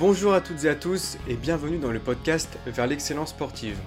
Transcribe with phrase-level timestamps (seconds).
[0.00, 3.78] Bonjour à toutes et à tous et bienvenue dans le podcast Vers l'excellence sportive.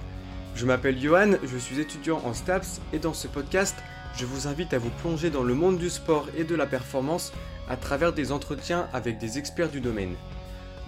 [0.54, 3.76] Je m'appelle Johan, je suis étudiant en STAPS et dans ce podcast,
[4.16, 7.34] je vous invite à vous plonger dans le monde du sport et de la performance
[7.68, 10.14] à travers des entretiens avec des experts du domaine.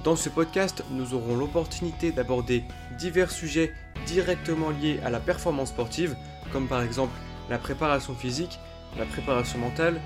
[0.04, 2.64] Dans ce podcast, nous aurons l'opportunité d'aborder
[2.98, 3.75] divers sujets
[4.07, 6.16] directement liés à la performance sportive,
[6.50, 7.12] comme par exemple
[7.50, 8.59] la préparation physique,
[8.98, 10.00] la préparation mentale,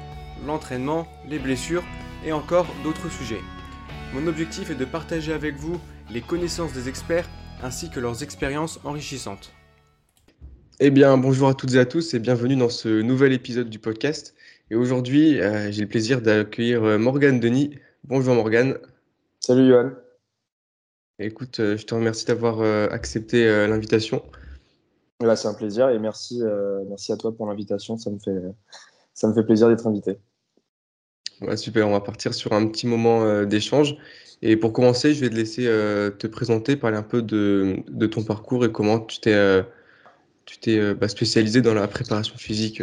[0.45, 1.85] l'entraînement, les blessures
[2.27, 3.43] et encore d'autres sujets.
[4.15, 7.29] Mon objectif est de partager avec vous les connaissances des experts
[7.65, 9.51] ainsi que leurs expériences enrichissantes.
[10.79, 13.81] Eh bien, bonjour à toutes et à tous et bienvenue dans ce nouvel épisode du
[13.81, 14.37] podcast.
[14.71, 17.77] Et aujourd'hui, euh, j'ai le plaisir d'accueillir euh, Morgane Denis.
[18.05, 18.79] Bonjour Morgane.
[19.41, 19.91] Salut Johan.
[21.19, 22.61] Écoute, euh, je te remercie d'avoir
[22.93, 24.23] accepté l'invitation.
[25.19, 26.41] Bah, c'est un plaisir et merci,
[26.89, 27.99] merci à toi pour l'invitation.
[27.99, 28.41] Ça, me fait,
[29.13, 30.19] ça me fait plaisir d'être invité.
[31.57, 33.97] Super, on va partir sur un petit moment d'échange.
[34.43, 38.65] Et pour commencer, je vais te laisser te présenter, parler un peu de, ton parcours
[38.65, 39.65] et comment tu t'es
[40.61, 42.83] t'es bah, spécialisé dans la préparation physique.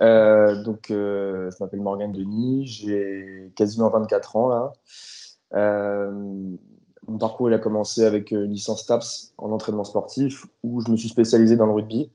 [0.00, 4.72] Euh, donc, euh, je m'appelle Morgane Denis, j'ai quasiment 24 ans.
[5.54, 6.10] Euh,
[7.06, 11.08] mon parcours a commencé avec une licence TAPS en entraînement sportif où je me suis
[11.08, 12.10] spécialisé dans le rugby.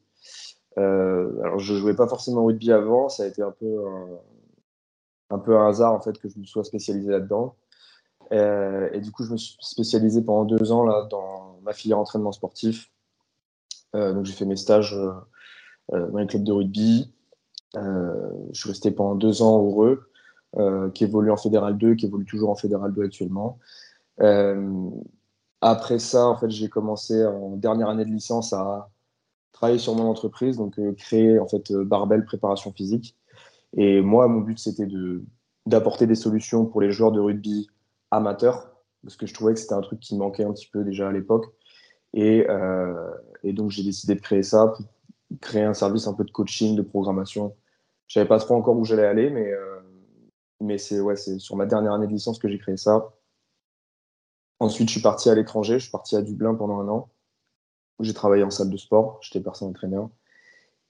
[0.77, 3.85] Alors, je jouais pas forcément au rugby avant, ça a été un peu
[5.29, 7.55] un, peu un hasard en fait que je me sois spécialisé là-dedans.
[8.31, 12.31] et du coup, je me suis spécialisé pendant deux ans là dans ma filière entraînement
[12.31, 12.91] sportif.
[13.93, 14.97] donc, j'ai fait mes stages
[15.91, 17.13] dans les clubs de rugby,
[17.75, 20.09] euh, je suis resté pendant deux ans heureux,
[20.57, 23.59] euh, qui évolue en Fédéral 2, qui évolue toujours en Fédéral 2 actuellement.
[24.21, 24.89] Euh,
[25.61, 28.89] après ça, en fait, j'ai commencé en dernière année de licence à
[29.53, 33.15] travailler sur mon entreprise, donc créer en fait Barbel Préparation Physique.
[33.77, 35.23] Et moi, mon but, c'était de
[35.65, 37.67] d'apporter des solutions pour les joueurs de rugby
[38.11, 38.69] amateurs,
[39.01, 41.11] parce que je trouvais que c'était un truc qui manquait un petit peu déjà à
[41.11, 41.45] l'époque.
[42.13, 43.09] Et, euh,
[43.43, 44.85] et, donc, j'ai décidé de créer ça pour
[45.39, 47.55] créer un service un peu de coaching, de programmation
[48.13, 49.79] je savais pas trop encore où j'allais aller, mais, euh,
[50.59, 53.11] mais c'est ouais, sur ma dernière année de licence que j'ai créé ça.
[54.59, 55.79] Ensuite, je suis parti à l'étranger.
[55.79, 57.09] Je suis parti à Dublin pendant un an.
[57.99, 59.19] J'ai travaillé en salle de sport.
[59.21, 60.09] J'étais personne traîneur.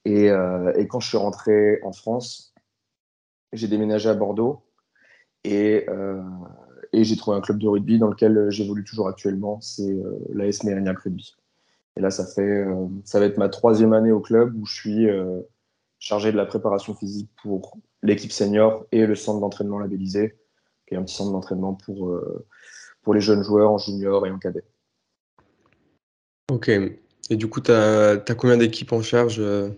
[0.05, 2.53] Et, euh, et, quand je suis rentré en France,
[3.53, 4.63] j'ai déménagé à Bordeaux
[5.43, 6.21] et, euh,
[6.91, 9.61] et j'ai trouvé un club de rugby dans lequel j'évolue toujours actuellement.
[9.61, 11.35] C'est euh, l'AS Mérignac Rugby.
[11.95, 12.65] Et là, ça, fait,
[13.05, 15.07] ça va être ma troisième année au club où je suis
[16.03, 20.37] chargé de la préparation physique pour l'équipe senior et le centre d'entraînement labellisé,
[20.85, 22.45] qui est un petit centre d'entraînement pour, euh,
[23.01, 24.65] pour les jeunes joueurs en junior et en cadet.
[26.53, 26.69] Ok.
[27.29, 29.69] Et du coup, tu as, combien d'équipes en charge euh,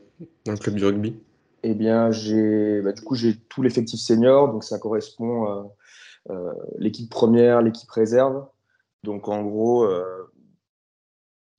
[0.46, 1.16] dans le club du rugby?
[1.63, 5.72] Eh bien, j'ai bah, du coup j'ai tout l'effectif senior, donc ça correspond à
[6.30, 8.46] euh, l'équipe première, l'équipe réserve.
[9.03, 9.88] Donc en gros,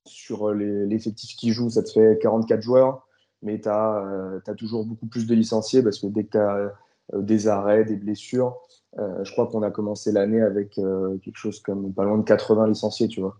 [0.05, 3.07] sur l'effectif qui joue, ça te fait 44 joueurs
[3.41, 6.55] mais tu as, euh, toujours beaucoup plus de licenciés parce que dès que tu as
[6.55, 8.57] euh, des arrêts, des blessures,
[8.97, 12.67] euh, je crois qu'on a commencé l'année avec quelque chose comme pas loin de 80
[12.67, 13.37] licenciés, tu vois.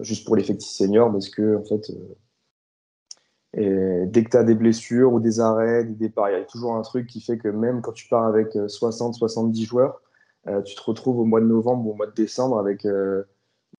[0.00, 1.92] Juste pour l'effectif senior parce que, en fait,
[3.54, 6.44] et dès que tu as des blessures ou des arrêts, des départs, il y a
[6.44, 10.00] toujours un truc qui fait que même quand tu pars avec 60-70 joueurs,
[10.64, 12.86] tu te retrouves au mois de novembre ou au mois de décembre avec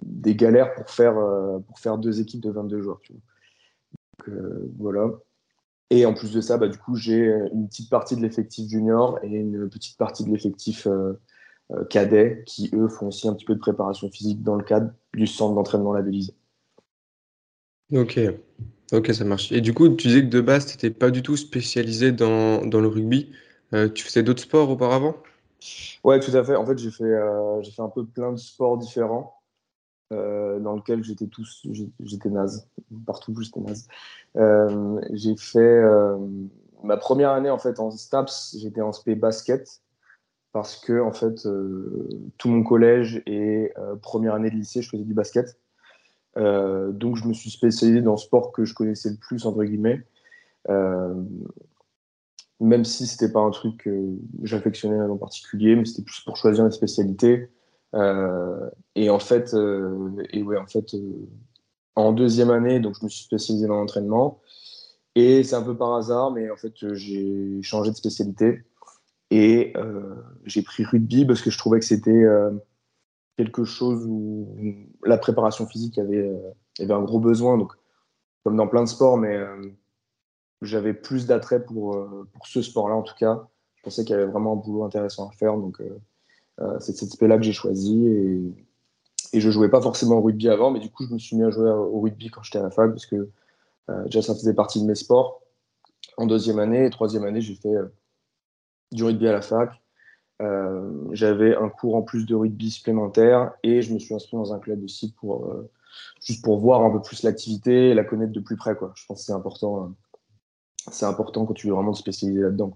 [0.01, 3.01] des galères pour faire, deux équipes de 22 joueurs.
[4.27, 5.09] Euh, voilà.
[5.89, 9.19] Et en plus de ça, bah, du coup, j'ai une petite partie de l'effectif junior
[9.23, 10.87] et une petite partie de l'effectif
[11.71, 14.63] euh, euh, cadet qui, eux, font aussi un petit peu de préparation physique dans le
[14.63, 16.33] cadre du centre d'entraînement labellisé.
[17.91, 18.19] Ok,
[18.91, 19.51] ok, ça marche.
[19.51, 22.65] Et du coup, tu disais que de base, tu n'étais pas du tout spécialisé dans,
[22.65, 23.31] dans le rugby.
[23.95, 25.15] tu faisais d'autres sports auparavant?
[26.03, 26.55] Ouais, tout à fait.
[26.55, 27.11] En fait, j'ai fait,
[27.61, 29.39] j'ai fait un peu plein de sports différents.
[30.11, 31.63] Euh, dans lequel j'étais tous,
[31.99, 32.67] j'étais naze,
[33.05, 33.87] partout où j'étais naze.
[34.37, 36.17] Euh, j'ai fait euh,
[36.81, 39.83] ma première année en fait en STAPS, j'étais en SP basket
[40.51, 41.47] parce que en fait
[42.37, 45.59] tout mon collège et première année de lycée, je faisais du basket.
[46.35, 50.03] donc je me suis spécialisé dans le sport que je connaissais le plus entre guillemets.
[52.59, 56.65] même si c'était pas un truc que j'affectionnais en particulier, mais c'était plus pour choisir
[56.65, 57.49] une spécialité.
[57.95, 61.27] Euh, et en fait, euh, et en fait euh,
[61.95, 64.39] en deuxième année, donc je me suis spécialisé dans l'entraînement.
[65.15, 68.63] Et c'est un peu par hasard, mais en fait, j'ai changé de spécialité.
[69.31, 69.73] Et
[70.45, 72.25] j'ai pris rugby parce que je trouvais que c'était
[73.37, 74.47] quelque chose où
[75.05, 76.31] la préparation physique avait,
[76.79, 77.57] avait un gros besoin.
[77.57, 77.73] Donc,
[78.43, 79.39] comme dans plein de sports, mais
[80.61, 83.47] j'avais plus d'attrait pour, pour ce sport-là en tout cas.
[83.75, 85.55] Je pensais qu'il y avait vraiment un boulot intéressant à faire.
[85.57, 85.81] Donc,
[86.79, 88.07] c'est cet aspect-là que j'ai choisi.
[88.07, 88.41] Et,
[89.33, 91.43] et je jouais pas forcément au rugby avant, mais du coup, je me suis mis
[91.43, 93.29] à jouer au rugby quand j'étais à la fac parce que
[94.05, 95.43] déjà, ça faisait partie de mes sports.
[96.17, 97.75] En deuxième année et troisième année, j'ai fait
[98.91, 99.81] du rugby à la fac.
[101.11, 104.59] j'avais un cours en plus de rugby supplémentaire et je me suis inscrit dans un
[104.59, 105.53] club aussi pour
[106.21, 108.75] juste pour voir un peu plus l'activité et la connaître de plus près.
[108.75, 108.91] Quoi.
[108.95, 109.93] Je pense que c'est important,
[110.91, 112.73] c'est important quand tu veux vraiment te spécialiser là-dedans.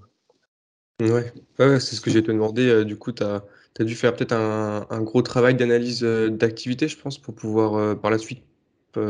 [1.01, 2.68] Ouais, ouais c'est ce que j'ai te demandé.
[2.68, 3.44] Euh, du coup, tu as,
[3.80, 7.95] dû faire peut-être un, un, gros travail d'analyse euh, d'activité, je pense, pour pouvoir euh,
[7.95, 8.44] par la suite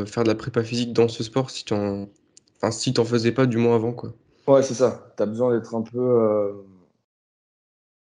[0.06, 2.08] faire de la prépa physique dans ce sport si tu en
[2.56, 3.92] enfin, si t'en faisais pas du moins avant.
[3.92, 4.14] Quoi.
[4.46, 5.12] Ouais, c'est ça.
[5.14, 6.64] Tu as besoin d'être un peu.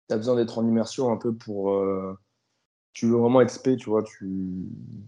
[0.10, 1.82] Tu as besoin d'être en immersion un peu pour.
[2.94, 4.04] tu veux vraiment être spé, tu vois.
[4.04, 4.28] Tu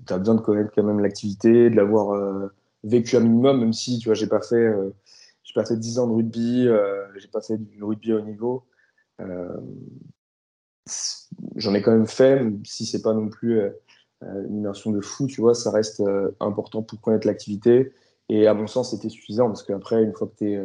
[0.09, 2.50] as besoin de connaître quand même l'activité, de l'avoir
[2.83, 4.74] vécu un minimum, même si, tu vois, j'ai pas fait
[5.51, 8.63] j'ai pas fait 10 ans de rugby, euh, j'ai pas fait du rugby au niveau.
[9.19, 9.59] Euh,
[11.56, 13.71] j'en ai quand même fait, même si c'est pas non plus euh,
[14.21, 16.01] une immersion de fou, tu vois, ça reste
[16.39, 17.92] important pour connaître l'activité.
[18.30, 20.62] Et à mon sens, c'était suffisant parce qu'après, une fois que tu es,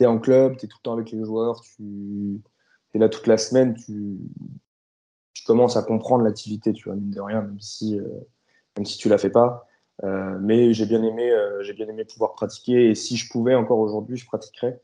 [0.00, 2.40] es, en club, tu es tout le temps avec les joueurs, tu
[2.94, 4.18] es là toute la semaine, tu,
[5.34, 7.98] tu commences à comprendre l'activité, tu vois, mine de rien, même si,
[8.76, 9.68] même si tu la fais pas.
[10.04, 12.90] Euh, mais j'ai bien aimé, euh, j'ai bien aimé pouvoir pratiquer.
[12.90, 14.80] Et si je pouvais encore aujourd'hui, je pratiquerais.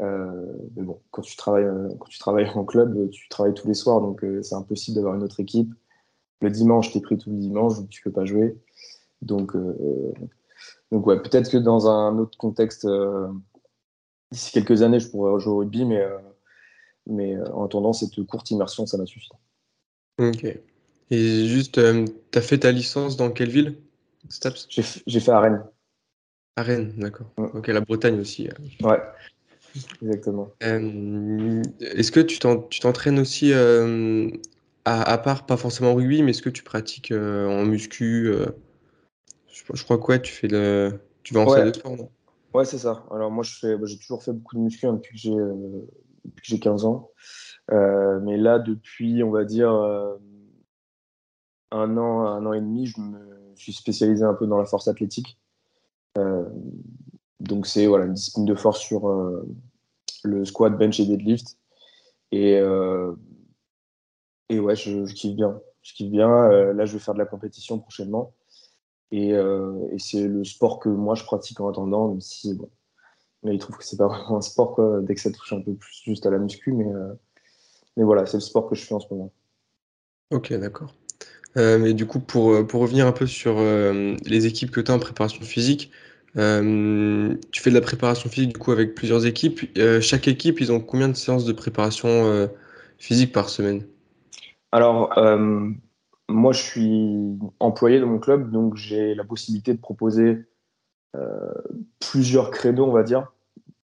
[0.00, 0.46] Euh,
[0.76, 1.68] mais bon, quand tu travailles,
[1.98, 5.22] quand tu travailles en club, tu travailles tous les soirs, donc c'est impossible d'avoir une
[5.22, 5.72] autre équipe.
[6.40, 8.56] Le dimanche, tu es pris tout le dimanche, donc tu peux pas jouer.
[9.22, 9.56] Donc,
[10.92, 12.86] donc ouais, peut-être que dans un autre contexte,
[14.30, 16.06] d'ici quelques années, je pourrais rejouer au rugby, mais,
[17.08, 19.30] mais en attendant, cette courte immersion, ça m'a suffi.
[20.18, 20.44] Ok.
[21.10, 21.80] Et juste,
[22.30, 23.76] tu as fait ta licence dans quelle ville
[25.06, 25.64] j'ai fait à Rennes.
[26.56, 27.30] À Rennes, d'accord.
[27.36, 28.48] Ok, la Bretagne aussi.
[28.48, 28.86] Euh.
[28.86, 29.00] Ouais,
[30.02, 30.50] exactement.
[30.62, 34.28] Euh, est-ce que tu t'entraînes aussi, euh,
[34.84, 38.32] à, part, pas forcément rugby, mais est-ce que tu pratiques en muscu
[39.74, 42.10] je, crois quoi, tu fais le, tu vas en salle de sport, non?
[42.54, 43.04] Ouais, c'est ça.
[43.10, 45.36] Alors moi, je bah, j'ai toujours fait beaucoup de muscu hein, depuis que j'ai,
[46.42, 47.10] j'ai 15 ans.
[47.70, 49.70] mais là, depuis, on va dire,
[51.70, 54.88] un an, un an et demi, je me suis spécialisé un peu dans la force
[54.88, 55.38] athlétique.
[56.16, 56.48] Euh,
[57.40, 59.46] donc c'est voilà, une discipline de force sur euh,
[60.24, 61.58] le squat, bench et deadlift.
[62.32, 63.14] Et, euh,
[64.48, 65.60] et ouais, je, kiffe bien.
[65.82, 66.28] Je kiffe bien.
[66.72, 68.34] là, je vais faire de la compétition prochainement.
[69.10, 72.68] Et, et c'est le sport que moi je pratique en attendant, même si bon,
[73.42, 75.60] mais il trouve que c'est pas vraiment un sport quoi, dès que ça touche un
[75.60, 76.92] peu plus juste à la muscu, mais,
[77.96, 79.32] mais voilà, c'est le sport que je fais en ce moment.
[80.30, 80.94] Ok, d'accord.
[81.56, 84.80] Euh, mais du coup, pour, euh, pour revenir un peu sur euh, les équipes que
[84.80, 85.90] tu as en préparation physique,
[86.34, 89.60] tu fais de la préparation physique du coup avec plusieurs équipes.
[90.00, 92.48] chaque équipe, ils ont combien de séances de préparation
[92.98, 93.84] physique par semaine?
[94.70, 95.18] Alors,
[96.28, 100.44] moi, je suis employé dans mon club, donc j'ai la possibilité de proposer
[101.98, 103.32] plusieurs créneaux, on va dire.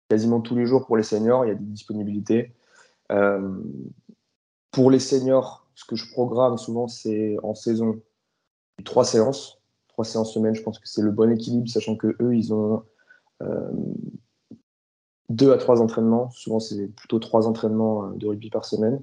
[0.10, 2.54] Quasiment tous les jours pour les seniors, il y a des disponibilités.
[4.72, 8.00] pour les seniors, ce que je programme souvent, c'est en saison
[8.86, 10.56] trois séances, trois séances semaine.
[10.56, 12.84] Je pense que c'est le bon équilibre, sachant que eux, ils ont
[13.42, 13.72] euh,
[15.30, 16.30] deux à trois entraînements.
[16.32, 19.02] Souvent, c'est plutôt trois entraînements euh, de rugby par semaine.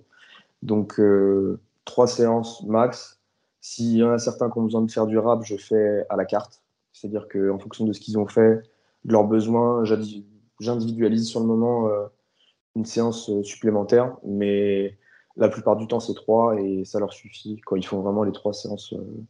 [0.62, 3.19] Donc, euh, trois séances max.
[3.61, 6.17] S'il y en a certains qui ont besoin de faire du rap, je fais à
[6.17, 6.62] la carte.
[6.92, 8.62] C'est-à-dire qu'en fonction de ce qu'ils ont fait,
[9.04, 9.85] de leurs besoins,
[10.59, 11.88] j'individualise sur le moment
[12.76, 14.16] une séance supplémentaire.
[14.25, 14.99] Mais
[15.37, 18.32] la plupart du temps, c'est trois et ça leur suffit quand ils font vraiment les
[18.32, 19.25] trois séances euh,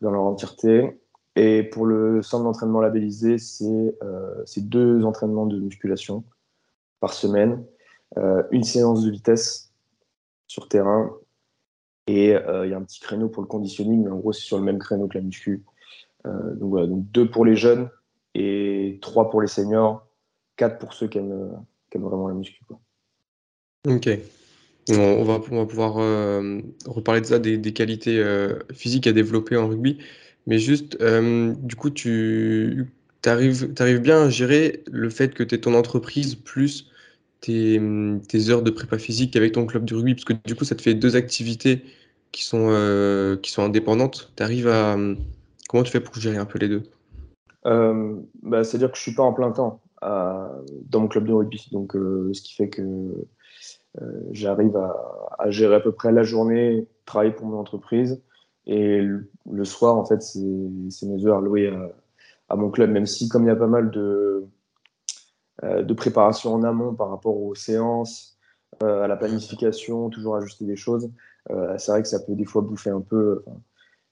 [0.00, 1.00] dans leur entièreté.
[1.36, 6.24] Et pour le centre d'entraînement labellisé, c'est euh, deux entraînements de musculation
[7.00, 7.64] par semaine,
[8.16, 9.72] euh, une séance de vitesse
[10.48, 11.12] sur terrain
[12.06, 14.56] et il y a un petit créneau pour le conditioning, mais en gros, c'est sur
[14.56, 15.62] le même créneau que la muscu.
[16.24, 17.88] Donc voilà, deux pour les jeunes
[18.34, 20.06] et trois pour les seniors,
[20.56, 22.62] quatre pour ceux qui aiment, vraiment la muscu.
[23.86, 24.08] Ok.
[24.90, 29.98] On va, pouvoir euh, reparler de ça, des, qualités euh, physiques à développer en rugby.
[30.46, 32.90] Mais juste, euh, du coup, tu
[33.26, 33.66] arrives,
[34.00, 36.90] bien à gérer le fait que tu es ton entreprise plus
[37.40, 37.78] tes,
[38.48, 40.82] heures de prépa physique avec ton club de rugby, parce que du coup, ça te
[40.82, 41.82] fait deux activités
[42.32, 44.32] qui sont, qui sont indépendantes.
[44.36, 44.96] Tu arrives à.
[45.68, 46.82] Comment tu fais pour gérer un peu les deux?
[47.64, 51.68] Bah, C'est-à-dire que je suis pas en plein temps dans mon club de rugby.
[51.70, 53.26] Donc, ce qui fait que
[54.00, 58.22] euh, j'arrive à, gérer à peu près la journée, travailler pour mon entreprise.
[58.66, 61.72] Et le, soir, en fait, c'est mes heures allouées
[62.48, 64.44] à, mon club, même si, comme il y a pas mal de,
[65.64, 68.38] euh, de préparation en amont par rapport aux séances,
[68.80, 71.10] à la planification, toujours ajuster des choses.
[71.78, 73.42] c'est vrai que ça peut des fois bouffer un peu.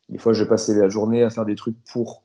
[0.08, 2.22] Des fois, je passer la journée à faire des trucs pour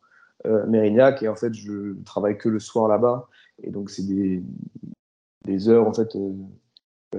[0.68, 3.28] Mérignac et en fait, je travaille que le soir là-bas.
[3.62, 4.44] Et donc, c'est des,
[5.46, 6.18] des, heures, en fait,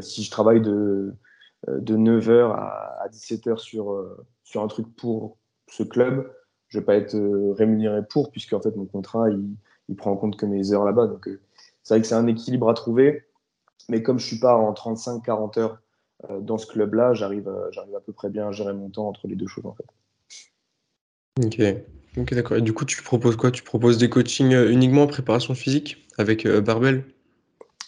[0.01, 1.15] si je travaille de,
[1.69, 4.05] de 9h à, 17h sur,
[4.43, 5.37] sur un truc pour
[5.69, 6.33] ce club,
[6.69, 7.17] je vais pas être
[7.57, 9.57] rémunéré pour, puisque en fait, mon contrat, il,
[9.89, 11.07] il prend en compte que mes heures là-bas.
[11.07, 11.29] Donc,
[11.83, 13.25] c'est vrai que c'est un équilibre à trouver.
[13.89, 15.79] Mais comme je suis pas en 35-40 heures
[16.31, 19.27] euh, dans ce club-là, j'arrive, j'arrive à peu près bien à gérer mon temps entre
[19.27, 19.87] les deux choses en fait.
[21.41, 22.57] Ok, d'accord.
[22.59, 23.51] Et du coup, tu proposes quoi?
[23.51, 27.05] Tu proposes des coachings euh, uniquement en préparation physique avec euh, Barbel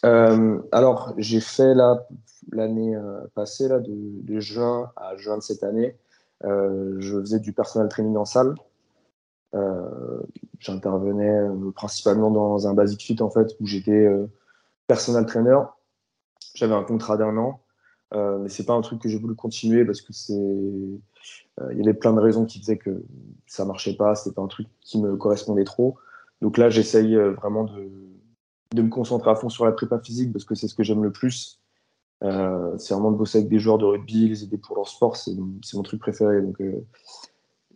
[0.02, 2.06] Alors, j'ai fait là,
[2.52, 2.96] l'année
[3.34, 5.96] passée, là, de, de, juin à juin de cette année,
[6.42, 8.54] je faisais du personal training en salle.
[10.58, 11.40] J'intervenais
[11.74, 14.06] principalement dans un basic fit en fait, où j'étais
[14.86, 15.58] personal trainer.
[16.54, 17.60] J'avais un contrat d'un an,
[18.14, 21.78] euh, mais c'est pas un truc que j'ai voulu continuer parce que c'est, euh, il
[21.78, 23.04] y avait plein de raisons qui faisaient que
[23.46, 24.14] ça marchait pas.
[24.14, 25.96] C'était pas un truc qui me correspondait trop.
[26.40, 27.90] Donc là, j'essaye euh, vraiment de,
[28.74, 31.02] de me concentrer à fond sur la prépa physique parce que c'est ce que j'aime
[31.02, 31.60] le plus.
[32.22, 35.16] Euh, c'est vraiment de bosser avec des joueurs de rugby, les aider pour leur sport,
[35.16, 36.40] c'est mon truc préféré.
[36.40, 36.86] Donc euh,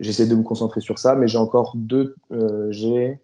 [0.01, 2.15] j'essaie de me concentrer sur ça, mais j'ai encore deux,
[2.71, 3.21] j'ai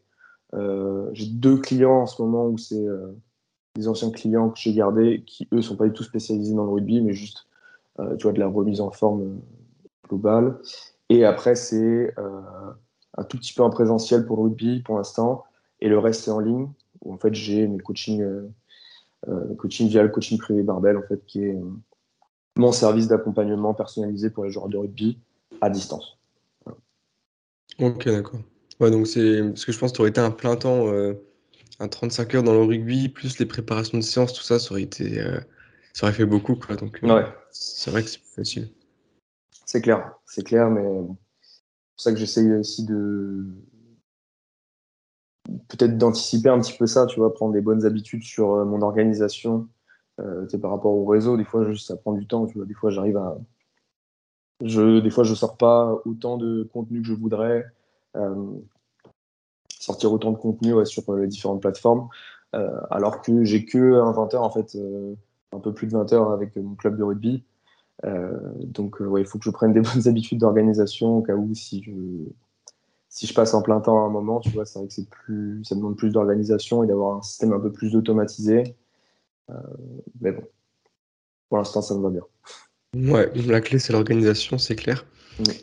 [0.53, 2.87] deux clients en ce moment où c'est
[3.75, 6.71] des anciens clients que j'ai gardés qui, eux, sont pas du tout spécialisés dans le
[6.71, 7.47] rugby, mais juste,
[7.99, 10.59] euh, tu vois, de la remise en forme euh, globale.
[11.09, 12.41] Et après, c'est euh,
[13.17, 15.45] un tout petit peu en présentiel pour le rugby pour l'instant,
[15.81, 16.69] et le reste, c'est en ligne,
[17.03, 18.25] où en fait, j'ai mes coachings,
[19.59, 21.59] coaching via le coaching privé Barbel, en fait, qui est
[22.57, 25.19] mon service d'accompagnement personnalisé pour les joueurs de rugby
[25.61, 26.17] à distance.
[27.81, 28.41] Ok, d'accord.
[28.81, 30.87] Ouais, donc c'est parce que je pense que tu aurais été un plein temps
[31.81, 34.83] un 35 heures dans le rugby, plus les préparations de séance, tout ça, ça aurait
[34.83, 35.41] été, euh,
[35.93, 36.77] ça aurait fait beaucoup, quoi.
[36.77, 37.25] Donc, euh, ouais.
[37.51, 38.71] c'est vrai que c'est plus facile.
[39.67, 40.85] C'est clair, c'est clair, mais
[41.43, 43.47] c'est pour ça que j'essaye aussi de
[45.69, 48.83] peut-être d'anticiper un petit peu ça, tu vois, prendre des bonnes habitudes sur euh, mon
[48.83, 49.69] organisation,
[50.21, 51.37] euh, par rapport au réseau.
[51.37, 52.67] Des fois, ça prend du temps, tu vois.
[52.67, 53.37] Des fois, j'arrive à,
[54.63, 57.67] je, des fois, je sors pas autant de contenu que je voudrais.
[58.17, 58.53] Euh,
[59.85, 62.09] sortir autant de contenu sur euh, les différentes plateformes,
[62.55, 65.15] euh, alors que j'ai que un 20 heures en fait, euh,
[65.53, 67.45] un peu plus de 20 heures avec mon club de rugby.
[68.03, 71.93] donc il faut que je prenne des bonnes habitudes d'organisation au cas où si je
[73.09, 75.09] si je passe en plein temps à un moment, tu vois, c'est vrai que c'est
[75.09, 78.75] plus, ça demande plus d'organisation et d'avoir un système un peu plus automatisé.
[80.21, 80.43] mais bon,
[81.49, 82.25] pour l'instant, ça me va bien.
[82.97, 85.05] Ouais, la clé, c'est l'organisation, c'est clair.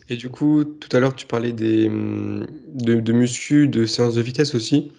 [0.09, 4.15] Et du coup, tout à l'heure, tu parlais des, hum, de, de muscu, de séances
[4.15, 4.91] de vitesse aussi.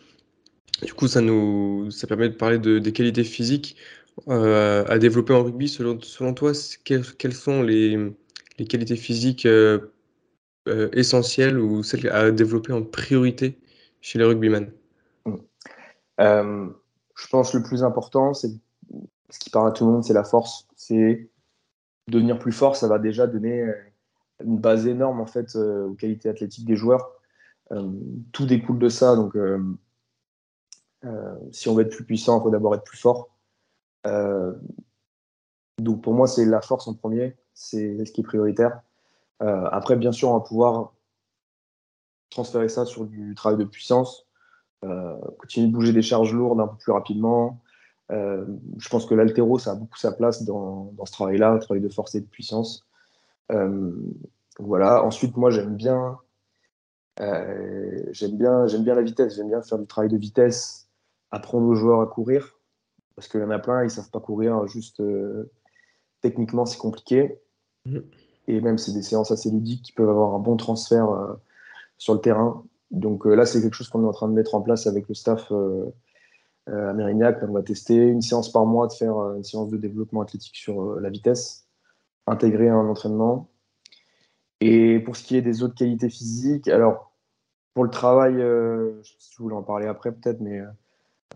[0.83, 3.76] Du coup, ça nous, ça permet de parler de, des qualités physiques
[4.29, 5.69] euh, à développer en rugby.
[5.69, 5.99] Selon,
[6.35, 6.52] toi,
[6.85, 8.12] quelles, sont les,
[8.59, 9.93] les qualités physiques euh,
[10.69, 13.59] euh, essentielles ou celles à développer en priorité
[14.00, 14.73] chez les rugbymen?
[16.19, 18.50] Je pense que le plus important, c'est
[19.31, 20.67] ce qui parle à tout le monde, c'est la force.
[20.76, 21.29] C'est
[22.09, 23.64] devenir plus fort, ça va déjà donner
[24.44, 27.12] une base énorme en fait euh, aux qualités athlétiques des joueurs.
[27.70, 27.90] Euh,
[28.32, 29.16] tout découle de ça.
[29.16, 29.58] Donc, euh,
[31.50, 33.30] si on veut être plus puissant, il faut d'abord être plus fort.
[35.78, 38.82] donc pour moi, c'est la force en premier, c'est ce qui est prioritaire.
[39.40, 40.92] après, bien sûr, on va pouvoir
[42.30, 44.28] transférer ça sur du travail de puissance,
[45.38, 47.61] continuer de bouger des charges lourdes un peu plus rapidement.
[48.11, 51.88] je pense que l'altéro, ça a beaucoup sa place dans, ce travail-là, le travail de
[51.88, 52.87] force et de puissance.
[53.50, 53.92] Euh,
[54.58, 55.04] voilà.
[55.04, 56.18] Ensuite, moi, j'aime bien,
[57.20, 59.37] euh, j'aime bien, j'aime bien la vitesse.
[59.37, 60.88] J'aime bien faire du travail de vitesse,
[61.30, 62.58] apprendre aux joueurs à courir,
[63.16, 64.66] parce qu'il y en a plein, ils savent pas courir.
[64.66, 65.50] Juste euh,
[66.20, 67.40] techniquement, c'est compliqué.
[67.87, 67.99] Mmh.
[68.49, 71.37] Et même, c'est des séances assez ludiques qui peuvent avoir un bon transfert
[71.96, 72.64] sur le terrain.
[72.90, 75.14] Donc là, c'est quelque chose qu'on est en train de mettre en place avec le
[75.14, 75.52] staff
[76.66, 77.38] à Mérignac.
[77.42, 80.96] On va tester une séance par mois de faire une séance de développement athlétique sur
[80.99, 81.62] la vitesse
[82.26, 83.49] intégrer un entraînement.
[84.61, 87.12] Et pour ce qui est des autres qualités physiques, alors
[87.75, 90.61] pour le travail, euh, je sais si je voulais en parler après peut-être, mais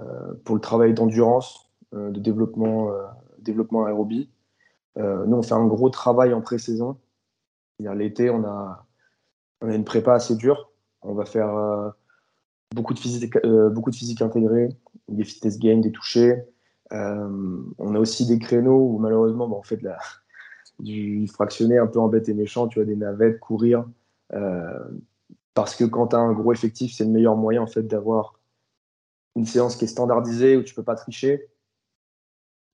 [0.01, 2.91] euh, pour le travail d'endurance, euh, de développement,
[3.39, 4.31] développement aérobie,
[4.97, 6.97] nous on fait un gros travail en pré-saison.
[7.81, 8.87] L'été, on a,
[9.63, 10.73] une prépa assez dure.
[11.03, 11.93] On va faire
[12.75, 13.91] beaucoup, de physique, beaucoup
[14.21, 14.71] intégrée,
[15.09, 16.43] des fitness gains, des touchés.
[16.91, 19.99] on a aussi des créneaux où malheureusement, bon, on fait de la,
[20.79, 23.85] du fractionné un peu en bête et méchant, tu vois, des navettes, courir.
[24.33, 24.89] Euh,
[25.55, 28.39] parce que quand tu as un gros effectif, c'est le meilleur moyen en fait d'avoir
[29.37, 31.49] une séance qui est standardisée où tu peux pas tricher.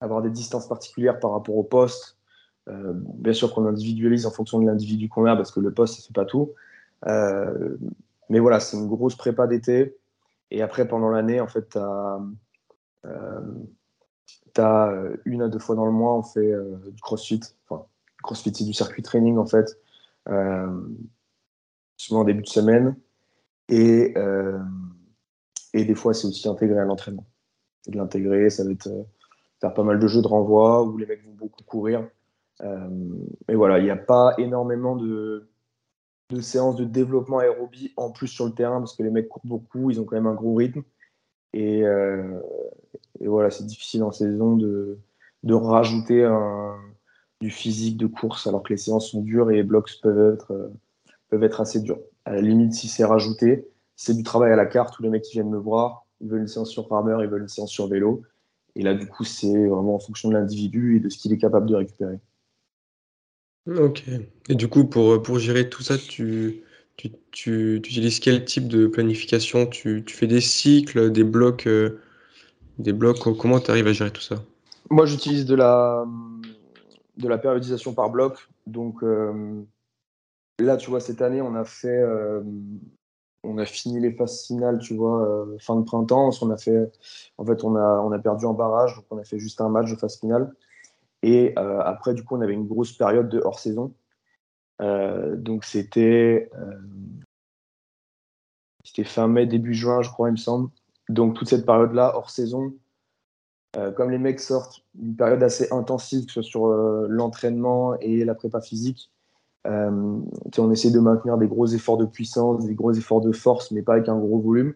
[0.00, 2.18] avoir des distances particulières par rapport au poste.
[2.66, 6.06] bien sûr qu'on individualise en fonction de l'individu qu'on a, parce que le poste, ça
[6.06, 6.52] fait pas tout.
[8.28, 9.96] mais voilà, c'est une grosse prépa d'été.
[10.50, 11.78] Et après, pendant l'année, en fait, tu
[14.60, 14.92] as,
[15.24, 16.52] une à deux fois dans le mois, on fait
[16.90, 17.40] du crossfit.
[17.68, 17.86] Enfin,
[18.22, 19.78] crossfit, c'est du circuit training, en fait.
[21.96, 22.96] souvent en début de semaine.
[23.68, 24.14] Et,
[25.74, 27.26] et des fois, c'est aussi intégré à l'entraînement.
[27.82, 29.02] C'est de l'intégrer, ça va être euh,
[29.60, 32.08] faire pas mal de jeux de renvoi où les mecs vont beaucoup courir.
[32.60, 32.88] Euh,
[33.48, 35.48] mais voilà, il n'y a pas énormément de,
[36.30, 39.46] de séances de développement aérobie en plus sur le terrain parce que les mecs courent
[39.46, 40.82] beaucoup, ils ont quand même un gros rythme.
[41.54, 42.40] Et, euh,
[43.20, 44.98] et voilà, c'est difficile en saison de,
[45.42, 46.76] de rajouter un,
[47.42, 50.70] du physique de course alors que les séances sont dures et les blocs peuvent être,
[51.28, 51.98] peuvent être assez durs.
[52.24, 54.94] À la limite, si c'est rajouté, c'est du travail à la carte.
[54.94, 57.42] Tous les mecs qui viennent me voir, ils veulent une séance sur rameur, ils veulent
[57.42, 58.22] une séance sur vélo.
[58.76, 61.38] Et là, du coup, c'est vraiment en fonction de l'individu et de ce qu'il est
[61.38, 62.20] capable de récupérer.
[63.66, 64.04] Ok.
[64.48, 66.62] Et du coup, pour, pour gérer tout ça, tu,
[66.96, 69.66] tu, tu, utilises quel type de planification?
[69.66, 72.00] Tu, tu, fais des cycles, des blocs, euh,
[72.78, 73.18] des blocs?
[73.36, 74.36] Comment tu arrives à gérer tout ça?
[74.90, 76.04] Moi, j'utilise de la,
[77.16, 78.48] de la périodisation par bloc.
[78.66, 79.62] Donc euh,
[80.58, 82.42] là, tu vois, cette année, on a fait euh,
[83.44, 86.30] on a fini les phases finales, tu vois, euh, fin de printemps.
[86.42, 86.90] On a fait,
[87.38, 89.68] en fait, on a, on a perdu en barrage, donc on a fait juste un
[89.68, 90.54] match de phase finale.
[91.24, 93.94] Et après, du coup, on avait une grosse période de hors saison.
[94.80, 96.50] Donc c'était,
[98.82, 100.70] c'était fin mai, début juin, je crois, il me semble.
[101.08, 102.74] Donc toute cette période-là, hors saison,
[103.96, 106.66] comme les mecs sortent une période assez intensive, que ce soit sur
[107.08, 109.10] l'entraînement et la prépa physique,
[109.66, 110.20] euh,
[110.58, 113.82] on essaie de maintenir des gros efforts de puissance, des gros efforts de force, mais
[113.82, 114.74] pas avec un gros volume.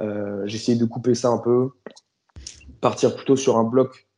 [0.00, 1.70] Euh, J'essaie de couper ça un peu,
[2.80, 4.08] partir plutôt sur un bloc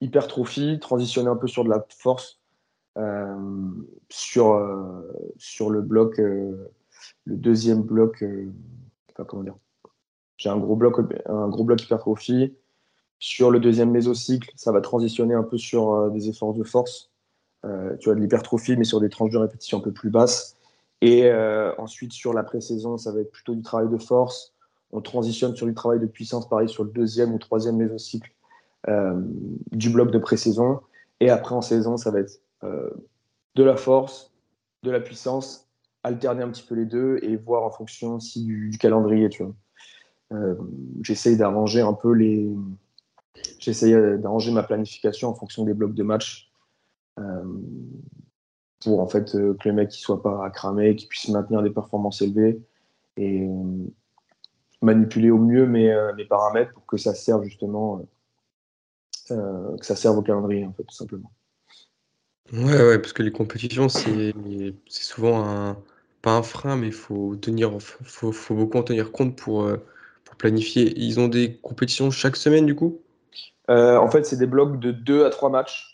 [0.00, 2.40] hypertrophie, transitionner un peu sur de la force,
[2.98, 3.36] euh,
[4.08, 4.60] sur,
[5.36, 6.70] sur le bloc, le
[7.26, 8.24] deuxième bloc,
[9.16, 9.56] pas comment dire.
[10.38, 12.56] J'ai un un gros bloc hypertrophie.
[13.24, 17.12] Sur le deuxième mésocycle, ça va transitionner un peu sur des efforts de force.
[17.64, 20.56] Euh, tu as de l'hypertrophie, mais sur des tranches de répétition un peu plus basses.
[21.02, 24.54] Et euh, ensuite, sur la pré-saison, ça va être plutôt du travail de force.
[24.90, 28.28] On transitionne sur du travail de puissance, pareil, sur le deuxième ou troisième mésocycle
[28.88, 29.14] euh,
[29.70, 30.80] du bloc de pré-saison.
[31.20, 32.40] Et après, en saison, ça va être
[33.54, 34.32] de la force,
[34.82, 35.68] de la puissance,
[36.02, 39.28] alterner un petit peu les deux et voir en fonction aussi du, calendrier.
[39.28, 39.54] Tu vois.
[41.02, 42.50] j'essaye d'arranger un peu les.
[43.58, 46.52] J'essaye d'arranger ma planification en fonction des blocs de match
[47.18, 47.42] euh,
[48.80, 51.70] pour en fait euh, que les mecs ne soient pas cramés, qu'ils puissent maintenir des
[51.70, 52.60] performances élevées
[53.16, 53.86] et euh,
[54.80, 55.94] manipuler au mieux mes,
[56.28, 58.06] paramètres pour que ça serve justement
[59.28, 61.30] que ça serve au calendrier en fait tout simplement.
[62.52, 64.34] Ouais, ouais, parce que les compétitions, c'est
[64.88, 65.78] souvent un,
[66.20, 67.34] pas un frein, mais faut
[67.78, 69.70] faut, faut, beaucoup en tenir compte pour,
[70.24, 70.92] pour planifier.
[70.98, 73.00] Ils ont des compétitions chaque semaine, du coup?
[73.68, 75.92] En fait, c'est des blocs de 2 à 3 matchs.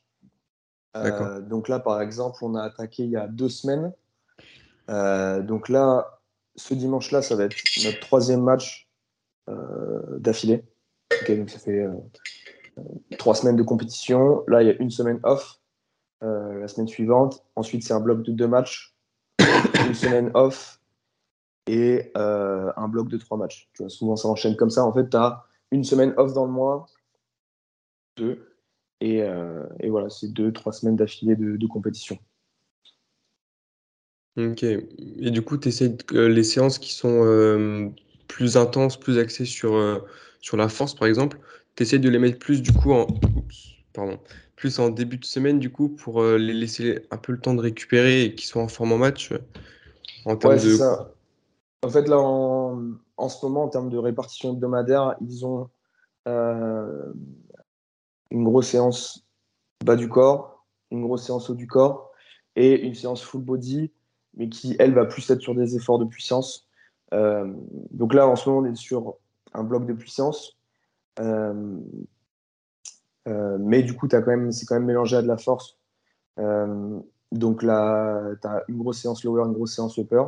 [0.96, 3.92] Euh, donc là, par exemple, on a attaqué il y a deux semaines.
[4.90, 6.20] Euh, donc là,
[6.56, 8.88] ce dimanche-là, ça va être notre troisième match
[9.48, 10.64] euh, d'affilée.
[11.28, 11.86] donc ça fait
[13.18, 14.44] trois semaines de compétition.
[14.48, 15.60] Là, il y a une semaine off
[16.20, 17.44] la semaine suivante.
[17.54, 18.96] Ensuite, c'est un bloc de deux matchs,
[19.86, 20.80] une semaine off
[21.66, 23.68] et un bloc de trois matchs.
[23.72, 24.84] Tu vois, souvent, ça enchaîne comme ça.
[24.84, 26.86] En fait, tu as une semaine off dans le mois,
[28.18, 28.48] deux,
[29.02, 32.18] euh, et, voilà, c'est deux, trois semaines d'affilée de, compétition.
[34.36, 34.62] Ok.
[34.62, 37.88] Et du coup, tu essaies les séances qui sont euh,
[38.28, 39.98] plus intenses, plus axées sur, euh,
[40.40, 41.38] sur la force, par exemple,
[41.76, 43.06] tu essaies de les mettre plus du coup en.
[43.92, 44.18] pardon.
[44.56, 47.60] Plus en début de semaine, du coup, pour les laisser un peu le temps de
[47.60, 49.32] récupérer et qu'ils soient en forme en match.
[50.24, 50.74] En termes ouais, de...
[50.74, 51.14] ça.
[51.82, 55.70] En fait, là, en, en, ce moment, en termes de répartition hebdomadaire, ils ont
[58.30, 59.26] une grosse séance
[59.84, 62.12] bas du corps, une grosse séance haut du corps
[62.56, 63.92] et une séance full body,
[64.34, 66.68] mais qui, elle, va plus être sur des efforts de puissance.
[67.14, 67.52] Euh,
[67.90, 69.16] donc là, en ce moment, on est sur
[69.54, 70.56] un bloc de puissance.
[71.20, 71.78] Euh,
[73.28, 75.78] euh, mais du coup, c'est quand, même, quand même mélangé à de la force.
[77.32, 80.24] donc là, tu as une grosse séance lower, une grosse séance upper.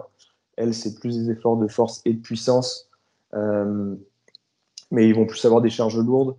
[0.57, 2.91] Elle, c'est plus des efforts de force et de puissance.
[3.33, 6.37] mais ils vont plus avoir des charges lourdes.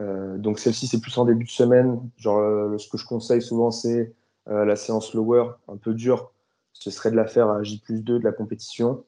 [0.00, 2.00] Euh, donc celle-ci, c'est plus en début de semaine.
[2.16, 4.14] Genre, euh, ce que je conseille souvent, c'est
[4.48, 6.32] euh, la séance lower, un peu dure.
[6.72, 9.04] Ce serait de la faire à J 2 de la compétition.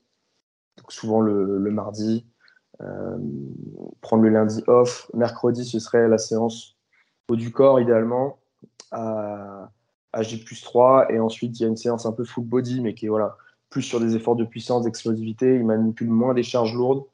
[0.79, 2.27] Donc souvent le, mardi.
[4.01, 5.11] prendre le lundi off.
[5.15, 6.77] Mercredi, ce serait la séance
[7.29, 8.39] haut du corps idéalement,
[8.93, 9.71] à,
[10.13, 12.81] à J plus 3, et ensuite il y a une séance un peu full body,
[12.81, 13.37] mais qui est voilà,
[13.71, 15.57] plus sur des efforts de puissance, d'explosivité.
[15.57, 17.05] Il manipule moins des charges lourdes,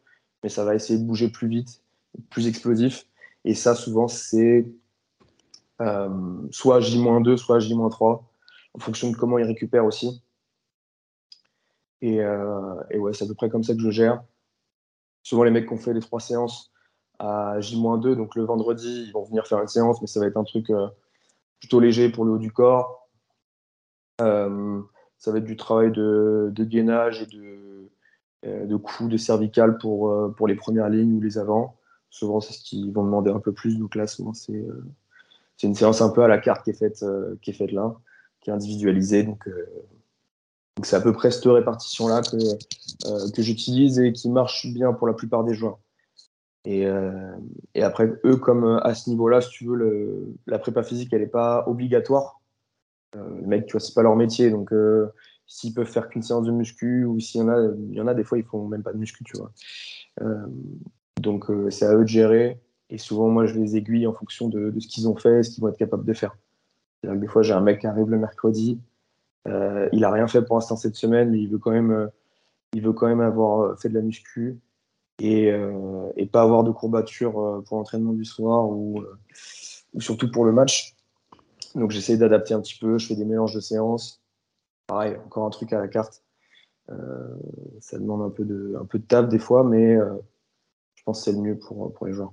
[0.42, 1.82] mais ça va essayer de bouger plus vite,
[2.30, 3.06] plus explosif.
[3.44, 4.66] Et ça, souvent, c'est
[5.81, 8.22] euh, soit J-2, soit J-3,
[8.74, 10.22] en fonction de comment il récupère aussi.
[12.00, 14.22] Et, euh, et ouais, c'est à peu près comme ça que je gère.
[15.22, 16.72] Souvent, les mecs qui ont fait les trois séances
[17.18, 20.37] à J-2, donc le vendredi, ils vont venir faire une séance, mais ça va être
[20.37, 20.88] un truc euh,
[21.59, 23.09] plutôt léger pour le haut du corps.
[24.18, 27.90] Ça va être du travail de, gainage et de,
[28.44, 31.76] de coups de cervical pour, pour les premières lignes ou les avants.
[32.12, 33.77] Souvent, c'est ce qu'ils vont demander un peu plus.
[33.77, 34.85] Donc là, souvent, c'est euh,
[35.64, 37.05] une séance un peu à la carte qui est faite,
[37.40, 37.94] qui est faite là,
[38.40, 39.22] qui est individualisée.
[39.22, 39.48] Donc,
[40.77, 45.07] donc c'est à peu près cette répartition-là que, que j'utilise et qui marche bien pour
[45.07, 45.79] la plupart des joueurs.
[46.64, 46.85] Et,
[47.81, 51.64] après, eux, comme à ce niveau-là, si tu veux, la prépa physique, elle n'est pas
[51.68, 52.42] obligatoire.
[53.16, 55.12] Euh, les mecs, tu vois, c'est pas leur métier, donc euh,
[55.46, 58.07] s'ils peuvent faire qu'une séance de muscu ou s'il y en a, il y en
[58.07, 59.53] a des fois ils font même pas de muscu, tu vois.
[60.22, 60.46] Euh,
[61.22, 62.58] donc c'est à eux de gérer.
[62.90, 65.62] Et souvent, moi, je les aiguille en fonction de, ce qu'ils ont fait, ce qu'ils
[65.62, 66.37] vont être capables de faire.
[67.02, 68.78] Que des fois, j'ai un mec qui arrive le mercredi,
[69.48, 72.11] euh, il a rien fait pour l'instant cette semaine, mais il veut quand même,
[72.74, 74.58] il veut quand même avoir fait de la muscu
[75.18, 79.02] et, euh, et pas avoir de courbatures pour l'entraînement du soir ou,
[79.94, 80.94] ou surtout pour le match.
[81.74, 84.20] Donc j'essaie d'adapter un petit peu, je fais des mélanges de séances.
[84.87, 86.22] Pareil, encore un truc à la carte.
[86.90, 87.37] Euh,
[87.80, 90.14] ça demande un peu de, un de table des fois, mais euh,
[91.02, 92.32] je pense que c'est le mieux pour, pour les joueurs.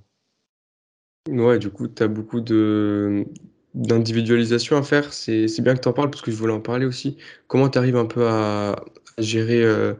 [1.28, 3.26] Ouais, du coup, tu as beaucoup de
[3.74, 5.12] d'individualisation à faire.
[5.12, 7.18] C'est bien que tu en parles parce que je voulais en parler aussi.
[7.46, 9.92] Comment tu arrives un peu à, à gérer euh,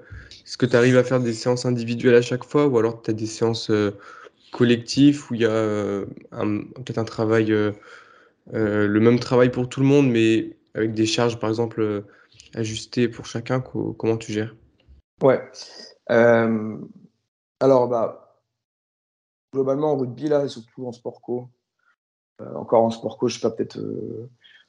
[0.45, 3.11] Est-ce que tu arrives à faire des séances individuelles à chaque fois ou alors tu
[3.11, 3.93] as des séances euh,
[4.53, 7.55] collectives où il y a euh, peut-être un travail
[8.53, 12.05] le même travail pour tout le monde, mais avec des charges, par exemple,
[12.55, 13.61] ajustées pour chacun?
[13.61, 14.55] comment tu gères?
[15.23, 15.41] Ouais.
[17.61, 18.30] Alors, bah,
[19.53, 21.49] globalement, en rugby, là, surtout en sport co,
[22.39, 23.79] encore en sport co, je sais pas, peut-être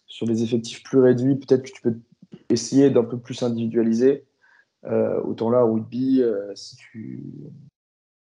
[0.08, 1.98] sur des effectifs plus réduits, peut-être que tu peux
[2.50, 4.26] essayer d'un peu plus individualiser.
[4.84, 6.22] autant là, au rugby,
[6.56, 7.24] si tu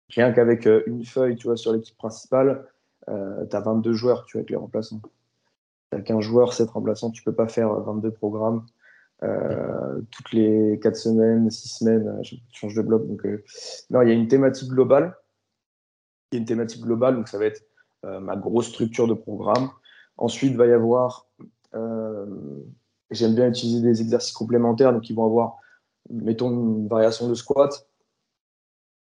[0.10, 2.68] rien qu'avec une feuille, tu vois, sur l'équipe principale,
[3.10, 5.02] euh, tu as 22 joueurs, tu vois, avec les remplaçants
[6.04, 8.66] qu'un joueur, 7 remplaçants, tu peux pas faire 22 programmes.
[9.24, 13.08] Euh, toutes les 4 semaines, 6 semaines, euh, je change de bloc.
[13.08, 13.44] Donc, euh,
[13.90, 15.16] non, il y a une thématique globale.
[16.38, 17.64] Une thématique globale, donc ça va être
[18.04, 19.70] ma grosse structure de programme.
[20.18, 21.28] Ensuite, va y avoir,
[23.12, 25.58] j'aime bien utiliser des exercices complémentaires, donc ils vont avoir,
[26.10, 27.88] mettons, une variation de squat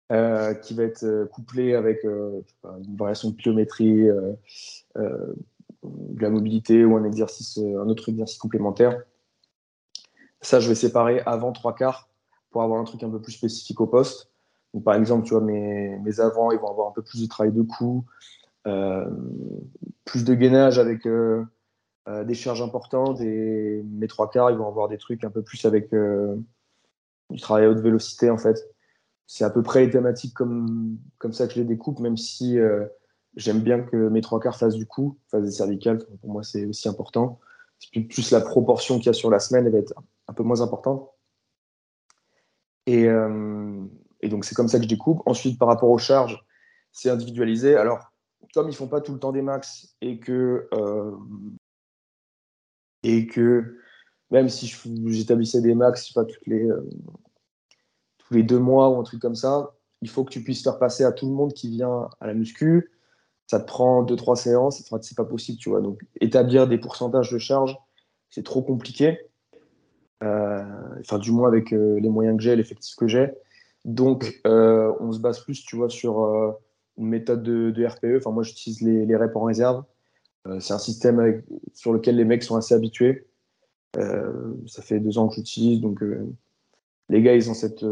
[0.09, 4.09] qui va être couplée avec une variation de pliométrie,
[5.83, 9.01] de la mobilité ou un exercice, euh, un autre exercice complémentaire.
[10.41, 12.09] Ça, je vais séparer avant trois quarts
[12.49, 14.28] pour avoir un truc un peu plus spécifique au poste.
[14.83, 17.51] Par exemple, tu vois, mes, mes avants, ils vont avoir un peu plus de travail
[17.51, 18.05] de cou,
[18.67, 19.09] euh,
[20.05, 21.43] plus de gainage avec euh,
[22.07, 23.19] euh, des charges importantes.
[23.21, 27.65] Et mes trois quarts, ils vont avoir des trucs un peu plus avec du travail
[27.65, 28.57] à haute vélocité, en fait.
[29.25, 32.57] C'est à peu près les thématiques comme, comme ça que je les découpe, même si
[33.35, 35.99] J'aime bien que mes trois quarts fassent du coup, fassent des cervicales.
[36.21, 37.39] Pour moi, c'est aussi important.
[37.79, 39.93] C'est plus la proportion qu'il y a sur la semaine, elle va être
[40.27, 41.09] un peu moins importante.
[42.85, 43.07] Et,
[44.21, 45.21] et donc, c'est comme ça que je découpe.
[45.25, 46.43] Ensuite, par rapport aux charges,
[46.91, 47.75] c'est individualisé.
[47.75, 48.11] Alors,
[48.53, 51.11] comme ils font pas tout le temps des max et que, euh,
[53.03, 53.77] et que
[54.31, 54.67] même si
[55.07, 56.89] j'établissais des max, je sais pas, toutes les, euh,
[58.17, 60.79] tous les deux mois ou un truc comme ça, il faut que tu puisses faire
[60.79, 62.91] passer à tout le monde qui vient à la muscu
[63.49, 65.81] ça te prend deux, trois séances, c'est pas possible, tu vois.
[65.81, 67.75] Donc, établir des pourcentages de charge,
[68.29, 69.17] c'est trop compliqué.
[70.21, 70.63] Euh,
[70.99, 73.31] enfin, du moins avec les moyens que j'ai, l'effectif que j'ai.
[73.85, 76.51] Donc, euh, on se base plus, tu vois, sur euh,
[76.97, 78.17] une méthode de, de, RPE.
[78.17, 79.83] Enfin, moi, j'utilise les, les reps en réserve.
[80.47, 83.25] Euh, c'est un système avec, sur lequel les mecs sont assez habitués.
[84.67, 85.99] Ça fait deux ans que j'utilise, donc
[87.09, 87.83] les gars, ils ont cette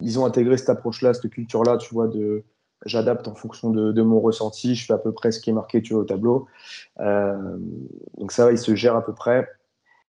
[0.00, 2.44] ils ont intégré cette approche-là, cette culture-là, tu vois, de
[2.84, 5.54] j'adapte en fonction de, de, mon ressenti, je fais à peu près ce qui est
[5.54, 6.46] marqué tu vois, au tableau.
[6.98, 9.48] Donc ça, il se gère à peu près.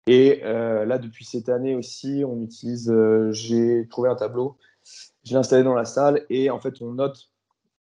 [0.06, 4.58] Et euh, là, depuis cette année aussi, on utilise, euh, j'ai trouvé un tableau,
[5.24, 7.30] je l'ai installé dans la salle et en fait, on note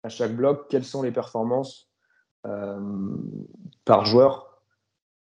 [0.03, 1.89] à chaque bloc quelles sont les performances
[2.45, 3.17] euh,
[3.85, 4.61] par joueur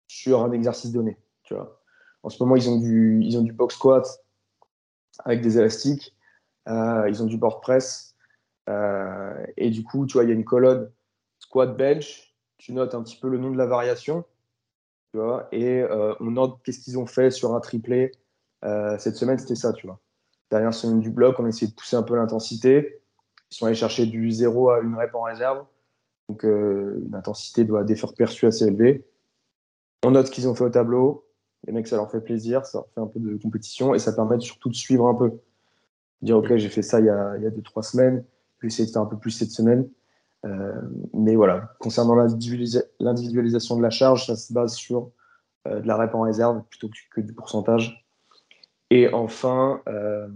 [0.07, 1.17] sur un exercice donné.
[1.43, 1.81] Tu vois.
[2.23, 4.05] En ce moment, ils ont du, ils ont du box squat
[5.23, 6.15] avec des élastiques,
[6.67, 8.15] ils ont du board press,
[9.57, 10.91] et du coup, tu vois, il y a une colonne,
[11.39, 14.25] squat bench, tu notes un petit peu le nom de la variation,
[15.11, 15.83] tu vois, et
[16.19, 18.11] on note qu'est-ce qu'ils ont fait sur un triplé.
[18.97, 19.99] cette semaine, c'était ça, tu vois.
[20.49, 23.01] Dernière semaine du bloc, on a essayé de pousser un peu l'intensité.
[23.51, 25.65] Ils sont allés chercher du 0 à une rep en réserve.
[26.29, 29.05] Donc, une intensité d'effort perçu assez élevée.
[30.03, 31.25] On note ce qu'ils ont fait au tableau.
[31.67, 34.13] Les mecs, ça leur fait plaisir, ça leur fait un peu de compétition et ça
[34.13, 35.39] permet surtout de suivre un peu.
[36.21, 38.23] Dire, OK, j'ai fait ça il y a, il y a deux, trois semaines,
[38.57, 39.87] je vais essayer de faire un peu plus cette semaine.
[40.45, 40.81] Euh,
[41.13, 45.11] mais voilà, concernant l'individualisation de la charge, ça se base sur
[45.67, 48.05] euh, de la rep en réserve plutôt que, du pourcentage.
[48.89, 50.27] Et enfin, euh,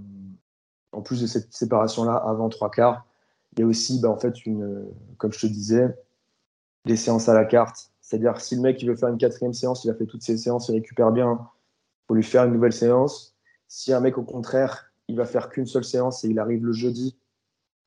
[0.91, 3.05] en plus de cette séparation-là, avant trois quarts,
[3.53, 4.85] il y a aussi, bah, en fait, une,
[5.17, 5.95] comme je te disais,
[6.85, 9.83] des séances à la carte c'est-à-dire, si le mec il veut faire une quatrième séance,
[9.83, 12.71] il a fait toutes ses séances, il récupère bien, il faut lui faire une nouvelle
[12.71, 13.35] séance.
[13.67, 16.71] Si un mec, au contraire, il va faire qu'une seule séance et il arrive le
[16.71, 17.17] jeudi,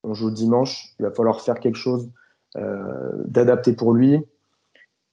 [0.09, 2.11] on joue dimanche, il va falloir faire quelque chose
[2.57, 4.19] euh, d'adapté pour lui.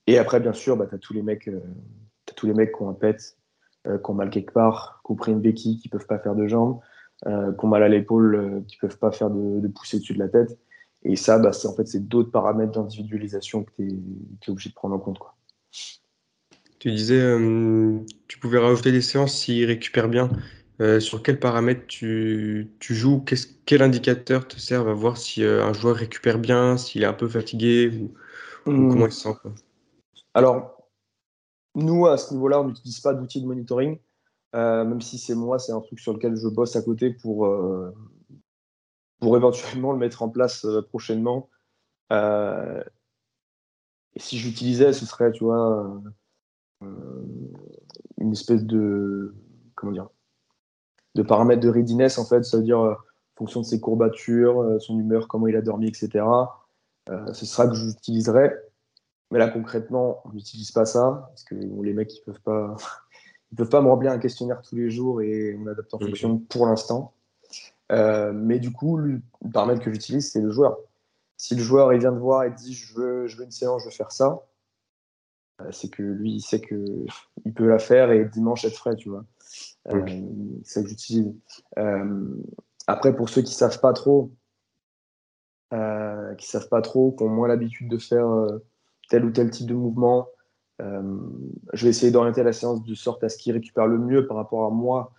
[0.07, 1.59] Et après, bien sûr, bah, tu as tous les mecs, euh,
[2.35, 3.37] tous les mecs qui ont un pet,
[3.87, 6.35] euh, qui ont mal quelque part, qui ont pris une béquille, qui peuvent pas faire
[6.35, 6.79] de jambes,
[7.23, 10.27] qui ont mal à l'épaule, qui peuvent pas faire de, de pousser dessus de la
[10.27, 10.57] tête.
[11.05, 13.87] Et ça, bah, c'est en fait, c'est d'autres paramètres d'individualisation que tu
[14.47, 15.19] es, obligé de prendre en compte.
[16.79, 20.29] Tu disais, euh, tu pouvais rajouter des séances s'il récupère bien.
[20.81, 23.23] Euh, sur quels paramètres tu, tu joues?
[23.65, 27.13] Quel indicateur te sert à voir si euh, un joueur récupère bien, s'il est un
[27.13, 27.91] peu fatigué
[28.65, 28.91] ou, hmm.
[28.91, 29.35] comment il se sent
[30.33, 30.89] Alors,
[31.75, 33.99] nous, à ce niveau-là, on n'utilise pas d'outils de monitoring,
[34.53, 37.45] même si c'est moi, c'est un truc sur lequel je bosse à côté pour
[39.19, 41.49] pour éventuellement le mettre en place euh, prochainement.
[42.11, 42.83] Euh,
[44.13, 46.01] et si j'utilisais, ce serait, tu vois,
[46.83, 47.25] euh,
[48.17, 49.35] une espèce de,
[49.75, 50.09] comment dire,
[51.15, 52.95] de paramètre de readiness, en fait, c'est-à-dire en
[53.37, 56.25] fonction de ses courbatures, son humeur, comment il a dormi, etc.
[57.07, 58.51] ce sera que j'utiliserai.
[59.31, 62.75] Mais là, concrètement, on n'utilise pas ça, parce que les mecs, ils peuvent pas,
[63.51, 66.37] ils peuvent pas me remplir un questionnaire tous les jours et on adapte en fonction
[66.37, 67.13] pour l'instant.
[67.91, 69.21] Euh, mais du coup, le
[69.53, 70.77] paramètre que j'utilise, c'est le joueur.
[71.37, 73.81] Si le joueur il vient de voir et dit je veux, je veux une séance,
[73.81, 74.37] je veux faire ça, euh,
[75.71, 79.25] c'est que lui, il sait qu'il peut la faire et dimanche être frais, tu vois.
[79.87, 80.05] Euh,
[80.63, 81.33] c'est que j'utilise.
[82.87, 84.31] après, pour ceux qui savent pas trop,
[85.71, 88.27] qui savent pas trop, qui ont moins l'habitude de faire
[89.09, 90.27] tel ou tel type de mouvement,
[90.79, 94.37] je vais essayer d'orienter la séance de sorte à ce qu'il récupère le mieux par
[94.37, 95.13] rapport à moi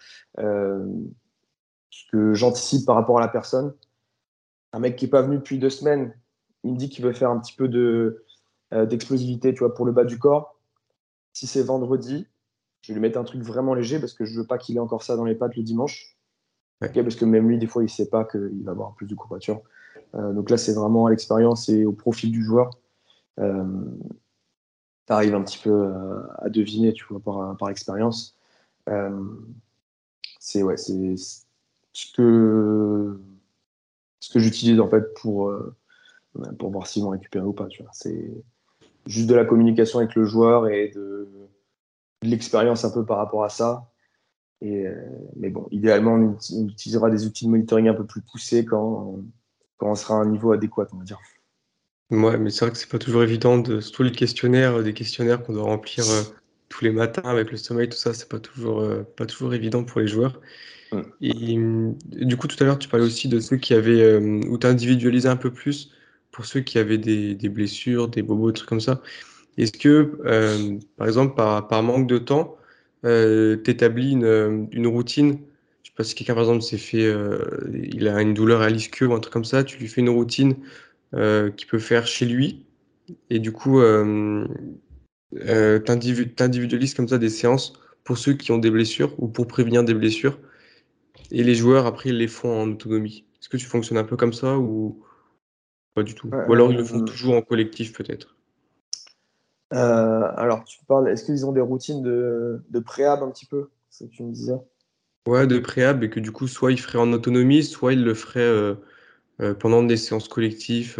[1.97, 3.75] ce que j'anticipe par rapport à la personne.
[4.73, 6.15] Un mec qui n'est pas venu depuis deux semaines,
[6.65, 8.26] il me dit qu'il veut faire un petit peu de, euh,
[8.73, 10.59] d'explosivité tu vois, pour le bas du corps.
[11.33, 12.27] Si c'est vendredi,
[12.81, 14.81] je vais lui mettre un truc vraiment léger parce que je veux pas qu'il ait
[14.81, 16.17] encore ça dans les pattes le dimanche.
[16.81, 19.61] parce que même lui, des fois, il sait pas qu'il va avoir plus de courbature.
[20.15, 22.71] Euh, donc là, c'est vraiment à l'expérience et au profil du joueur.
[23.39, 23.65] Euh,
[25.07, 28.37] tu arrives un petit peu euh, à deviner, tu vois, par, par expérience.
[30.39, 31.15] c'est ouais, c'est
[31.97, 33.19] ce que,
[34.21, 35.75] ce que j'utilise en fait pour, euh,
[36.59, 37.69] pour voir s'ils vont récupérer ou pas.
[37.93, 38.45] C'est
[39.07, 41.29] juste de la communication avec le joueur et de,
[42.23, 43.91] l'expérience un peu par rapport à ça.
[44.63, 44.95] Et, euh,
[45.37, 49.21] mais bon, idéalement, on, utilisera des outils de monitoring un peu plus poussés quand,
[49.77, 51.19] quand on sera à un niveau adéquat, on va dire.
[52.11, 55.43] Ouais, mais c'est vrai que c'est pas toujours évident, de, surtout les questionnaires, des questionnaires
[55.43, 56.23] qu'on doit remplir euh,
[56.69, 58.83] tous les matins avec le sommeil, tout ça, c'est pas toujours,
[59.17, 60.41] pas toujours évident pour les joueurs.
[61.21, 64.59] Et du coup, tout à l'heure, tu parlais aussi de ceux qui avaient, euh, où
[64.59, 65.91] tu un peu plus
[66.37, 69.01] pour ceux qui avaient des, blessures, des bobos, des trucs comme ça.
[69.57, 72.59] Est-ce que, euh, par exemple, par, manque de temps,
[73.07, 75.39] euh, tu établis une, une, routine?
[75.83, 77.39] Je sais pas si quelqu'un, par exemple, s'est fait, euh,
[77.73, 80.11] il a une douleur à l'ischio ou un truc comme ça, tu lui fais une
[80.11, 80.57] routine
[81.15, 82.67] euh, qu'il peut faire chez lui.
[83.31, 84.47] Et du coup, euh,
[85.33, 85.91] tu
[86.43, 87.73] individualises comme ça des séances
[88.05, 90.39] pour ceux qui ont des blessures ou pour prévenir des blessures.
[91.31, 93.25] Et les joueurs, après, ils les font en autonomie.
[93.41, 95.03] Est-ce que tu fonctionnes un peu comme ça ou
[95.97, 98.37] pas du tout Ou alors ils le font euh, toujours en collectif, peut-être
[99.73, 103.71] euh, Alors, tu parles, est-ce qu'ils ont des routines de, de préhab un petit peu
[103.89, 104.61] ce que tu me disais?
[105.27, 108.13] Ouais, de préhab, et que du coup, soit ils feraient en autonomie, soit ils le
[108.13, 108.77] feraient
[109.41, 110.97] euh, pendant des séances collectives.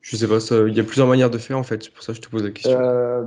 [0.00, 2.12] je sais pas, il y a plusieurs manières de faire en fait, c'est pour ça
[2.12, 2.80] que je te pose la question.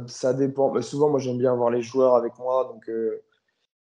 [0.08, 0.73] ça dépend.
[0.73, 2.89] Mais souvent, moi j'aime bien avoir les joueurs avec moi, donc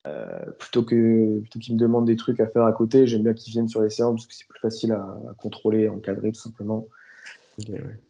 [0.07, 3.35] euh, plutôt que plutôt qu'ils me demandent des trucs à faire à côté, j'aime bien
[3.35, 6.41] qu'ils viennent sur les séances parce que c'est plus facile à, contrôler, à encadrer tout
[6.41, 6.87] simplement.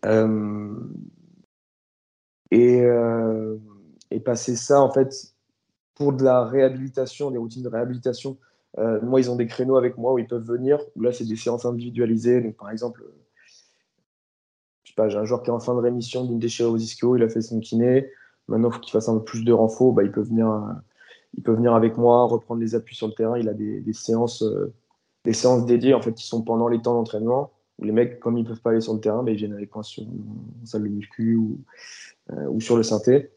[0.07, 0.75] Euh,
[2.53, 3.57] et, euh,
[4.11, 5.35] et, passer ça, en fait,
[5.95, 8.39] pour de la réhabilitation, des routines de réhabilitation,
[9.03, 10.79] moi, ils ont des créneaux avec moi où ils peuvent venir.
[10.97, 12.41] Là, c'est des séances individualisées.
[12.41, 13.03] Donc, par exemple,
[14.95, 17.23] pas, j'ai un joueur qui est en fin de rémission d'une déchirure aux ischio, il
[17.23, 18.11] a fait son kiné.
[18.49, 19.93] Maintenant, il faut qu'il fasse un peu plus de renfort.
[19.93, 20.47] Bah, il, peut venir,
[21.35, 23.39] il peut venir avec moi, reprendre les appuis sur le terrain.
[23.39, 24.73] Il a des, séances, euh,
[25.25, 27.53] des séances dédiées en fait, qui sont pendant les temps d'entraînement.
[27.79, 29.75] Où les mecs, comme ils peuvent pas aller sur le terrain, bah, ils viennent avec
[29.75, 31.61] moi sur une salle de muscu ou,
[32.33, 33.31] euh, sur le synthé.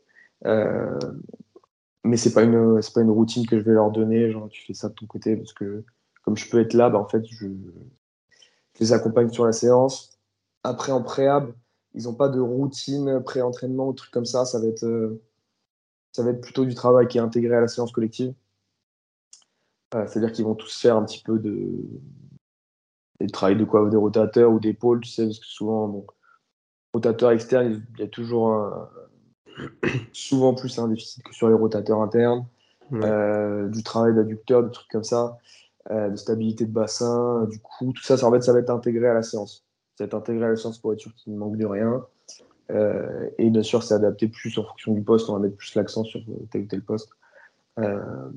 [2.03, 4.31] mais ce n'est pas, une, pas une routine que je vais leur donner.
[4.31, 5.83] Genre, tu fais ça de ton côté parce que
[6.23, 7.47] comme je peux être là, bah, en fait, je,
[8.79, 10.17] les accompagne sur la séance.
[10.63, 11.53] Après, en préhab,
[11.93, 14.45] ils n'ont pas de routine pré-entraînement ou trucs comme ça.
[14.45, 15.21] Ça va, être, euh,
[16.13, 18.33] ça va être plutôt du travail qui est intégré à la séance collective.
[19.95, 21.69] Euh, c'est-à-dire qu'ils vont tous faire un petit peu de,
[23.19, 26.07] des travail de quoi Des rotateurs ou des pôles, tu sais, parce que souvent, bon,
[26.93, 28.89] rotateur externe, il y a toujours un,
[30.13, 32.45] souvent plus un déficit que sur les rotateurs internes.
[32.91, 35.39] Euh, du travail d'adducteur, des trucs comme ça.
[35.89, 38.69] Euh, de stabilité de bassin, du coup, tout ça, ça, en fait, ça va être
[38.69, 39.65] intégré à la séance.
[39.97, 42.05] Ça va être intégré à la séance pour être sûr qu'il ne manque de rien.
[42.71, 45.29] Euh, et bien sûr, c'est adapté plus en fonction du poste.
[45.29, 46.21] On va mettre plus l'accent sur
[46.51, 47.09] tel ou tel poste.
[47.79, 48.29] Euh,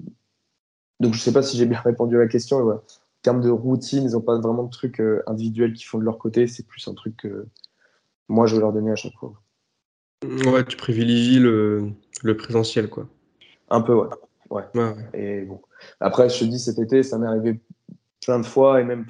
[1.00, 2.68] donc, je ne sais pas si j'ai bien répondu à la question.
[2.68, 2.80] En
[3.22, 6.46] termes de routine, ils n'ont pas vraiment de trucs individuels qui font de leur côté.
[6.46, 7.46] C'est plus un truc que
[8.28, 9.34] moi, je vais leur donner à chaque fois.
[10.24, 11.90] Ouais, tu privilégies le,
[12.22, 13.06] le présentiel, quoi.
[13.68, 14.08] Un peu, ouais.
[14.50, 14.64] Ouais.
[15.14, 15.60] Et bon.
[16.00, 17.60] Après, je te dis, cet été, ça m'est arrivé
[18.24, 19.06] plein de fois et même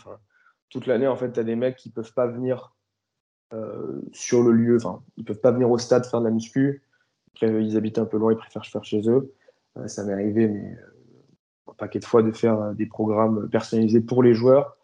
[0.70, 2.76] toute l'année, en fait, tu as des mecs qui peuvent pas venir
[3.53, 6.83] euh, sur le lieu, enfin, ils peuvent pas venir au stade faire de la muscu.
[7.35, 9.33] Après, ils habitent un peu loin, ils préfèrent faire chez eux.
[9.77, 14.01] Euh, ça m'est arrivé, mais euh, un paquet de fois, de faire des programmes personnalisés
[14.01, 14.77] pour les joueurs.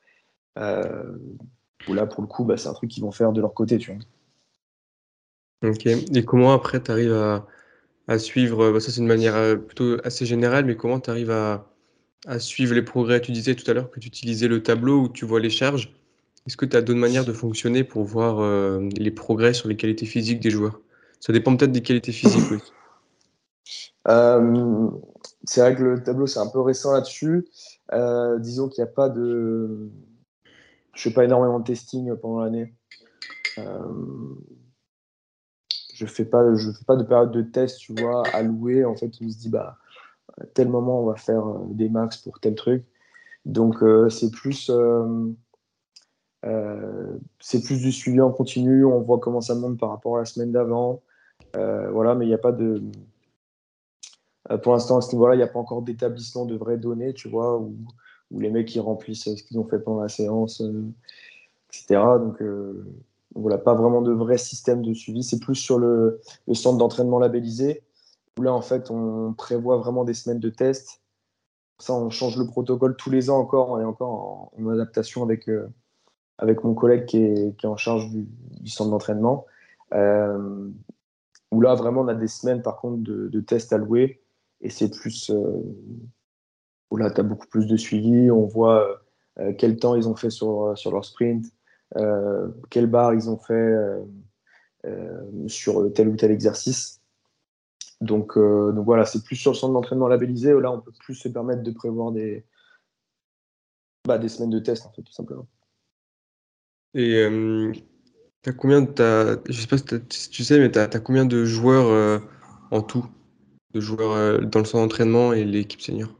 [0.57, 3.79] où là, pour le coup, bah, c'est un truc qu'ils vont faire de leur côté,
[3.79, 5.71] tu vois.
[5.71, 5.87] Ok.
[5.87, 7.43] Et comment après, tu arrives
[8.09, 11.31] à suivre, bah, ça c'est une manière euh, plutôt assez générale, mais comment tu arrives
[11.31, 11.67] à,
[12.27, 13.21] à, suivre les progrès?
[13.21, 15.93] Tu disais tout à l'heure que tu utilisais le tableau où tu vois les charges.
[16.47, 19.77] Est-ce que tu as d'autres manières de fonctionner pour voir euh, les progrès sur les
[19.77, 20.81] qualités physiques des joueurs?
[21.21, 22.73] Ça dépend peut-être des qualités physiques aussi.
[24.09, 24.89] Euh,
[25.45, 27.47] c'est vrai que le tableau c'est un peu récent là-dessus.
[28.41, 29.91] disons qu'il n'y a pas de.
[30.95, 32.75] Je fais pas énormément de testing pendant l'année
[36.03, 39.11] je fais pas je fais pas de période de test tu vois allouée en fait
[39.21, 39.79] on se dit bah
[40.41, 42.85] à tel moment on va faire euh, des max pour tel truc
[43.45, 45.29] donc euh, c'est plus euh,
[47.39, 50.25] c'est plus du suivi en continu on voit comment ça monte par rapport à la
[50.25, 51.01] semaine d'avant
[51.55, 52.83] voilà mais il n'y a pas de
[54.63, 57.29] pour l'instant à ce niveau-là il n'y a pas encore d'établissement de vraies données tu
[57.29, 57.75] vois où,
[58.33, 60.63] les mecs ils remplissent ce qu'ils ont fait pendant la séance
[61.71, 62.43] etc donc
[63.35, 65.23] voilà, pas vraiment de vrai système de suivi.
[65.23, 66.21] C'est plus sur le,
[66.53, 67.83] centre d'entraînement labellisé,
[68.39, 71.01] où là, en fait, on prévoit vraiment des semaines de tests.
[71.79, 73.71] Ça, on change le protocole tous les ans encore.
[73.71, 75.69] On est encore en, adaptation avec, euh,
[76.39, 78.27] avec mon collègue qui est, en charge du,
[78.69, 79.47] centre d'entraînement.
[79.95, 80.69] Euh,
[81.51, 84.23] où là, vraiment, on a des semaines, par contre, de, tests alloués.
[84.61, 85.31] Et c'est plus.
[85.31, 85.63] Euh,
[86.91, 88.31] où là, tu as beaucoup plus de suivi.
[88.31, 89.03] On voit
[89.57, 91.47] quel temps ils ont fait sur, leur sprint
[91.97, 94.03] euh, quelle barre ils ont fait euh,
[94.87, 97.01] euh, sur tel ou tel exercice.
[98.01, 100.53] Donc, voilà, c'est plus sur le centre d'entraînement labellisé.
[100.61, 102.45] Là, on peut plus se permettre de prévoir des,
[104.05, 105.47] bah, des semaines de test, en fait, tout simplement.
[106.95, 107.25] Et
[108.47, 112.23] as combien de, je sais pas si, tu sais, mais tu as, combien de joueurs
[112.71, 113.07] en tout?
[113.73, 116.11] De joueurs dans le centre d'entraînement et l'équipe senior?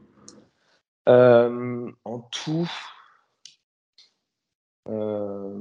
[1.05, 2.67] En tout,
[4.89, 5.57] euh,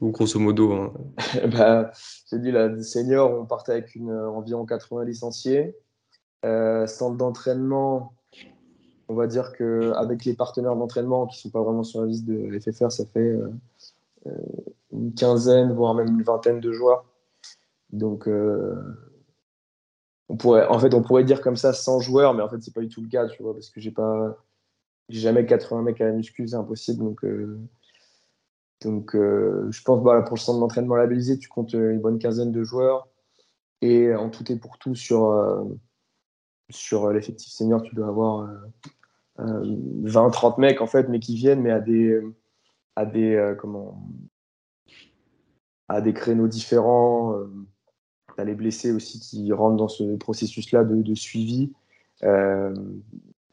[0.00, 0.72] Ou grosso modo.
[0.72, 0.92] Hein.
[1.52, 1.92] bah,
[2.30, 5.76] J'ai dit, la senior, on partait avec une, euh, environ 80 licenciés.
[6.44, 8.14] Euh, centre d'entraînement,
[9.12, 12.24] on va dire qu'avec les partenaires d'entraînement qui ne sont pas vraiment sur la liste
[12.24, 13.38] de FFR, ça fait
[14.92, 17.04] une quinzaine, voire même une vingtaine de joueurs.
[17.90, 18.28] Donc,
[20.28, 22.74] on pourrait, en fait, on pourrait dire comme ça 100 joueurs, mais en fait, c'est
[22.74, 24.36] pas du tout le cas, tu vois, parce que j'ai pas
[25.10, 27.04] jamais 80 mecs à la muscu, c'est impossible.
[27.04, 27.60] Donc, euh,
[28.82, 32.52] donc euh, je pense bah, pour le centre d'entraînement labellisé, tu comptes une bonne quinzaine
[32.52, 33.08] de joueurs.
[33.82, 35.64] Et en tout et pour tout, sur, euh,
[36.70, 38.48] sur l'effectif senior, tu dois avoir
[39.38, 42.20] 20-30 mecs, en fait, mais qui viennent, mais à des,
[42.96, 44.06] à des, comment,
[45.88, 47.34] à des créneaux différents.
[48.34, 51.72] tu as les blessés aussi qui rentrent dans ce processus-là de, suivi.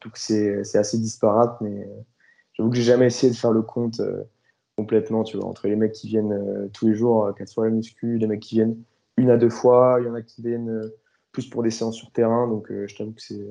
[0.02, 2.02] Donc c'est assez disparate, mais euh,
[2.54, 4.24] j'avoue que j'ai jamais essayé de faire le compte euh,
[4.76, 7.76] complètement, tu vois, entre les mecs qui viennent euh, tous les jours, quatre fois la
[8.02, 8.82] les mecs qui viennent
[9.16, 10.90] une à deux fois, il y en a qui viennent
[11.32, 13.46] plus pour des séances sur terrain, donc je t'avoue que c'est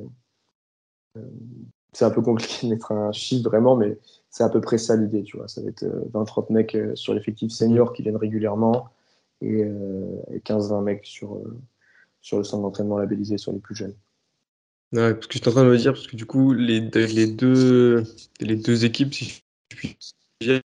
[1.93, 3.97] c'est un peu compliqué de mettre un chiffre vraiment, mais
[4.29, 5.47] c'est à peu près ça l'idée, tu vois.
[5.47, 8.89] Ça va être 20-30 mecs sur l'effectif senior qui viennent régulièrement
[9.41, 9.63] et,
[10.45, 11.41] 15-20 mecs sur,
[12.21, 13.95] sur le centre d'entraînement labellisé sur les plus jeunes.
[14.91, 16.79] Ouais, parce que je suis en train de me dire, parce que du coup, les,
[16.79, 18.03] les, deux,
[18.39, 19.25] les deux équipes, si
[19.71, 19.97] je puis
[20.41, 20.61] dire,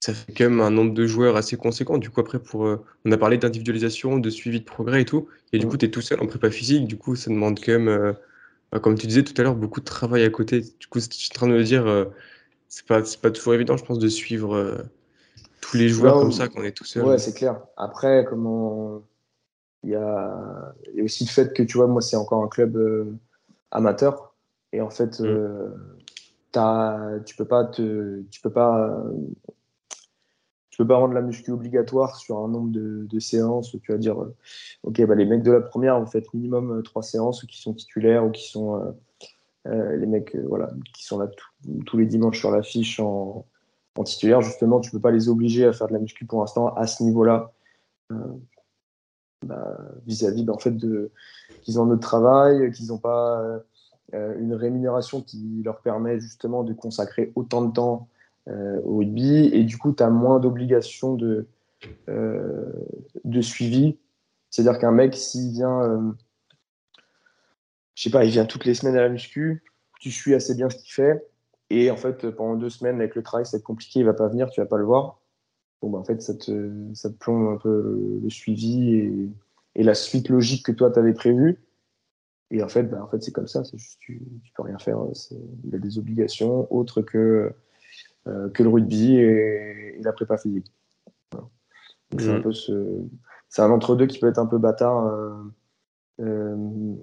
[0.00, 1.98] ça fait quand même un nombre de joueurs assez conséquent.
[1.98, 5.28] Du coup, après, pour, euh, on a parlé d'individualisation, de suivi de progrès et tout.
[5.52, 6.86] Et du coup, tu es tout seul en prépa physique.
[6.86, 8.12] Du coup, ça demande quand même, euh,
[8.82, 10.60] comme tu disais tout à l'heure, beaucoup de travail à côté.
[10.60, 12.06] Du coup, je suis en train de me dire, euh,
[12.68, 14.84] c'est pas, pas toujours évident, je pense, de suivre
[15.60, 17.04] tous les joueurs comme ça quand on est tout seul.
[17.04, 17.60] Ouais, c'est clair.
[17.76, 19.02] Après, comment.
[19.82, 20.74] Il y a...
[20.92, 22.76] Il y a aussi le fait que, tu vois, moi, c'est encore un club
[23.70, 24.34] amateur.
[24.72, 25.72] Et en fait, mm.
[26.56, 29.02] as, tu peux pas te, tu peux pas
[30.76, 33.74] tu peux pas rendre la muscu obligatoire sur un nombre de, séances.
[33.82, 34.36] Tu vas dire, euh,
[34.82, 37.72] ok, bah, les mecs de la première, vous faites minimum euh, trois séances, qui sont
[37.72, 38.94] titulaires ou qui sont
[39.66, 41.28] euh, les mecs voilà, qui sont là
[41.86, 43.46] tous les dimanches sur l'affiche en,
[43.96, 44.42] en, titulaire.
[44.42, 47.02] Justement, tu peux pas les obliger à faire de la muscu pour l'instant à ce
[47.02, 47.52] niveau-là.
[49.46, 51.10] Bah, vis-à-vis bah, en fait de
[51.62, 53.62] qu'ils ont un autre travail, qu'ils n'ont pas
[54.12, 58.08] une rémunération qui leur permet justement de consacrer autant de temps
[58.48, 61.46] au rugby et du coup tu as moins d'obligations de,
[62.08, 62.72] euh,
[63.24, 63.98] de suivi.
[64.50, 66.12] C'est-à-dire qu'un mec, s'il vient, euh,
[67.94, 69.62] je sais pas, il vient toutes les semaines à la muscu,
[70.00, 71.26] tu suis assez bien ce qu'il fait,
[71.70, 74.48] et en fait, pendant deux semaines, avec le travail, c'est compliqué, il va pas venir,
[74.50, 75.20] tu vas pas le voir.
[75.82, 79.28] Bon, bah, en fait, ça te, ça te plombe un peu le suivi et,
[79.74, 81.58] et la suite logique que toi, tu avais prévue.
[82.50, 84.78] Et en fait, bah, en fait c'est comme ça, c'est juste, tu, tu peux rien
[84.78, 84.98] faire.
[85.64, 87.50] Il a des obligations autres que euh,
[88.52, 90.72] que le rugby et, la prépa physique.
[92.18, 93.02] C'est un peu ce...
[93.48, 95.06] C'est un entre-deux qui peut être un peu bâtard.
[95.06, 95.32] Euh,
[96.20, 96.94] euh,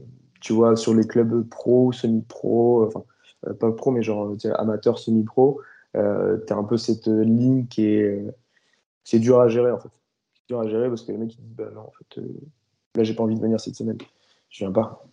[0.41, 3.03] tu vois, sur les clubs pro, semi-pro, enfin,
[3.59, 5.61] pas pro, mais genre amateur, semi-pro,
[5.93, 8.25] tu as un peu cette ligne qui est.
[9.03, 9.89] C'est dur à gérer en fait.
[10.33, 12.21] C'est dur à gérer parce que les mecs ils disent bah non, en fait,
[12.95, 13.97] là j'ai pas envie de venir cette semaine.
[14.49, 15.05] Je viens pas.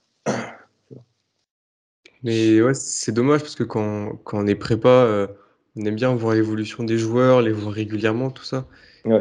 [2.23, 5.29] Mais ouais, c'est dommage parce que quand, quand on est prépa,
[5.77, 8.67] on aime bien voir l'évolution des joueurs, les voir régulièrement, tout ça.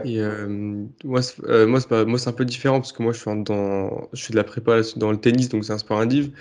[0.04, 0.48] Et euh,
[1.04, 3.44] moi, c'est, euh, moi, c'est moi, c'est un peu différent parce que moi, je suis,
[3.44, 6.32] dans, je fais de la prépa dans le tennis, donc c'est un sport indiv.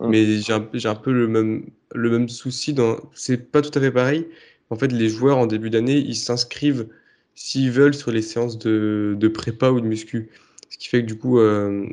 [0.00, 2.74] Mais j'ai un, j'ai un peu le même, le même souci.
[2.74, 4.28] Dans, c'est pas tout à fait pareil.
[4.70, 6.88] En fait, les joueurs en début d'année, ils s'inscrivent
[7.34, 10.30] s'ils veulent sur les séances de, de prépa ou de muscu.
[10.70, 11.86] Ce qui fait que du coup, euh,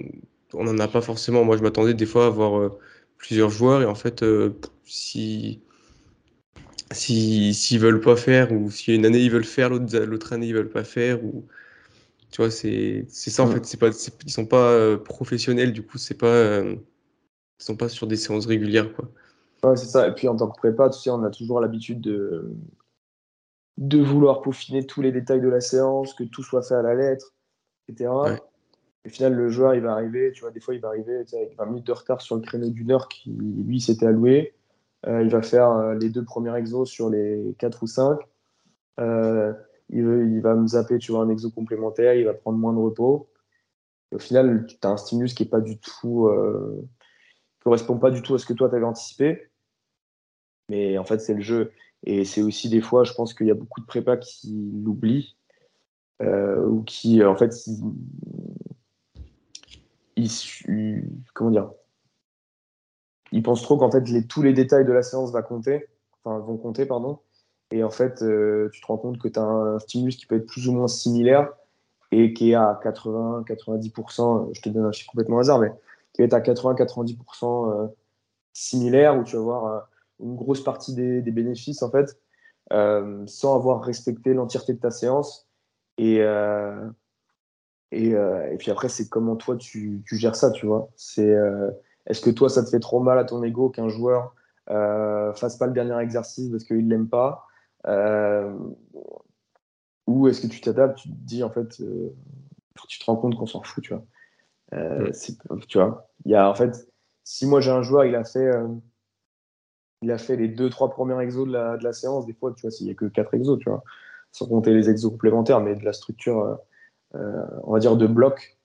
[0.53, 1.43] on n'en a pas forcément.
[1.45, 2.71] Moi, je m'attendais des fois à avoir
[3.17, 4.23] plusieurs joueurs et en fait,
[4.85, 5.61] si
[6.91, 10.53] s'ils si, veulent pas faire ou si une année ils veulent faire, l'autre année ils
[10.53, 11.45] veulent pas faire ou
[12.31, 13.89] tu vois c'est ça en fait c'est pas
[14.25, 16.75] ils sont pas euh, professionnels du coup c'est pas euh,
[17.59, 19.09] ils sont pas sur des séances régulières quoi.
[19.63, 22.01] Ouais, c'est ça et puis en tant que prépa tu sais on a toujours l'habitude
[22.01, 22.55] de
[23.77, 26.95] de vouloir peaufiner tous les détails de la séance, que tout soit fait à la
[26.95, 27.33] lettre,
[27.87, 28.11] etc.
[29.05, 31.57] Au final, le joueur, il va arriver, tu vois, des fois, il va arriver avec
[31.57, 34.53] 20 minutes de retard sur le créneau d'une heure qui, lui, s'était alloué.
[35.07, 38.19] Euh, il va faire euh, les deux premiers exos sur les quatre ou cinq.
[38.99, 39.53] Euh,
[39.89, 43.29] il, va me zapper, tu vois, un exo complémentaire, il va prendre moins de repos.
[44.13, 45.49] au final, tu as un stimulus qui
[45.81, 46.29] tout,
[47.63, 49.49] correspond pas du tout à ce que toi tu avais anticipé.
[50.69, 51.71] Mais en fait, c'est le jeu.
[52.05, 55.35] Et c'est aussi des fois, je pense qu'il y a beaucoup de prépas qui l'oublient.
[56.21, 57.53] ou qui, en fait,
[60.15, 61.71] ils, comment dire,
[63.33, 65.87] ils pensent trop qu'en fait les, tous les détails de la séance va compter,
[66.23, 66.85] enfin, vont compter.
[66.85, 67.19] Pardon,
[67.71, 70.35] et en fait, euh, tu te rends compte que tu as un stimulus qui peut
[70.35, 71.51] être plus ou moins similaire
[72.11, 75.71] et qui est à 80-90%, je te donne un chiffre complètement hasard, mais
[76.13, 77.87] qui va être à 80-90% euh,
[78.53, 79.79] similaire, où tu vas avoir euh,
[80.19, 82.15] une grosse partie des, bénéfices, en fait,
[82.69, 85.47] sans avoir respecté l'entièreté de ta séance.
[85.97, 86.17] Et,
[87.91, 90.89] et, et, puis après, c'est comment toi tu, tu, gères ça, tu vois.
[90.95, 91.35] C'est
[92.05, 94.35] est-ce que toi, ça te fait trop mal à ton ego qu'un joueur
[94.69, 97.45] euh, fasse pas le dernier exercice parce qu'il l'aime pas
[97.87, 98.53] euh,
[100.07, 102.13] Ou est-ce que tu t'adaptes, tu te dis en fait, euh,
[102.87, 104.05] tu te rends compte qu'on s'en fout, tu vois
[104.73, 105.11] euh,
[105.67, 106.89] Tu vois, il y a en fait,
[107.23, 108.51] si moi j'ai un joueur, il a fait,
[110.01, 112.53] il a fait les deux trois premiers exos de la, de la séance, des fois,
[112.53, 113.83] tu vois, s'il y a que quatre exos, tu vois,
[114.31, 116.59] sans compter les exos complémentaires, mais de la structure,
[117.13, 118.57] on va dire de blocs.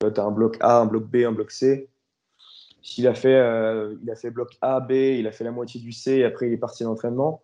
[0.00, 1.90] Tu as un bloc A, un bloc B, un bloc C
[2.82, 5.80] s'il a fait, euh, il a fait bloc A, B, il a fait la moitié
[5.80, 7.42] du C et après il est parti à l'entraînement.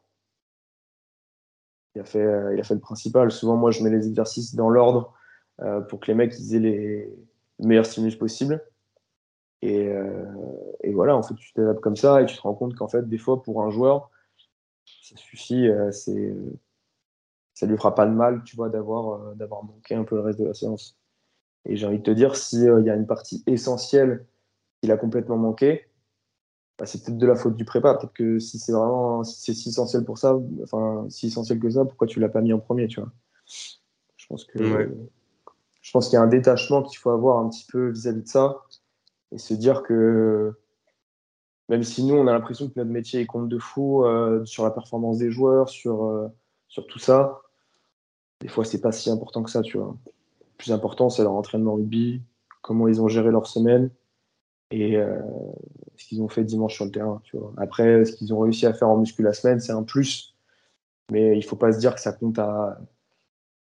[1.95, 3.31] Il a fait, euh, il a fait le principal.
[3.31, 5.15] Souvent, moi, je mets les exercices dans l'ordre
[5.61, 7.15] euh, pour que les mecs aient les
[7.59, 8.63] meilleurs stimulus possibles.
[9.63, 9.91] Et,
[10.83, 13.09] et voilà, en fait, tu t'adaptes comme ça et tu te rends compte qu'en fait,
[13.09, 14.11] des fois, pour un joueur,
[15.03, 16.37] ça suffit, c'est
[17.55, 20.39] ça lui fera pas de mal, tu vois, d'avoir d'avoir manqué un peu le reste
[20.39, 20.97] de la séance.
[21.65, 24.27] Et j'ai envie de te dire, s'il y a une partie essentielle
[24.87, 25.89] qu'il a complètement manqué,
[26.79, 27.95] bah, c'est peut-être de la faute du prépa.
[27.95, 31.71] Peut-être que si c'est vraiment si c'est si essentiel pour ça, enfin si essentiel que
[31.71, 33.11] ça, pourquoi tu l'as pas mis en premier, tu vois?
[34.17, 34.59] Je pense que
[35.81, 38.29] je pense qu'il y a un détachement qu'il faut avoir un petit peu vis-à-vis de
[38.29, 38.63] ça
[39.33, 40.55] et se dire que
[41.69, 44.65] même si nous on a l'impression que notre métier est compte de fou euh, sur
[44.65, 46.29] la performance des joueurs, sur euh,
[46.69, 47.41] sur tout ça,
[48.41, 49.97] des fois c'est pas si important que ça, tu vois.
[50.07, 52.23] Le plus important c'est leur entraînement rugby,
[52.63, 53.91] comment ils ont géré leur semaine
[54.71, 55.21] et euh,
[55.97, 57.21] ce qu'ils ont fait dimanche sur le terrain.
[57.25, 57.53] Tu vois.
[57.57, 60.35] Après, ce qu'ils ont réussi à faire en muscu la semaine, c'est un plus.
[61.11, 62.79] Mais il faut pas se dire que ça compte à.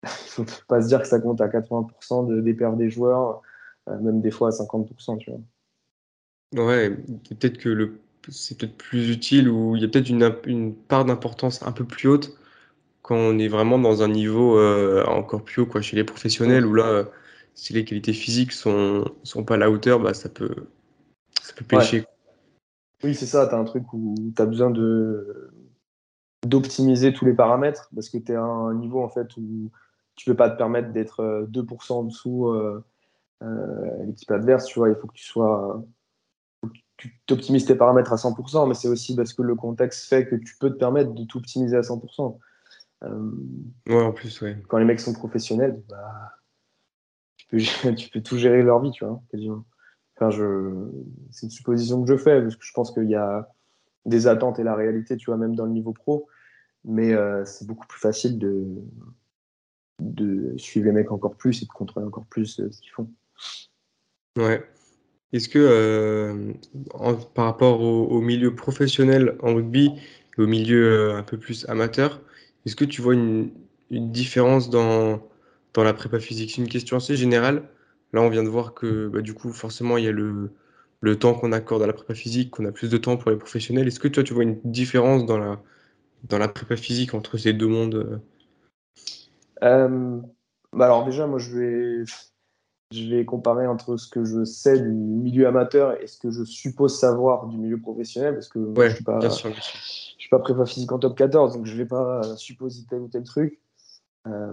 [0.05, 3.43] il faut pas se dire que ça compte à 80% de, des pertes des joueurs,
[3.89, 5.19] euh, même des fois à 50%.
[5.19, 6.65] Tu vois.
[6.65, 8.01] Ouais, peut-être que le...
[8.29, 11.85] c'est peut-être plus utile ou il y a peut-être une, une part d'importance un peu
[11.85, 12.39] plus haute
[13.03, 16.67] quand on est vraiment dans un niveau euh, encore plus haut quoi, chez les professionnels,
[16.67, 17.05] où là,
[17.55, 20.67] si les qualités physiques sont, sont pas à la hauteur, bah, ça peut,
[21.47, 22.05] ça peut pêcher.
[23.05, 23.47] Oui, c'est ça.
[23.47, 25.51] Tu as un truc où tu as besoin de
[26.45, 29.71] d'optimiser tous les paramètres parce que tu es à un niveau en fait où
[30.15, 32.85] tu peux pas te permettre d'être 2% euh, en dessous euh,
[33.43, 34.67] euh, l'équipe adverse.
[34.67, 35.85] Tu vois, il faut que tu sois
[36.99, 40.35] tu optimises tes paramètres à 100%, mais c'est aussi parce que le contexte fait que
[40.35, 42.39] tu peux te permettre de tout optimiser à 100%.
[43.05, 43.31] Euh,
[43.89, 44.57] ouais, en plus, ouais.
[44.69, 46.33] Quand les mecs sont professionnels, bah,
[47.37, 47.59] tu, peux,
[47.95, 49.65] tu peux tout gérer leur vie, tu vois, quasiment.
[50.19, 50.31] Enfin.
[51.31, 53.49] C'est une supposition que je fais, parce que je pense qu'il y a
[54.07, 56.29] des attentes et la réalité, tu vois, même dans le niveau pro.
[56.85, 58.65] Mais euh, c'est beaucoup plus facile de...
[60.01, 63.11] de suivre les mecs encore plus et de contrôler encore plus euh, ce qu'ils font.
[64.39, 64.65] Ouais.
[65.33, 66.53] Est-ce que euh,
[67.35, 69.91] par rapport au, milieu professionnel en rugby
[70.39, 72.23] et au milieu un peu plus amateur,
[72.65, 73.51] est-ce que tu vois une,
[73.91, 75.21] une différence dans,
[75.75, 76.53] dans la prépa physique?
[76.55, 77.69] C'est une question assez générale.
[78.13, 80.51] Là, on vient de voir que bah, du coup, forcément, il y a le,
[81.01, 83.37] le temps qu'on accorde à la prépa physique, qu'on a plus de temps pour les
[83.37, 83.87] professionnels.
[83.87, 85.61] Est-ce que toi, tu vois une différence dans la,
[86.25, 88.21] dans la prépa physique entre ces deux mondes
[89.63, 90.21] euh,
[90.73, 92.05] bah Alors déjà, moi, je vais,
[92.93, 96.45] je vais comparer entre ce que je sais du milieu amateur et ce que je
[96.45, 100.93] suppose savoir du milieu professionnel, parce que je suis pas, Je suis pas prépa physique
[100.93, 103.61] en top 14, donc je vais pas supposer tel ou tel truc.
[104.27, 104.53] Euh,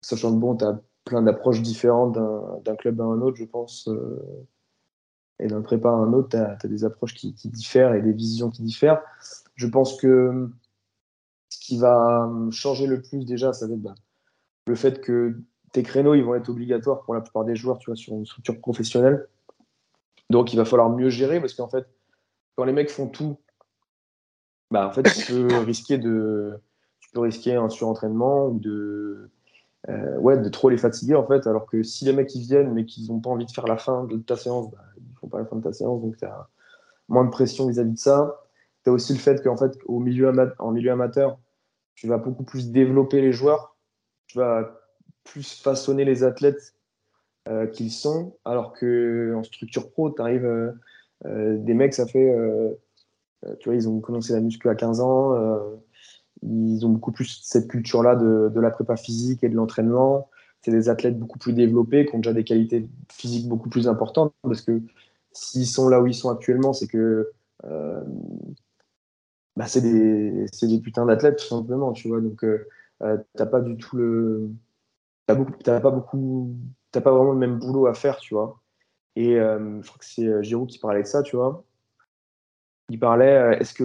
[0.00, 2.18] sachant que bon, tu as plein d'approches différentes
[2.64, 3.88] d'un club à un autre, je pense.
[3.88, 4.46] Euh,
[5.38, 8.50] et d'un prépa à un autre, tu as, des approches qui, diffèrent et des visions
[8.50, 9.02] qui diffèrent.
[9.56, 10.50] Je pense que
[11.48, 13.94] ce qui va changer le plus déjà, ça va être bah,
[14.66, 15.40] le fait que
[15.72, 18.26] tes créneaux ils vont être obligatoires pour la plupart des joueurs tu vois, sur une
[18.26, 19.26] structure professionnelle.
[20.30, 21.86] Donc il va falloir mieux gérer parce qu'en fait,
[22.54, 23.38] quand les mecs font tout,
[24.70, 26.60] bah, en fait, tu peux risquer de,
[27.00, 29.30] tu peux risquer un surentraînement ou de,
[29.88, 31.46] euh, ouais, de trop les fatiguer en fait.
[31.46, 33.76] Alors que si les mecs ils viennent mais qu'ils n'ont pas envie de faire la
[33.76, 36.24] fin de ta séance, bah, ils font pas la fin de ta séance, donc tu
[36.24, 36.48] as
[37.08, 38.40] moins de pression vis-à-vis de ça.
[38.84, 41.38] Tu as aussi le fait qu'en fait, au milieu en milieu amateur,
[41.94, 43.76] tu vas beaucoup plus développer les joueurs,
[44.26, 44.80] tu vas
[45.24, 46.74] plus façonner les athlètes
[47.48, 52.34] euh, qu'ils sont, alors que en structure pro, tu arrives euh, des mecs, ça fait,
[53.60, 55.80] tu vois, ils ont commencé la muscu à 15 ans
[56.42, 60.28] ils ont beaucoup plus cette culture-là de, de, la prépa physique et de l'entraînement.
[60.62, 64.32] C'est des athlètes beaucoup plus développés, qui ont déjà des qualités physiques beaucoup plus importantes,
[64.42, 64.80] parce que
[65.32, 67.32] s'ils sont là où ils sont actuellement, c'est que
[67.64, 68.02] euh,
[69.56, 72.20] bah c'est des, des, putains d'athlètes, tout simplement, tu vois.
[72.20, 72.66] Donc, euh,
[73.02, 74.50] euh t'as pas du tout le.
[75.26, 76.54] T'as pas beaucoup.
[76.90, 78.60] T'as pas vraiment le même boulot à faire, tu vois.
[79.16, 81.64] Et euh, je crois que c'est Giroud qui parlait de ça, tu vois
[82.88, 83.84] il parlait, euh, est-ce que,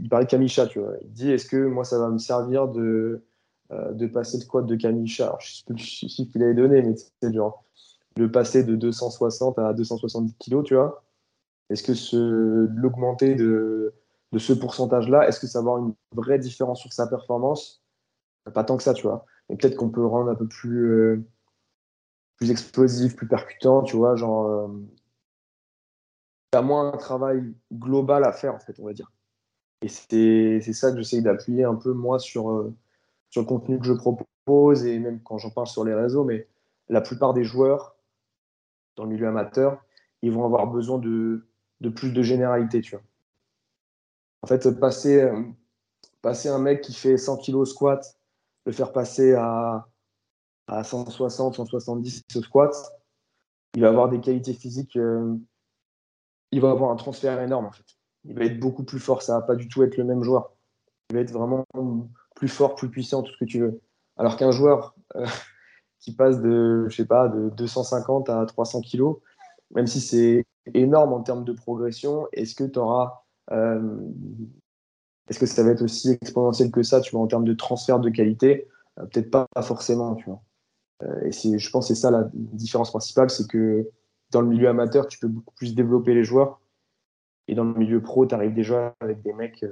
[0.00, 0.94] il parlait de Kamisha, tu vois.
[1.02, 3.24] Il dit, est-ce que moi, ça va me servir de,
[3.72, 5.26] euh, de passer le de Kamisha?
[5.26, 7.64] Alors, Je sais plus le chiffre qu'il avait donné, mais c'est genre
[8.16, 11.04] de passer de 260 à 270 kilos, tu vois.
[11.70, 13.94] Est-ce que l'augmenter de,
[14.32, 17.82] de ce pourcentage-là, est-ce que ça va avoir une vraie différence sur sa performance?
[18.52, 19.24] Pas tant que ça, tu vois.
[19.48, 21.24] Mais peut-être qu'on peut le rendre un peu plus, euh,
[22.36, 24.70] plus explosif, plus percutant, tu vois, genre
[26.62, 29.10] moins un travail global à faire, en fait, on va dire.
[29.82, 32.74] Et c'est ça que j'essaye d'appuyer un peu, moi, sur, euh,
[33.30, 36.24] sur le contenu que je propose et même quand j'en parle sur les réseaux.
[36.24, 36.48] Mais
[36.88, 37.96] la plupart des joueurs
[38.96, 39.84] dans le milieu amateur,
[40.22, 41.46] ils vont avoir besoin de,
[41.80, 43.04] de plus de généralité, tu vois.
[44.42, 45.42] En fait, passer, euh,
[46.22, 48.18] passer un mec qui fait 100 kg squat,
[48.66, 49.86] le faire passer à,
[50.66, 52.74] à 160, 170 au squat,
[53.74, 54.96] il va avoir des qualités physiques.
[54.96, 55.36] Euh,
[56.54, 57.84] il va avoir un transfert énorme en fait.
[58.24, 60.52] Il va être beaucoup plus fort, ça va pas du tout être le même joueur.
[61.10, 61.66] Il va être vraiment
[62.36, 63.80] plus fort, plus puissant, tout ce que tu veux.
[64.16, 65.26] Alors qu'un joueur euh,
[65.98, 69.18] qui passe de, je sais pas, de 250 à 300 kilos,
[69.74, 73.98] même si c'est énorme en termes de progression, est-ce que tu auras, euh,
[75.28, 77.98] est-ce que ça va être aussi exponentiel que ça, tu vois, en termes de transfert
[77.98, 78.68] de qualité?
[79.00, 80.40] Euh, Peut-être pas, forcément, tu vois.
[81.24, 83.90] et je pense que c'est ça la différence principale, c'est que
[84.34, 86.60] dans le milieu amateur, tu peux beaucoup plus développer les joueurs.
[87.48, 89.64] Et dans le milieu pro, tu arrives déjà avec des mecs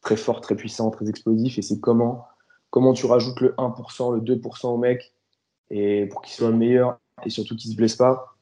[0.00, 1.58] très forts, très puissants, très explosifs.
[1.58, 2.26] Et c'est comment,
[2.70, 5.12] comment tu rajoutes le 1%, le 2% au mec
[5.70, 8.36] et pour qu'il soit meilleur et surtout qu'il ne se blesse pas.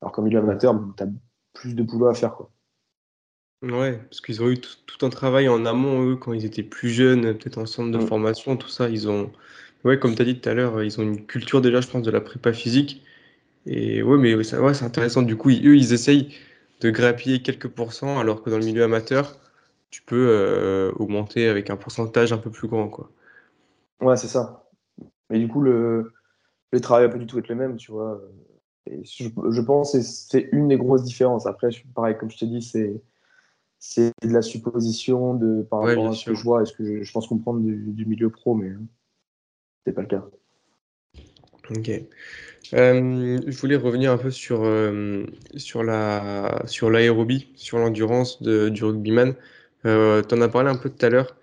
[0.00, 1.08] Alors qu'en milieu amateur, tu as
[1.52, 2.34] plus de boulot à faire.
[2.34, 2.50] Quoi.
[3.62, 6.90] Ouais, parce qu'ils ont eu tout, un travail en amont, eux, quand ils étaient plus
[6.90, 8.06] jeunes, peut-être en centre de mm.
[8.06, 8.88] formation, tout ça.
[8.88, 9.32] Ils ont,
[9.84, 12.02] ouais, comme tu as dit tout à l'heure, ils ont une culture déjà, je pense,
[12.02, 13.02] de la prépa physique.
[13.66, 15.22] Et ouais, mais ouais, c'est intéressant.
[15.22, 16.34] Du coup, eux, ils essayent
[16.80, 19.38] de grappiller quelques pourcents, alors que dans le milieu amateur,
[19.90, 22.88] tu peux euh, augmenter avec un pourcentage un peu plus grand.
[22.88, 23.10] Quoi.
[24.00, 24.68] Ouais, c'est ça.
[25.30, 26.12] Mais du coup, le,
[26.72, 28.20] le travail va pas du tout être le même, tu vois.
[28.86, 31.46] je, pense que c'est une des grosses différences.
[31.46, 33.02] Après, pareil, comme je t'ai dit, c'est
[33.78, 37.02] c'est de la supposition de, par rapport à ce que je vois et ce que
[37.02, 38.72] je, pense comprendre du, milieu pro, mais
[39.84, 40.24] c'est pas le cas.
[41.70, 41.90] Ok.
[42.74, 45.24] Euh, je voulais revenir un peu sur, euh,
[45.56, 49.34] sur la sur l'aérobie, sur l'endurance du rugbyman.
[49.84, 51.36] Euh, tu en as parlé un peu tout à l'heure.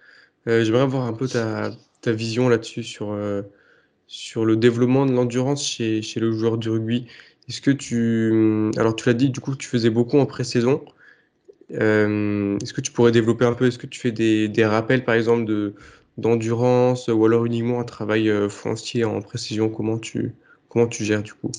[0.47, 1.71] Euh, j'aimerais avoir un peu ta,
[2.01, 3.17] ta vision là-dessus sur,
[4.07, 7.07] sur le développement de l'endurance chez, chez le joueur du rugby.
[7.49, 8.71] Est-ce que tu.
[8.77, 10.83] Alors, tu l'as dit, du coup, tu faisais beaucoup en pré-saison.
[11.69, 13.67] Est-ce que tu pourrais développer un peu?
[13.67, 15.75] Est-ce que tu fais des, des rappels, par exemple, de,
[16.17, 20.35] d'endurance ou alors uniquement un travail foncier en précision Comment tu,
[20.69, 21.51] comment tu gères du coup?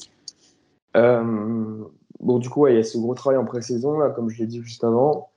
[0.95, 4.63] Bon, du coup, il y a ce gros travail en pré-saison, comme je l'ai dit
[4.63, 5.31] juste avant.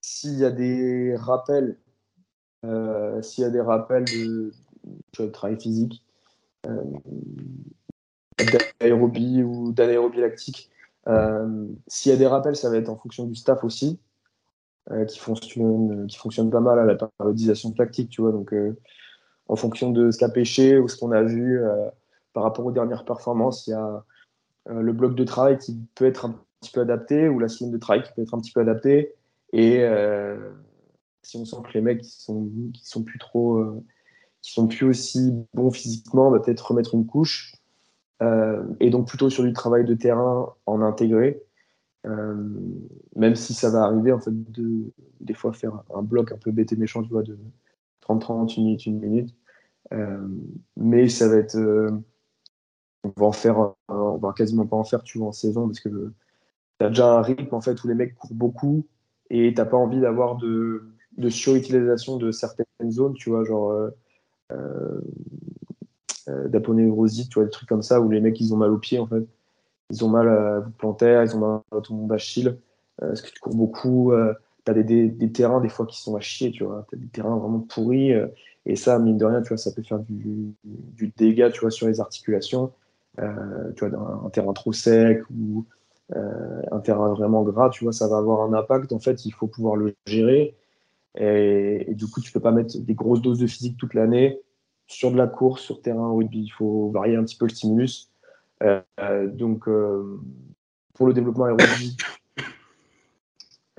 [0.00, 1.76] S'il y a des rappels,
[2.64, 4.52] euh, s'il y a des rappels de,
[5.28, 6.02] travail physique,
[6.66, 6.82] euh,
[8.80, 10.70] d'aérobie ou d'anaérobie lactique,
[11.06, 13.98] euh, s'il y a des rappels, ça va être en fonction du staff aussi,
[15.08, 18.32] qui, fonctionne, qui fonctionne pas mal à la périodisation lactique, tu vois.
[18.32, 18.54] Donc,
[19.48, 21.60] en fonction de ce qu'a pêché ou ce qu'on a vu
[22.32, 24.04] par rapport aux dernières performances, il y a
[24.66, 27.78] le bloc de travail qui peut être un petit peu adapté ou la semaine de
[27.78, 29.14] travail qui peut être un petit peu adaptée.
[29.52, 30.50] Et euh,
[31.22, 33.82] si on sent que les mecs qui sont, qui sont plus trop, euh,
[34.42, 37.54] qui sont plus aussi bons physiquement, on va peut-être remettre une couche.
[38.22, 41.42] Euh, et donc plutôt sur du travail de terrain en intégré.
[42.04, 44.90] Même si ça va arriver en fait de
[45.20, 47.38] des fois faire un bloc un peu bête et méchant tu vois de
[48.08, 49.34] 30-30 une minute une minute
[50.76, 51.58] mais ça va être
[53.04, 55.80] on va en faire on va quasiment pas en faire tu vois en saison parce
[55.80, 56.12] que
[56.78, 58.86] tu as déjà un rythme en fait où les mecs courent beaucoup
[59.30, 63.90] et t'as pas envie d'avoir de, de, surutilisation de certaines zones, tu vois, genre euh,
[64.52, 65.00] euh,
[66.28, 68.98] euh tu vois, des trucs comme ça où les mecs ils ont mal aux pieds
[68.98, 69.24] en fait.
[69.90, 72.58] Ils ont mal à vous plantaire, ils ont mal à ton d'Achille,
[73.02, 74.12] euh, parce que tu cours beaucoup.
[74.12, 74.34] Euh,
[74.64, 76.86] tu as des, des, terrains des fois qui sont à chier, tu vois.
[76.90, 78.12] Tu as des terrains vraiment pourris.
[78.66, 81.70] et ça, mine de rien, tu vois, ça peut faire du, du dégât, tu vois,
[81.70, 82.72] sur les articulations.
[83.18, 85.64] tu vois, un, un, terrain trop sec ou
[86.16, 88.92] euh, un terrain vraiment gras, tu vois, ça va avoir un impact.
[88.92, 90.56] En fait, il faut pouvoir le gérer.
[91.18, 94.40] Et, du coup, tu peux pas mettre des grosses doses de physique toute l'année
[94.86, 96.42] sur de la course, sur terrain rugby.
[96.44, 98.09] Il faut varier un petit peu le stimulus.
[98.62, 100.20] Euh, donc, euh,
[100.94, 101.96] pour le développement aérobie,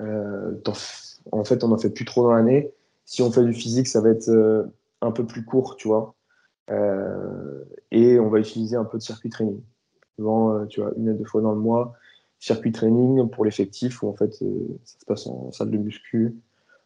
[0.00, 2.72] en fait, on n'en fait plus trop dans l'année.
[3.04, 4.70] Si on fait du physique, ça va être
[5.00, 6.14] un peu plus court, tu vois.
[7.90, 9.60] et on va utiliser un peu de circuit training.
[10.16, 10.66] Tu vois,
[10.96, 11.94] une à deux fois dans le mois,
[12.42, 16.34] circuit training pour l'effectif où en fait euh, ça se passe en salle de muscu.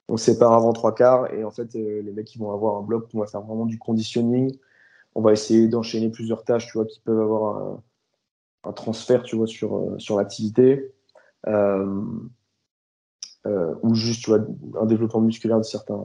[0.06, 2.82] On sépare avant trois quarts et en fait euh, les mecs ils vont avoir un
[2.82, 4.54] bloc où on va faire vraiment du conditioning.
[5.16, 7.82] On va essayer d'enchaîner plusieurs tâches tu vois qui peuvent avoir
[8.64, 10.92] un, transfert tu vois sur euh, sur l'activité
[13.82, 14.44] ou juste tu vois
[14.80, 16.02] un développement musculaire de certains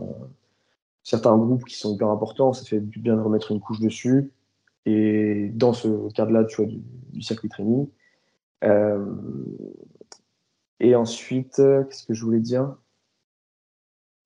[1.04, 2.54] certains groupes qui sont hyper importants.
[2.54, 4.32] Ça fait du bien de remettre une couche dessus.
[4.86, 6.72] Et dans ce cadre-là, tu vois,
[7.12, 7.88] du circuit training,
[8.64, 9.06] euh,
[10.80, 12.76] et ensuite, euh, qu'est-ce que je voulais dire?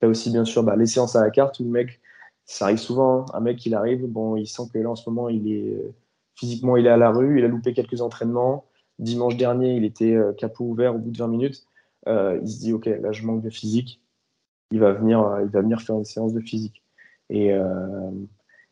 [0.02, 2.00] A aussi, bien sûr, bah, les séances à la carte où le mec,
[2.46, 3.26] ça arrive souvent, hein.
[3.34, 5.94] un mec, il arrive, bon, il sent que là, en ce moment, il est
[6.36, 8.66] physiquement, il est à la rue, il a loupé quelques entraînements.
[9.00, 11.66] Dimanche dernier, il était euh, capot ouvert au bout de 20 minutes.
[12.08, 14.02] il se dit, OK, là, je manque de physique.
[14.72, 16.84] Il va venir, faire une séance de physique.
[17.30, 17.52] Et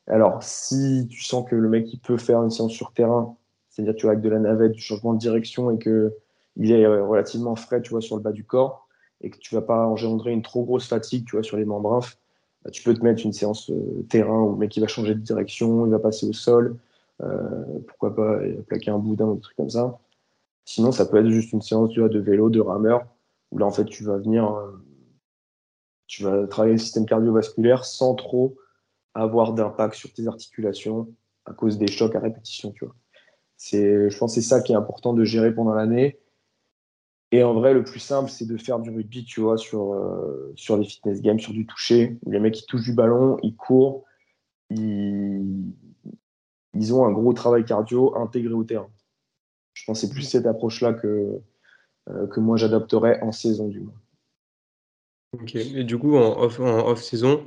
[0.08, 3.36] alors, si tu sens que le mec, il peut faire une séance sur terrain
[3.74, 6.16] c'est-à-dire tu vois avec de la navette, du changement de direction et que
[6.58, 8.88] il est relativement frais, tu vois, sur le bas du corps
[9.22, 12.00] et que tu vas pas engendrer une trop grosse fatigue, tu vois, sur les membres
[12.64, 13.72] bah, tu peux te mettre une séance
[14.10, 16.78] terrain où le mec va changer de direction, il va passer au sol,
[17.88, 20.00] pourquoi pas plaquer un boudin ou des trucs comme ça.
[20.66, 23.06] Sinon, ça peut être juste une séance tu vois, de vélo, de rameur,
[23.52, 24.50] où là, en fait, tu vas venir,
[26.08, 28.56] tu vas travailler le système cardiovasculaire sans trop
[29.14, 31.08] avoir d'impact sur tes articulations
[31.46, 32.96] à cause des chocs à répétition, tu vois.
[33.58, 36.18] Je pense que c'est ça qui est important de gérer pendant l'année.
[37.34, 40.54] Et en vrai, le plus simple, c'est de faire du rugby, tu vois, sur, euh,
[40.56, 43.56] sur les fitness games, sur du toucher, où les mecs, ils touchent du ballon, ils
[43.56, 44.04] courent,
[44.70, 45.74] ils,
[46.76, 48.88] ils ont un gros travail cardio intégré au terrain.
[49.74, 51.40] Je pense que c'est plus cette approche-là que,
[52.12, 54.00] euh, que moi j'adopterais en saison, du moins.
[55.42, 57.44] Ok, et du coup, en off, en off saison,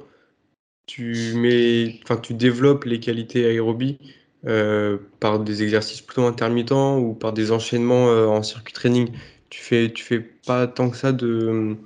[0.86, 3.98] tu mets, tu développes les qualités aérobie
[4.46, 9.12] euh, par des exercices plutôt intermittents ou par des enchaînements en circuit training.
[9.48, 11.76] Tu fais, tu fais pas tant que ça de,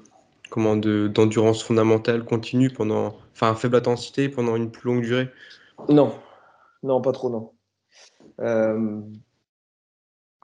[0.50, 5.28] comment, de, d'endurance fondamentale continue pendant, enfin, faible intensité pendant une plus longue durée?
[5.88, 6.14] Non,
[6.82, 7.52] non, pas trop, non.
[8.40, 9.00] Euh,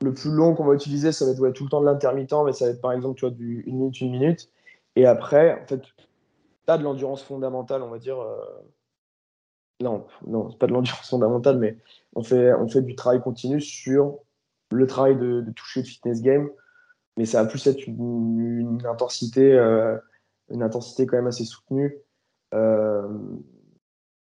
[0.03, 2.53] le plus long qu'on va utiliser, ça va être tout le temps de l'intermittent, mais
[2.53, 4.51] ça va être par exemple, tu vois, du une minute, une minute.
[4.95, 5.83] Et après, en fait,
[6.67, 8.21] pas de l'endurance fondamentale, on va dire.
[8.21, 8.37] Euh,
[9.81, 11.79] non, non, c'est pas de l'endurance fondamentale, mais
[12.15, 14.19] on fait, on fait du travail continu sur
[14.73, 16.51] le travail de, toucher de fitness game,
[17.17, 19.97] mais ça va plus être une, intensité, euh,
[20.51, 21.97] une intensité quand même assez soutenue.
[22.55, 23.09] Euh,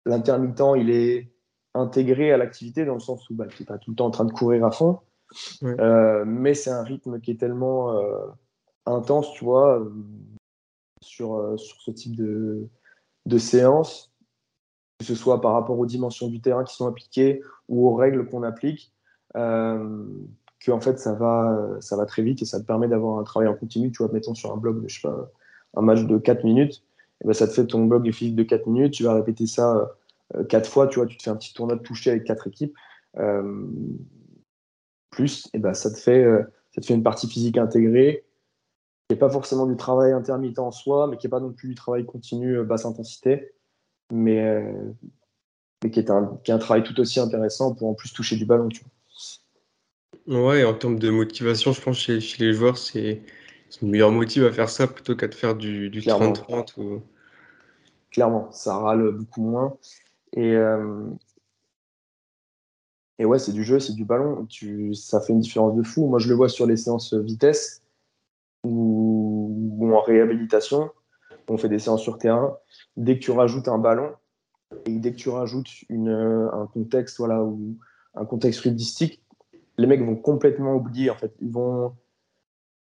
[0.05, 1.31] l'intermittent, il est
[1.73, 4.11] intégré à l'activité dans le sens où bah, tu n'es pas tout le temps en
[4.11, 4.99] train de courir à fond,
[5.61, 7.95] mais c'est un rythme qui est tellement
[8.85, 9.85] intense, tu vois,
[11.01, 12.67] sur, euh, sur ce type de,
[13.25, 14.11] de séance,
[14.99, 18.27] que ce soit par rapport aux dimensions du terrain qui sont appliquées ou aux règles
[18.27, 18.93] qu'on applique,
[19.35, 20.05] euh,
[20.71, 23.47] en fait ça va, ça va très vite et ça te permet d'avoir un travail
[23.47, 23.91] en continu.
[23.91, 25.31] Tu vois, mettons sur un blog, je sais pas,
[25.75, 26.83] un match de 4 minutes,
[27.21, 29.91] et ben ça te fait ton blog physique de 4 minutes, tu vas répéter ça
[30.35, 32.47] euh, 4 fois, tu vois, tu te fais un petit tournoi de toucher avec 4
[32.47, 32.75] équipes.
[33.17, 33.67] Euh,
[35.09, 36.25] plus, et ben ça te fait,
[36.75, 38.27] ça te fait une partie physique intégrée
[39.07, 41.69] qui n'est pas forcément du travail intermittent en soi, mais qui n'est pas non plus
[41.69, 43.53] du travail continu euh, basse intensité,
[44.11, 44.91] mais, euh,
[45.89, 48.67] qui, est un, travail tout aussi intéressant pour en plus toucher du ballon.
[48.67, 48.83] Tu.
[50.27, 53.21] Ouais, en termes de motivation, je pense que chez, les joueurs, c'est
[53.81, 56.77] une meilleure motive à faire ça plutôt qu'à te faire du, 30-30.
[56.77, 57.01] Ou...
[58.11, 59.77] Clairement, ça râle beaucoup moins.
[60.33, 61.05] Et, euh,
[63.19, 64.45] et ouais, c'est du jeu, c'est du ballon.
[64.47, 66.07] Tu, ça fait une différence de fou.
[66.07, 67.81] Moi, je le vois sur les séances vitesse
[68.65, 70.91] ou, en réhabilitation,
[71.47, 72.57] on fait des séances sur terrain.
[72.97, 74.11] Dès que tu rajoutes un ballon
[74.85, 77.77] et dès que tu rajoutes une, un contexte, voilà, ou
[78.15, 79.23] un contexte rugbyistique,
[79.77, 81.09] les mecs vont complètement oublier.
[81.09, 81.95] En fait, ils vont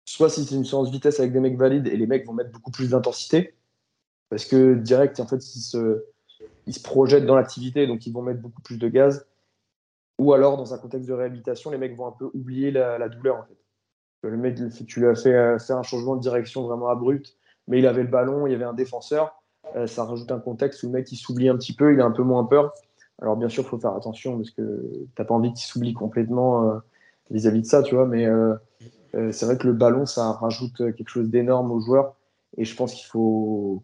[0.04, 2.52] soit si c'est une séance vitesse avec des mecs valides et les mecs vont mettre
[2.52, 3.56] beaucoup plus d'intensité
[4.28, 6.02] parce que direct, en fait, ils se,
[6.82, 9.26] projettent dans l'activité, donc ils vont mettre beaucoup plus de gaz.
[10.18, 13.46] Ou alors, dans un contexte de réhabilitation, les mecs vont un peu oublier la, douleur.
[14.22, 14.56] Le mec,
[14.86, 17.36] tu lui as fait euh, faire un changement de direction vraiment abrupt,
[17.68, 19.40] mais il avait le ballon, il y avait un défenseur.
[19.76, 22.04] Euh, ça rajoute un contexte où le mec il s'oublie un petit peu, il a
[22.04, 22.72] un peu moins peur.
[23.20, 25.94] Alors bien sûr, il faut faire attention parce que tu n'as pas envie qu'il s'oublie
[25.94, 26.78] complètement euh,
[27.30, 28.06] vis-à-vis de ça, tu vois.
[28.06, 28.26] Mais
[29.32, 32.16] c'est vrai que le ballon, ça rajoute quelque chose d'énorme aux joueurs.
[32.58, 33.82] Et je pense qu'il faut,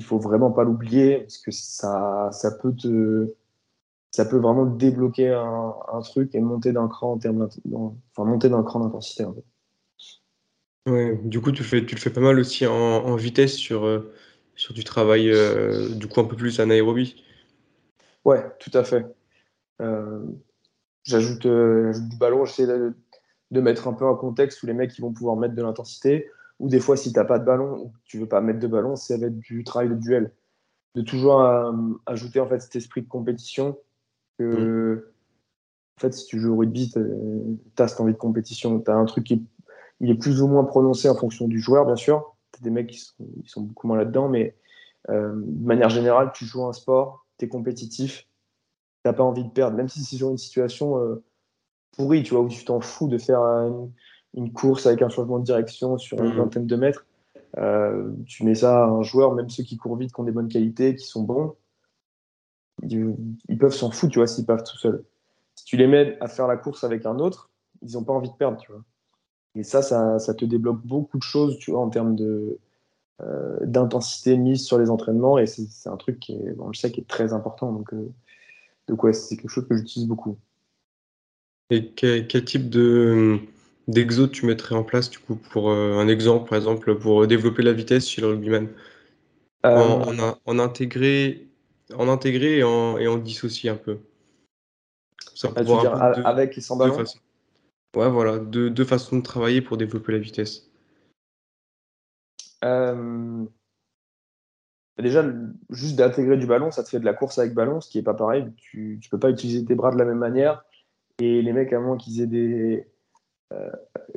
[0.00, 3.34] faut vraiment pas l'oublier parce que ça, ça peut te,
[4.22, 9.24] vraiment débloquer un, truc et monter d'un cran en termes, enfin monter d'un cran d'intensité.
[10.86, 14.12] Ouais, du coup, tu fais, tu le fais pas mal aussi en, vitesse sur, euh,
[14.70, 17.23] du travail, euh, du coup, un peu plus anaérobie.
[18.24, 19.04] Ouais, tout à fait.
[19.80, 20.24] Euh,
[21.02, 22.94] j'ajoute du ballon, j'essaie de,
[23.50, 26.30] de, mettre un peu un contexte où les mecs ils vont pouvoir mettre de l'intensité.
[26.60, 28.66] Ou des fois, si tu n'as pas de ballon ou tu veux pas mettre de
[28.68, 30.32] ballon, c'est avec du travail de duel.
[30.94, 31.42] De toujours
[32.06, 33.76] ajouter en fait cet esprit de compétition
[34.38, 34.44] que.
[34.44, 35.02] Mmh.
[35.96, 38.80] En fait, si tu joues au rugby, tu as cette envie de compétition.
[38.80, 39.42] Tu as un truc qui est
[40.00, 42.34] il est plus ou moins prononcé en fonction du joueur, bien sûr.
[42.60, 42.98] des mecs qui
[43.46, 44.56] sont, beaucoup moins là-dedans, mais
[45.10, 48.26] euh, de manière générale, tu joues un sport, tu es compétitif, tu
[49.04, 51.22] n'as pas envie de perdre, même si c'est sur une situation euh,
[51.96, 53.40] pourrie, tu vois, où tu t'en fous de faire
[54.34, 56.36] une, course avec un changement de direction sur une mmh.
[56.36, 57.06] vingtaine de mètres.
[57.58, 60.32] Euh, tu mets ça à un joueur, même ceux qui courent vite, qui ont des
[60.32, 61.54] bonnes qualités, qui sont bons,
[62.82, 63.14] ils,
[63.48, 65.04] ils peuvent s'en foutre, tu vois, s'ils peuvent tout seuls.
[65.54, 67.50] Si tu les mets à faire la course avec un autre,
[67.82, 68.82] ils n'ont pas envie de perdre, tu vois.
[69.54, 72.58] Et ça, ça, te débloque beaucoup de choses, tu vois, en termes de,
[73.22, 75.38] euh, d'intensité mise sur les entraînements.
[75.38, 77.72] Et c'est, un truc qui est, bon, je sais, qui est très important.
[77.72, 80.36] Donc, euh, c'est quelque chose que j'utilise beaucoup.
[81.70, 83.38] Et quel, type de,
[83.88, 87.72] d'exo tu mettrais en place du coup pour un exemple, par exemple, pour développer la
[87.72, 88.68] vitesse chez le rugbyman?
[89.64, 91.48] En, en, en, intégré,
[91.96, 93.98] en intégré et en, et en dissocier un peu.
[95.34, 97.02] Ça ah, dire, avec et sans ballon
[97.96, 100.68] Ouais, voilà, deux, deux, façons de travailler pour développer la vitesse.
[102.64, 103.44] Euh,
[104.98, 105.24] déjà,
[105.70, 108.04] juste d'intégrer du ballon, ça te fait de la course avec ballon, ce qui n'est
[108.04, 108.50] pas pareil.
[108.56, 110.64] Tu ne peux pas utiliser tes bras de la même manière.
[111.18, 112.88] Et les mecs, à moins qu'ils aient des.
[113.52, 113.70] Euh,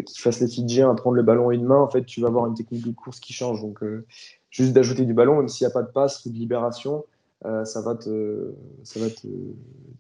[0.06, 2.28] qu'ils fassent les Fidjiens à prendre le ballon à une main, en fait, tu vas
[2.28, 3.62] avoir une technique de course qui change.
[3.62, 4.06] Donc, euh,
[4.50, 7.06] juste d'ajouter du ballon, même s'il n'y a pas de passe ou de libération,
[7.44, 8.52] ça va te,
[8.84, 9.28] ça va te,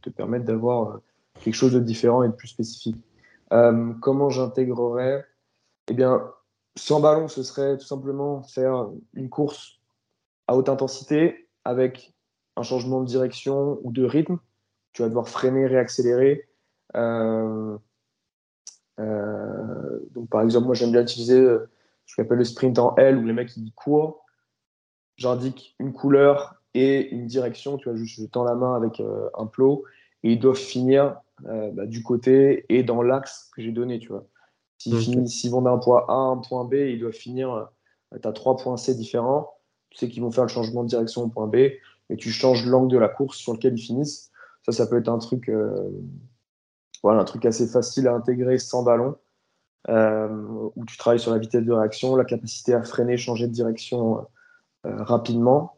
[0.01, 0.99] te permettre d'avoir
[1.43, 2.97] quelque chose de différent et de plus spécifique.
[4.01, 5.23] comment j'intégrerais?
[5.89, 6.33] Eh bien,
[6.77, 9.79] sans ballon, ce serait tout simplement faire une course
[10.47, 12.13] à haute intensité avec
[12.55, 14.37] un changement de direction ou de rythme.
[14.93, 16.47] Tu vas devoir freiner, réaccélérer.
[16.95, 17.77] Euh,
[18.99, 21.69] euh, donc, par exemple, moi, j'aime bien utiliser euh,
[22.05, 24.25] ce qu'on appelle le sprint en L, où les mecs ils courent.
[25.17, 27.77] J'indique une couleur et une direction.
[27.77, 29.01] Tu vois, je tends la main avec
[29.37, 29.83] un plot
[30.23, 33.97] et ils doivent finir bah, du côté et dans l'axe que j'ai donné.
[33.97, 34.27] Tu vois.
[34.77, 37.69] S'ils vont d'un point A à un point B, ils doivent finir.
[38.21, 39.57] Tu as trois points C différents.
[39.89, 42.65] Tu sais qu'ils vont faire le changement de direction au point B, et tu changes
[42.65, 44.31] l'angle de la course sur lequel ils finissent.
[44.63, 45.89] Ça, ça peut être un truc, euh,
[47.03, 49.15] voilà, un truc assez facile à intégrer sans ballon,
[49.89, 53.53] euh, où tu travailles sur la vitesse de réaction, la capacité à freiner, changer de
[53.53, 54.27] direction
[54.85, 55.73] euh, rapidement.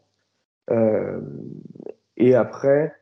[2.16, 2.94] et après,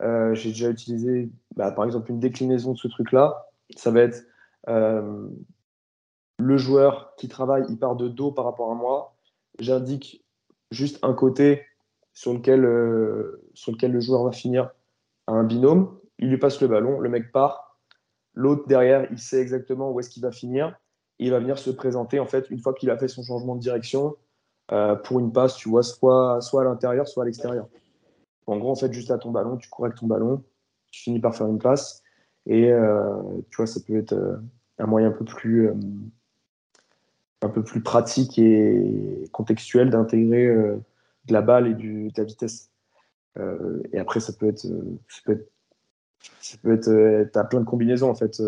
[0.00, 3.46] j'ai déjà utilisé, bah, par exemple, une déclinaison de ce truc-là.
[3.76, 4.26] Ça va être
[4.68, 5.28] euh,
[6.38, 9.16] le joueur qui travaille, il part de dos par rapport à moi.
[9.58, 10.24] J'indique
[10.70, 11.62] juste un côté
[12.12, 14.70] sur lequel, euh, sur lequel le joueur va finir
[15.26, 15.98] à un binôme.
[16.18, 17.78] Il lui passe le ballon, le mec part.
[18.34, 20.76] L'autre derrière, il sait exactement où est-ce qu'il va finir.
[21.20, 23.60] il va venir se présenter en fait une fois qu'il a fait son changement de
[23.60, 24.16] direction
[24.72, 27.68] euh, pour une passe, tu vois, soit, soit à l'intérieur, soit à l'extérieur.
[28.46, 30.42] En gros, en fait, juste à ton ballon, tu cours ton ballon,
[30.90, 32.03] tu finis par faire une passe.
[32.46, 34.36] Et euh, tu vois, ça peut être euh,
[34.78, 35.74] un moyen un peu plus, euh,
[37.42, 42.70] un peu plus pratique et contextuel d'intégrer de la balle et de la vitesse.
[43.92, 44.66] et après, ça peut être,
[46.40, 48.42] ça peut être, être, as plein de combinaisons en fait.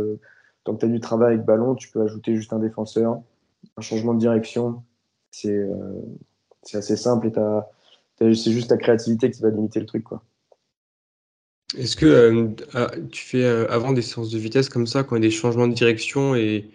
[0.65, 3.21] tant que tu as du travail avec ballon, tu peux ajouter juste un défenseur,
[3.77, 4.83] un changement de direction.
[5.31, 5.69] C'est
[6.73, 10.05] assez simple et c'est juste ta créativité qui va limiter le truc.
[10.05, 10.23] Quoi.
[11.77, 15.17] Est-ce que euh, ah, tu fais euh, avant des séances de vitesse comme ça, quand
[15.17, 16.69] il y a des changements de direction et,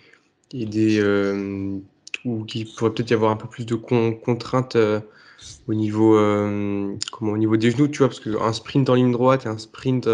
[0.54, 1.78] des euh,
[2.26, 4.78] ou qu'il pourrait peut-être y avoir un peu plus de contraintes
[5.68, 6.16] au niveau
[7.12, 9.58] comment au niveau des genoux, tu vois, parce qu'un sprint en ligne droite et un
[9.58, 10.08] sprint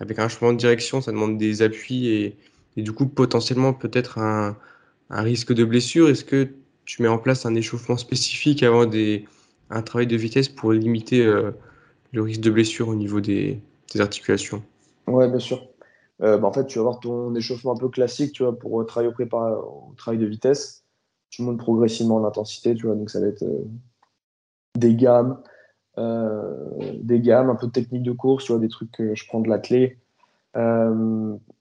[0.00, 2.36] avec un changement de direction, ça demande des appuis et,
[2.76, 4.56] du coup potentiellement peut-être un,
[5.10, 6.08] un, risque de blessure.
[6.08, 6.48] Est-ce que
[6.86, 9.26] tu mets en place un échauffement spécifique avant des,
[9.70, 14.62] un travail de vitesse pour limiter le risque de blessure au niveau des, tes articulations
[15.06, 15.66] Ouais, bien sûr.
[16.22, 18.84] Euh, bah, en fait, tu vas avoir ton échauffement un peu classique, tu vois, pour
[18.86, 20.84] travailler au, au travail de vitesse.
[21.30, 23.64] Tu montes progressivement l'intensité, tu vois, donc ça va être euh,
[24.76, 25.40] des gammes,
[25.98, 26.70] euh,
[27.00, 29.40] des gammes, un peu de technique de course, tu vois, des trucs que je prends
[29.40, 29.98] de la clé.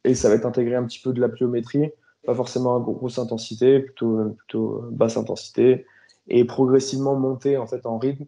[0.03, 1.91] et ça va être intégré un petit peu de la pliométrie,
[2.25, 5.85] pas forcément à grosse intensité, plutôt, plutôt basse intensité,
[6.29, 8.25] et progressivement monter en fait en rythme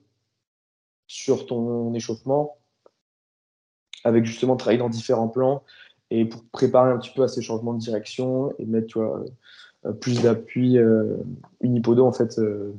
[1.07, 2.57] sur ton échauffement
[4.03, 5.63] avec justement travailler dans différents plans
[6.11, 8.99] et pour préparer un petit peu à ces changements de direction et mettre
[9.85, 11.17] euh, plus d'appui euh,
[11.61, 12.73] unipodo en fait euh,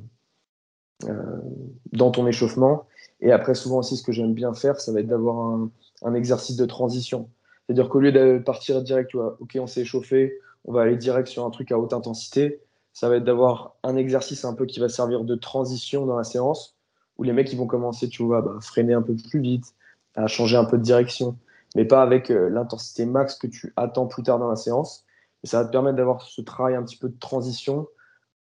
[1.92, 2.86] dans ton échauffement.
[3.20, 5.58] Et après, souvent aussi, ce que j'aime bien faire, ça va être d'avoir
[6.02, 7.28] un, exercice de transition.
[7.66, 11.28] C'est-à-dire qu'au lieu de partir direct, tu ok, on s'est échauffé, on va aller direct
[11.28, 12.60] sur un truc à haute intensité,
[12.92, 16.24] ça va être d'avoir un exercice un peu qui va servir de transition dans la
[16.24, 16.76] séance,
[17.18, 19.74] où les mecs vont commencer, tu vois, bah, freiner un peu plus vite,
[20.14, 21.36] à changer un peu de direction,
[21.76, 25.04] mais pas avec euh, l'intensité max que tu attends plus tard dans la séance.
[25.42, 27.86] Et ça va te permettre d'avoir ce travail un petit peu de transition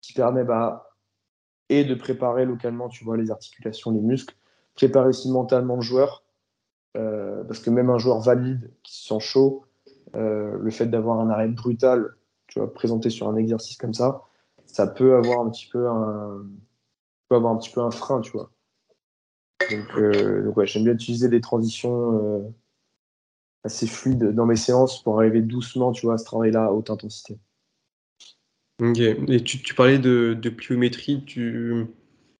[0.00, 0.90] qui permet bah,
[1.68, 4.34] et de préparer localement, tu vois, les articulations, les muscles,
[4.74, 6.24] préparer aussi mentalement le joueur,
[6.96, 9.64] euh, parce que même un joueur valide qui se sent chaud,
[10.16, 12.14] euh, le fait d'avoir un arrêt brutal,
[12.46, 14.22] tu vois, présenté sur un exercice comme ça,
[14.66, 16.44] ça peut avoir un petit peu un,
[17.28, 18.50] peut avoir un petit peu un frein, tu vois.
[19.70, 22.48] Donc, euh, ouais, j'aime bien utiliser des transitions euh,
[23.64, 26.90] assez fluides dans mes séances pour arriver doucement, tu vois, à ce travail-là à haute
[26.90, 27.38] intensité.
[28.80, 28.98] Ok.
[28.98, 31.24] Et tu, parlais de, pliométrie.
[31.24, 31.86] Tu,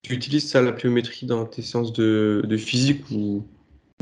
[0.09, 3.45] utilises ça, la pliométrie, dans tes séances de, physique ou,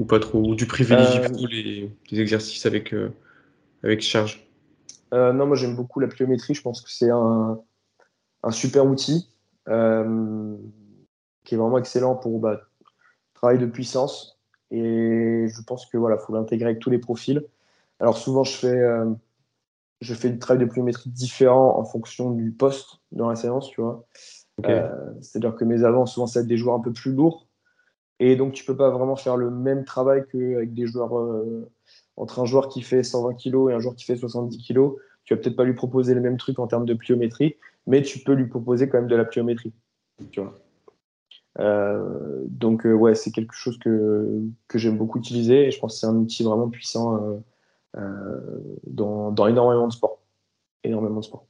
[0.07, 0.41] pas trop?
[0.51, 2.95] Ou tu privilégies euh, les, exercices avec,
[3.83, 4.47] avec charge?
[5.13, 6.53] Non, moi j'aime beaucoup la pliométrie.
[6.53, 7.59] Je pense que c'est un,
[8.43, 9.31] un, super outil
[9.65, 12.61] qui est vraiment excellent pour bah,
[13.37, 14.39] travail de puissance.
[14.71, 17.45] Et je pense que voilà, faut l'intégrer avec tous les profils.
[18.01, 19.07] Alors souvent, je fais, euh,
[20.01, 23.81] je fais du travail de pliométrie différent en fonction du poste dans la séance, tu
[23.81, 24.05] vois.
[24.67, 24.89] Euh,
[25.21, 27.47] c'est-à-dire que mes avants, souvent, ça va être des joueurs un peu plus lourds.
[28.19, 31.71] Et donc, tu peux pas vraiment faire le même travail qu'avec des joueurs, euh,
[32.17, 34.93] entre un joueur qui fait 120 kg et un joueur qui fait 70 kg.
[35.25, 37.57] Tu vas peut-être pas lui proposer les mêmes trucs en termes de pliométrie,
[37.87, 39.73] mais tu peux lui proposer quand même de la pliométrie.
[40.31, 40.55] Tu vois.
[41.59, 46.01] Euh, donc ouais, c'est quelque chose que, que j'aime beaucoup utiliser et je pense que
[46.01, 47.43] c'est un outil vraiment puissant
[47.95, 50.19] dans, dans, énormément de sports.
[50.85, 51.47] Énormément de sports.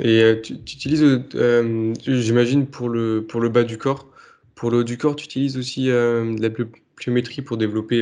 [0.00, 1.04] Et euh, tu, utilises,
[1.34, 4.08] euh, j'imagine, pour le, pour le bas du corps.
[4.54, 6.48] Pour le haut du corps, tu utilises aussi euh, la
[6.96, 8.00] pliométrie pour développer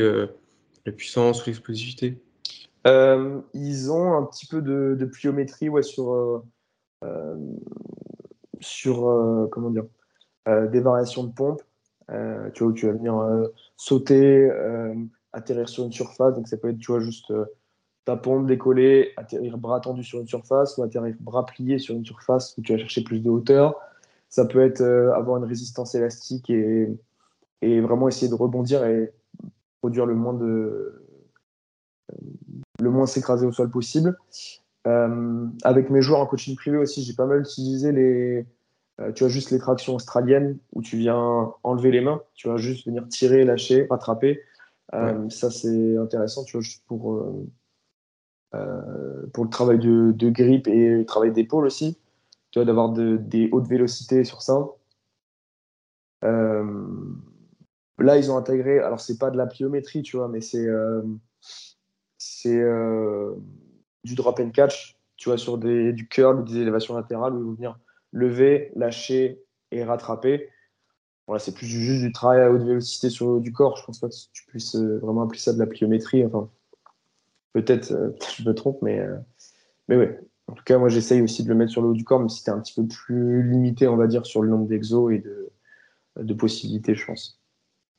[0.85, 2.17] la puissance ou l'explosivité?
[2.85, 6.43] Ils ont un petit peu de, de pliométrie ouais, sur,
[8.61, 9.85] sur comment dire,
[10.47, 11.61] des variations de pompe.
[12.53, 14.49] tu vois, où tu vas venir sauter,
[15.33, 16.35] atterrir sur une surface.
[16.35, 17.31] Donc ça peut être, tu vois, juste
[18.05, 22.05] ta pompe décoller, atterrir bras tendu sur une surface ou atterrir bras plié sur une
[22.05, 23.79] surface où tu vas chercher plus de hauteur.
[24.29, 26.87] Ça peut être euh, avoir une résistance élastique et,
[27.61, 29.13] et, vraiment essayer de rebondir et
[29.81, 31.03] produire le moins de
[32.79, 34.17] le moins s'écraser au sol possible.
[34.87, 38.45] Euh, avec mes joueurs en coaching privé aussi, j'ai pas mal utilisé les
[38.99, 42.57] euh, tu as juste les tractions australiennes où tu viens enlever les mains, tu vas
[42.57, 44.41] juste venir tirer, lâcher, rattraper.
[45.29, 47.23] Ça c'est intéressant, tu vois, juste pour
[48.53, 51.97] euh, pour le travail de, de, grip et le travail d'épaule aussi.
[52.51, 54.67] Tu vois, d'avoir de, des hautes vélocités sur ça.
[56.25, 56.91] Euh,
[57.97, 61.01] là, ils ont intégré, alors c'est pas de la pliométrie, tu vois, mais c'est euh,
[62.17, 62.61] c'est
[64.03, 67.39] du drop and catch, tu vois, sur des, du curl ou des élévations latérales où
[67.39, 67.79] ils vont venir
[68.11, 69.41] lever, lâcher
[69.71, 70.49] et rattraper.
[71.27, 73.77] Voilà, c'est plus juste du travail à haute vélocité sur du corps.
[73.77, 76.25] Je pense pas que tu puisses vraiment appeler ça de la pliométrie.
[76.25, 76.49] Enfin,
[77.53, 79.17] Peut-être, euh, je me trompe, mais, euh,
[79.87, 80.19] mais ouais.
[80.47, 82.29] En tout cas, moi, j'essaye aussi de le mettre sur le haut du corps, mais
[82.29, 85.49] si un petit peu plus limité, on va dire, sur le nombre d'exos et de,
[86.17, 87.39] de possibilités, je pense.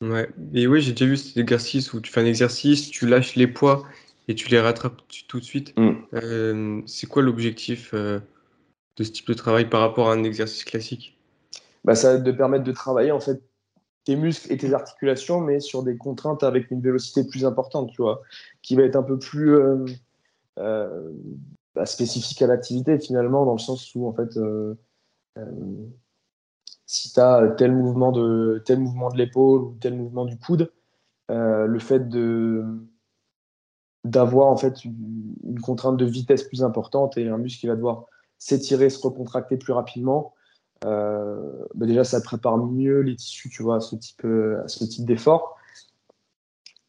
[0.01, 3.35] Ouais, et oui, j'ai déjà vu cet exercice où tu fais un exercice, tu lâches
[3.35, 3.83] les poids
[4.27, 5.77] et tu les rattrapes tout de suite.
[5.77, 5.91] Mm.
[6.13, 11.17] Euh, c'est quoi l'objectif de ce type de travail par rapport à un exercice classique?
[11.83, 13.41] Bah, Ça va te permettre de travailler en fait
[14.03, 18.01] tes muscles et tes articulations, mais sur des contraintes avec une vélocité plus importante, tu
[18.01, 18.21] vois,
[18.61, 19.85] qui va être un peu plus euh,
[20.59, 21.11] euh,
[21.75, 24.75] bah, spécifique à l'activité finalement, dans le sens où en fait, euh,
[26.85, 30.71] si tu as tel mouvement de tel mouvement de l'épaule ou tel mouvement du coude,
[31.29, 32.63] le fait de
[34.03, 38.05] d'avoir en fait une, contrainte de vitesse plus importante et un muscle qui va devoir
[38.37, 40.33] s'étirer, se recontracter plus rapidement,
[40.83, 44.67] euh, bah déjà, ça prépare mieux les tissus, tu vois, à ce type, euh, à
[44.67, 45.55] ce type d'effort.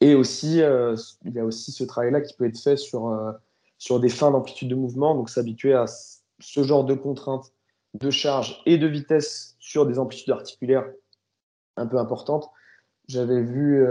[0.01, 3.17] Et aussi, euh, il y a aussi ce travail-là qui peut être fait sur,
[3.79, 7.53] sur des fins d'amplitude de mouvement, donc s'habituer à ce genre de contraintes
[7.95, 10.87] de charge et de vitesse sur des amplitudes articulaires
[11.77, 12.51] un peu importantes.
[13.07, 13.87] J'avais vu,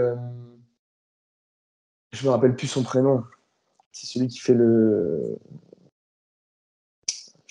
[2.14, 3.24] je me rappelle plus son prénom,
[3.92, 5.38] c'est celui qui fait le,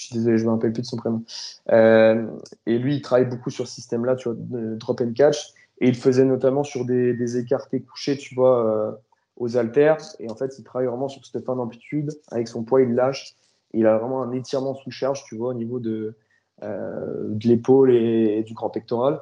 [0.03, 1.25] je suis désolé, je me rappelle plus de son prénom.
[1.71, 2.27] Euh,
[2.67, 4.37] et lui, il travaille beaucoup sur ce système-là, tu vois,
[4.77, 5.53] drop and catch.
[5.81, 8.93] Et il faisait notamment sur des, écartés couchés, tu vois, euh,
[9.37, 9.99] aux haltères.
[10.19, 12.11] Et en fait, il travaille vraiment sur cette fin d'amplitude.
[12.31, 13.35] Avec son poids, il lâche.
[13.73, 16.17] il a vraiment un étirement sous charge, tu vois, au niveau de,
[16.63, 19.21] euh, de l'épaule et, du grand pectoral.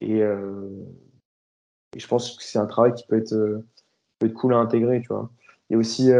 [0.00, 0.20] Et
[1.96, 3.62] je pense que c'est un travail qui peut être,
[4.22, 5.30] peut être cool à intégrer, tu vois.
[5.68, 6.10] Il y a aussi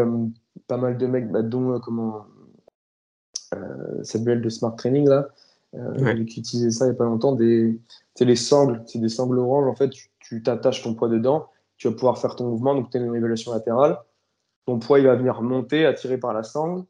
[0.67, 2.27] pas mal de mecs, bah, dont comment
[3.55, 5.29] euh, cette belle de Smart Training là,
[5.75, 7.79] euh, qui utilisait ça il n'y a pas longtemps, des,
[8.15, 9.69] c'est les sangles, c'est des sangles oranges.
[9.69, 9.91] En fait,
[10.21, 13.15] tu t'attaches ton poids dedans, tu vas pouvoir faire ton mouvement, donc tu as une
[13.15, 13.99] évaluation latérale.
[14.67, 16.85] Ton poids il va venir monter, attiré par la sangle.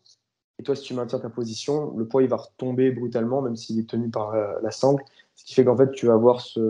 [0.58, 3.78] Et toi, si tu maintiens ta position, le poids il va retomber brutalement, même s'il
[3.78, 5.02] est tenu par la, sangle.
[5.34, 6.60] Ce qui fait qu'en fait, tu vas avoir ce,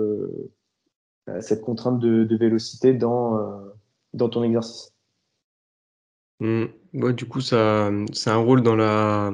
[1.28, 3.36] euh, cette contrainte de, vélocité dans,
[4.14, 4.92] dans ton exercice.
[6.40, 7.12] Mmh.
[7.12, 9.32] du coup, ça, c'est un rôle dans la,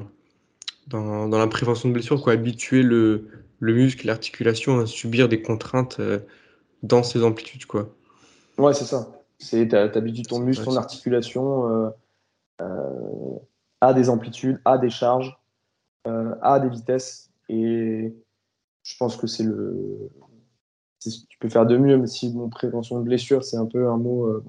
[0.89, 3.29] dans, dans la prévention de blessures, quoi, habituer le,
[3.61, 6.19] le muscle, l'articulation à subir des contraintes euh,
[6.83, 7.95] dans ces amplitudes, quoi.
[8.59, 9.25] Ouais, c'est ça.
[9.39, 11.91] C'est t'habitues ton muscle, ton articulation euh,
[12.61, 13.39] euh,
[13.81, 15.39] à des amplitudes, à des charges,
[16.43, 18.13] à des vitesses, et
[18.83, 20.11] je pense que c'est le
[20.99, 23.59] c'est ce que tu peux faire de mieux, mais si mon prévention de blessure, c'est
[23.59, 24.43] un peu un mot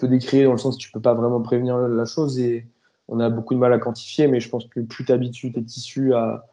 [0.00, 2.66] peu décrié dans le sens que tu peux pas vraiment prévenir la chose et
[3.08, 5.62] on a beaucoup de mal à quantifier, mais je pense que plus tu habitues tes
[5.62, 6.46] tissus à,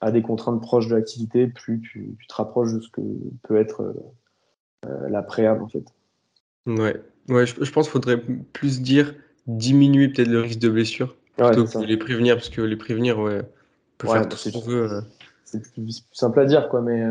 [0.00, 3.00] à, des contraintes proches de l'activité, plus tu, te rapproches de ce que
[3.44, 3.94] peut être
[4.86, 5.84] euh, la préhab en fait.
[6.66, 8.20] Ouais, ouais je, pense qu'il faudrait
[8.52, 9.14] plus dire
[9.46, 13.40] diminuer peut-être le risque de blessure plutôt que les prévenir, parce que les prévenir, ouais,
[13.40, 13.46] on
[13.98, 15.02] peut faire tout ce qu'on veut.
[15.44, 17.04] C'est plus, simple à dire, quoi, mais,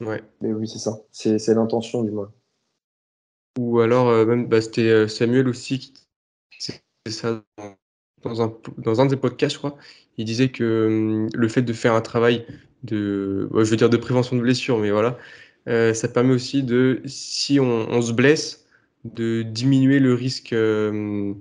[0.00, 0.22] ouais.
[0.40, 0.98] mais oui, c'est ça.
[1.10, 2.30] C'est l'intention du moins.
[3.58, 5.92] Ou alors, euh, même, bah, c'était euh, Samuel aussi qui
[7.10, 7.42] ça
[8.22, 9.76] dans un, dans un des podcasts, je crois.
[10.18, 12.44] Il disait que hum, le fait de faire un travail
[12.82, 15.18] de, je veux dire de prévention de blessure, mais voilà,
[15.68, 18.66] euh, ça permet aussi de, si on, se blesse,
[19.04, 21.34] de diminuer le risque euh,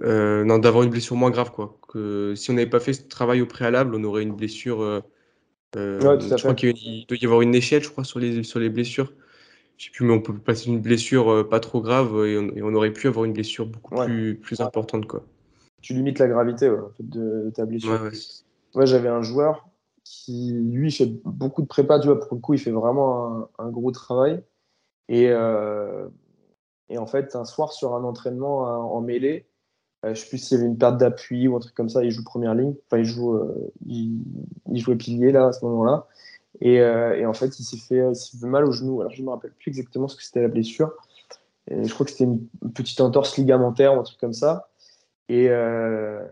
[0.00, 1.50] d'avoir une blessure moins grave.
[1.52, 1.78] Quoi.
[1.88, 5.02] Que si on n'avait pas fait ce travail au préalable, on aurait une blessure.
[5.74, 9.12] je crois qu'il doit y avoir une échelle, je crois, sur les, sur les blessures
[9.76, 12.74] je sais plus, mais on peut passer une blessure euh, pas trop grave et on,
[12.74, 15.06] aurait pu avoir une blessure beaucoup plus, plus importante.
[15.06, 15.22] Quoi.
[15.82, 18.10] Tu limites la gravité de, ta blessure.
[18.74, 19.68] Ouais, j'avais un joueur
[20.02, 23.70] qui, lui, fait beaucoup de prépa, tu vois, pour le coup, il fait vraiment un,
[23.70, 24.42] gros travail.
[25.08, 26.08] Et, euh,
[26.88, 28.60] et, en fait, un soir, sur un entraînement
[28.94, 29.46] en mêlée,
[30.04, 32.04] euh, je sais plus s'il y avait une perte d'appui ou un truc comme ça,
[32.04, 32.74] il joue première ligne.
[32.86, 33.38] Enfin, il, joue,
[33.86, 34.22] il,
[34.70, 36.06] il jouait pilier là, à ce moment-là.
[36.64, 39.00] Euh, et, en fait, il s'est fait, fait, mal au genou.
[39.00, 40.92] Alors, je ne me rappelle plus exactement ce que c'était la blessure.
[41.70, 44.68] je crois que c'était une petite entorse ligamentaire ou un truc comme ça.
[45.28, 46.24] Et, euh,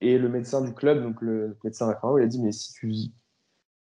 [0.00, 2.92] et le médecin du club, donc le médecin référent, il a dit Mais si tu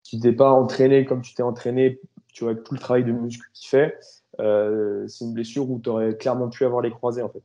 [0.04, 2.00] tu t'es pas entraîné comme tu t'es entraîné,
[2.32, 3.98] tu vois, avec tout le travail de muscle qu'il fait,
[4.40, 7.42] euh, c'est une blessure où tu aurais clairement pu avoir les croisés en fait.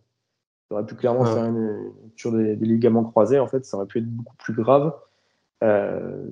[0.70, 4.00] Tu aurais pu clairement faire une rupture des, ligaments croisés en fait, ça aurait pu
[4.00, 4.94] être beaucoup plus grave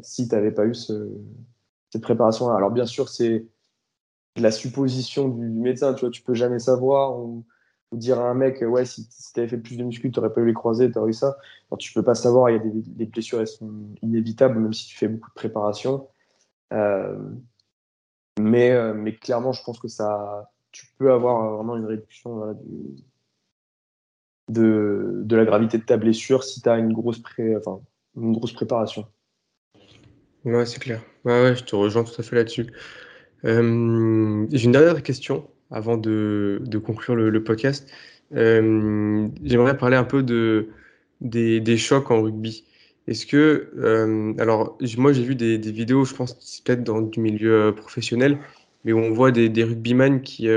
[0.01, 1.09] si tu n'avais pas eu ce,
[1.91, 2.55] cette préparation-là.
[2.55, 3.45] Alors bien sûr, c'est
[4.37, 7.45] la supposition du, médecin, tu vois, tu peux jamais savoir ou,
[7.91, 10.41] dire à un mec, ouais, si, tu avais fait plus de muscles, tu n'aurais pas
[10.41, 11.37] eu les croisés, tu aurais eu ça.
[11.69, 13.69] Alors, tu peux pas savoir, il y a des, blessures, elles sont
[14.01, 16.07] inévitables, même si tu fais beaucoup de préparation.
[16.71, 17.19] Euh,
[18.39, 22.55] mais, euh, mais clairement, je pense que ça, tu peux avoir vraiment une réduction
[24.47, 27.81] de, de la gravité de ta blessure si tu as une grosse, pré, enfin,
[28.15, 29.05] une grosse préparation.
[30.45, 31.01] Ouais, c'est clair.
[31.23, 32.67] Ouais, ouais, je te rejoins tout à fait là-dessus.
[33.45, 37.89] Euh, j'ai une dernière question avant de, de conclure le, podcast.
[38.33, 40.69] Euh, j'aimerais parler un peu de,
[41.21, 42.65] des, des chocs en rugby.
[43.07, 47.19] Est-ce que, euh, alors, moi j'ai vu des, des vidéos, je pense peut-être dans du
[47.19, 48.39] milieu professionnel,
[48.85, 50.47] mais où on voit des, des rugbyman qui,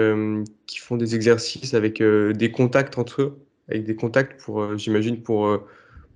[0.66, 5.58] qui font des exercices avec des contacts entre eux, avec des contacts pour, j'imagine, pour,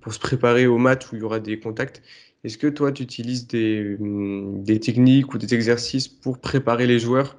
[0.01, 2.01] pour se préparer au match où il y aura des contacts.
[2.43, 6.99] Est-ce que toi, tu utilises des, hum, des, techniques ou des exercices pour préparer les
[6.99, 7.37] joueurs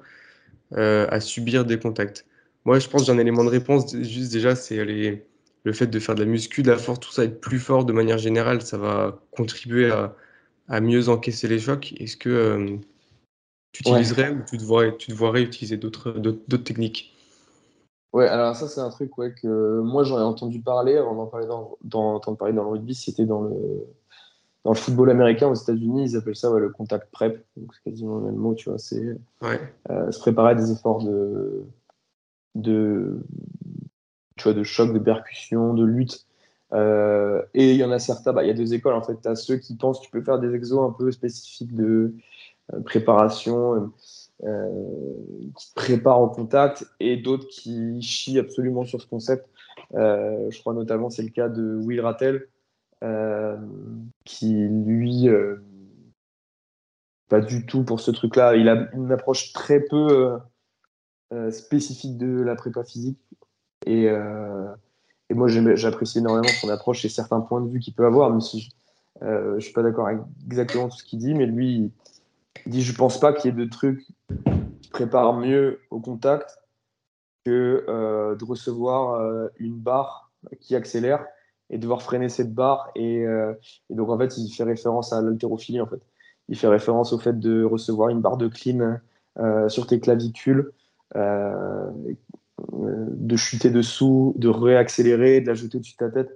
[0.73, 2.25] euh, à subir des contacts?
[2.65, 3.95] Moi, je pense que j'ai un élément de réponse.
[3.95, 7.23] Juste déjà, c'est le fait de faire de la muscu, de la force, tout ça,
[7.23, 10.15] être plus fort de manière générale, ça va contribuer à,
[10.67, 11.93] à mieux encaisser les chocs.
[11.99, 12.77] Est-ce que euh,
[13.71, 17.15] tu utiliserais ou tu devrais, tu devrais utiliser d'autres techniques?
[18.13, 21.27] Ouais, alors ça, c'est un truc ouais, que moi, j'en ai entendu parler avant d'en
[21.27, 23.87] parler dans, dans, parler dans le rugby, c'était dans le
[24.63, 27.43] dans le football américain aux États-Unis, ils appellent ça le contact prep.
[27.55, 28.77] C'est quasiment le même mot, tu vois.
[28.77, 31.63] C'est euh, se préparer à des efforts de,
[32.53, 33.19] de,
[34.37, 36.27] tu vois, de choc, de percussion, de lutte.
[36.73, 39.19] Euh, et il y en a certains, bah, il y a deux écoles en fait.
[39.21, 42.13] Tu as ceux qui pensent que tu peux faire des exos un peu spécifiques de
[42.73, 43.91] euh, préparation,
[44.41, 49.47] qui te préparent au contact, et d'autres qui chient absolument sur ce concept.
[49.93, 52.47] je crois notamment c'est le cas de Will Rattel,
[54.25, 55.57] qui lui euh,
[57.29, 58.55] pas du tout pour ce truc-là.
[58.55, 60.39] Il a une approche très peu
[61.33, 63.19] euh, spécifique de la prépa physique.
[63.87, 68.29] Et, et moi, j'apprécie énormément son approche et certains points de vue qu'il peut avoir,
[68.29, 68.69] même si
[69.21, 71.91] je ne suis pas d'accord avec exactement tout ce qu'il dit, mais lui,
[72.67, 74.05] il dit Je pense pas qu'il y ait de trucs
[74.81, 76.59] qui préparent mieux au contact
[77.43, 81.25] que de recevoir une barre qui accélère
[81.71, 82.91] et devoir freiner cette barre.
[82.97, 83.53] Euh,
[83.89, 86.01] et, donc, en fait, il fait référence à l'haltérophilie, en fait.
[86.49, 88.97] Il fait référence au fait de recevoir une barre de clean
[89.39, 90.71] euh, sur tes clavicules,
[91.15, 91.89] euh,
[92.73, 96.29] de chuter dessous, de réaccélérer, de l'ajouter au-dessus de ta tête.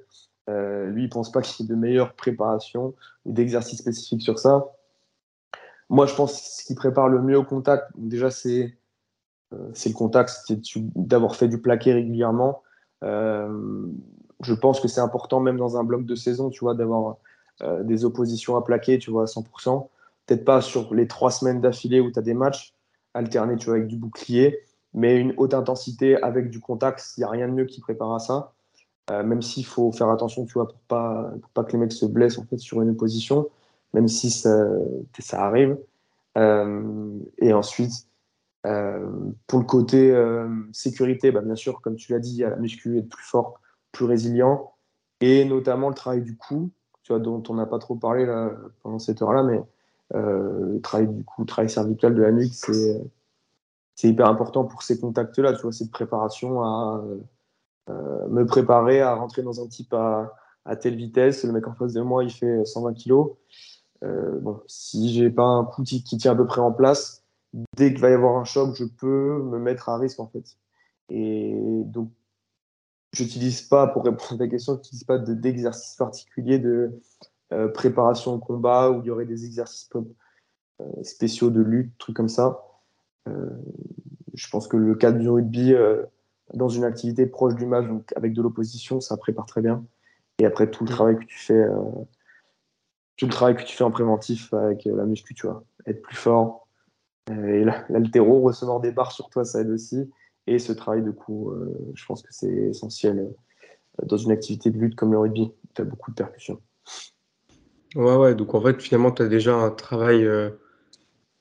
[0.48, 2.96] lui, il pense pas qu'il y ait de meilleure préparation
[3.26, 4.66] ou d'exercice spécifique sur ça.
[5.90, 8.78] Moi, je pense que ce qui prépare le mieux au contact, déjà, c'est
[9.52, 10.62] le contact, c'est
[10.96, 12.64] d'avoir fait du plaqué régulièrement.
[14.46, 17.18] Je pense que c'est important, même dans un bloc de saison, tu vois, d'avoir
[17.64, 19.88] euh, des oppositions à plaquer, tu vois, à 100%.
[20.26, 22.76] Peut-être pas sur les trois semaines d'affilée où tu as des matchs
[23.16, 24.60] alternés, tu vois, avec du bouclier,
[24.94, 28.14] mais une haute intensité avec du contact, il n'y a rien de mieux qui prépare
[28.14, 28.54] à ça.
[29.10, 32.06] Euh, même s'il faut faire attention, tu vois, pour pas, pas que les mecs se
[32.06, 33.50] blessent en fait sur une position,
[33.94, 34.54] même si ça,
[35.34, 35.78] arrive.
[36.38, 38.08] Euh, et ensuite,
[38.64, 40.14] pour le côté
[40.72, 43.24] sécurité, bah, bien sûr, comme tu l'as dit, il y a la muscu être plus
[43.24, 43.60] fort,
[43.96, 44.74] plus résilient,
[45.22, 46.72] et notamment le travail du cou,
[47.04, 48.52] tu vois, dont on n'a pas trop parlé là,
[48.84, 49.62] pendant cette heure-là, mais
[50.14, 53.02] le travail du cou, le travail cervical de la nuque, c'est
[53.96, 57.04] c'est hyper important pour ces contacts-là, tu vois, cette préparation à
[57.90, 60.36] euh, me préparer à rentrer dans un type à,
[60.82, 61.46] telle vitesse.
[61.46, 63.14] Le mec en face de moi, il fait 120 kg.
[64.04, 67.24] Euh, bon, si j'ai pas un coup qui tient à peu près en place,
[67.78, 70.58] dès qu'il va y avoir un choc, je peux me mettre à risque en fait.
[71.10, 71.54] Et
[71.86, 72.10] donc,
[73.16, 77.00] j'utilise pas, pour répondre à ta question, j'utilise pas d'exercice particulier de
[77.54, 79.90] euh, préparation au combat où il y aurait des exercices
[81.04, 82.62] spéciaux de lutte, trucs comme ça.
[83.26, 85.74] je pense que le cadre du rugby
[86.54, 89.86] dans une activité proche du match, donc avec de l'opposition, ça prépare très bien.
[90.40, 91.80] Et après, tout le travail que tu fais, euh,
[93.18, 96.02] tout le travail que tu fais en préventif avec euh, la muscu, tu vois, être
[96.02, 96.68] plus fort.
[97.32, 100.10] Euh, et l'altéro, recevoir des barres sur toi, ça aide aussi.
[100.48, 101.54] Et ce travail de coup,
[101.94, 103.34] je pense que c'est essentiel
[104.04, 105.52] dans une activité de lutte comme le rugby.
[105.74, 106.62] Tu as beaucoup de percussions.
[107.96, 110.28] Ouais, ouais, donc en fait, finalement, tu as déjà un travail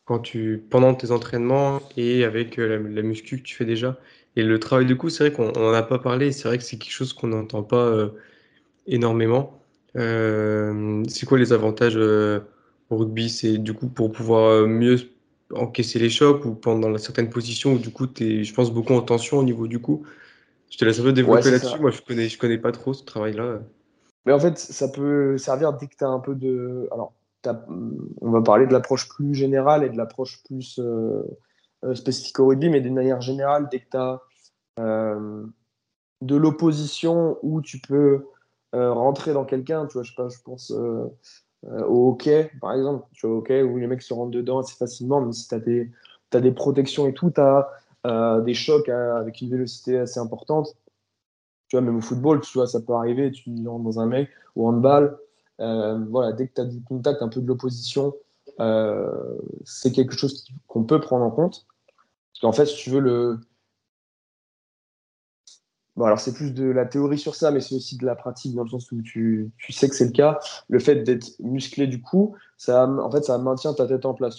[0.04, 3.98] quand tu, pendant tes entraînements et avec la, la muscu que tu fais déjà.
[4.36, 6.64] Et le travail du coup, c'est vrai qu'on n'en a pas parlé, c'est vrai que
[6.64, 8.08] c'est quelque chose qu'on n'entend pas euh,
[8.86, 9.60] énormément.
[9.96, 12.40] Euh, c'est quoi les avantages euh,
[12.90, 13.30] au rugby?
[13.30, 14.96] C'est du coup pour pouvoir mieux
[15.52, 18.94] encaisser les chocs ou pendant certaines positions où du coup tu es, je pense, beaucoup
[18.94, 20.04] en tension au niveau du coup.
[20.70, 21.78] Je te laisse un peu développer là-dessus.
[21.78, 23.60] Moi, je connais, je connais pas trop ce travail-là.
[24.26, 26.88] Mais en fait, ça peut servir dès que tu as un peu de.
[26.90, 27.12] Alors,
[28.20, 31.22] on va parler de l'approche plus générale et de l'approche plus euh,
[31.94, 34.22] spécifique au rugby, mais d'une manière générale, dès que tu as
[34.80, 35.44] euh,
[36.22, 38.26] de l'opposition où tu peux
[38.74, 40.72] euh, rentrer dans quelqu'un, tu vois, je, sais pas, je pense
[41.88, 45.20] au hockey, par exemple, tu vois, hockey, où les mecs se rentrent dedans assez facilement,
[45.20, 45.90] mais si tu as des,
[46.32, 50.74] as des protections et tout, tu as des chocs avec une vélocité assez importante.
[51.68, 54.28] Tu vois, même au football, tu vois, ça peut arriver, tu rentres dans un mec,
[54.56, 55.18] ou handball,
[55.60, 58.14] euh, voilà, dès que tu as du contact, un peu de l'opposition,
[59.64, 61.66] c'est quelque chose qu'on peut prendre en compte.
[62.32, 63.38] Parce qu'en fait, si tu veux, le.
[65.96, 68.54] Bon, alors c'est plus de la théorie sur ça, mais c'est aussi de la pratique
[68.54, 70.40] dans le sens où tu, tu sais que c'est le cas.
[70.68, 74.36] Le fait d'être musclé du coup, ça, en fait, ça maintient ta tête en place.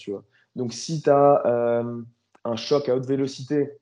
[0.56, 2.02] Donc si tu as euh,
[2.44, 3.78] un choc à haute vélocité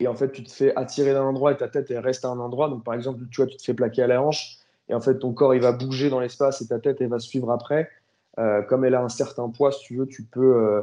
[0.00, 2.28] et en fait tu te fais attirer d'un endroit et ta tête elle reste à
[2.28, 4.58] un endroit, donc par exemple tu vois tu te fais plaquer à la hanche
[4.88, 7.18] et en fait ton corps il va bouger dans l'espace et ta tête elle va
[7.20, 7.90] suivre après.
[8.38, 10.82] Euh, comme elle a un certain poids, si tu veux, tu peux euh,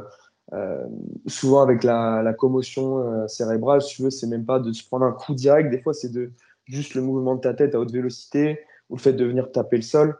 [0.52, 0.86] euh,
[1.26, 5.06] souvent avec la, commotion euh, cérébrale, si tu veux, c'est même pas de se prendre
[5.06, 6.32] un coup direct, des fois c'est de
[6.66, 8.60] juste le mouvement de ta tête à haute vélocité
[8.90, 10.16] ou le fait de venir taper le sol.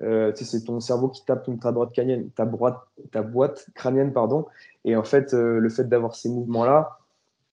[0.00, 1.92] Euh, c'est ton cerveau qui tape ta droite
[2.34, 4.46] ta, boîte, crânienne, pardon.
[4.84, 6.98] Et en fait, le fait d'avoir ces mouvements-là,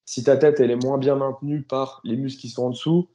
[0.06, 3.08] si ta tête elle est moins bien maintenue par les muscles qui sont en dessous,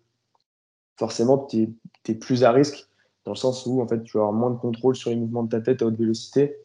[0.96, 1.74] forcément tu
[2.08, 2.88] es, plus à risque
[3.24, 5.42] dans le sens où en fait tu vas avoir moins de contrôle sur les mouvements
[5.42, 6.56] de ta tête à haute vélocité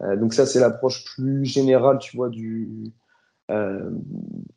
[0.00, 2.30] donc ça, c'est l'approche plus générale, tu vois,
[3.50, 3.90] euh,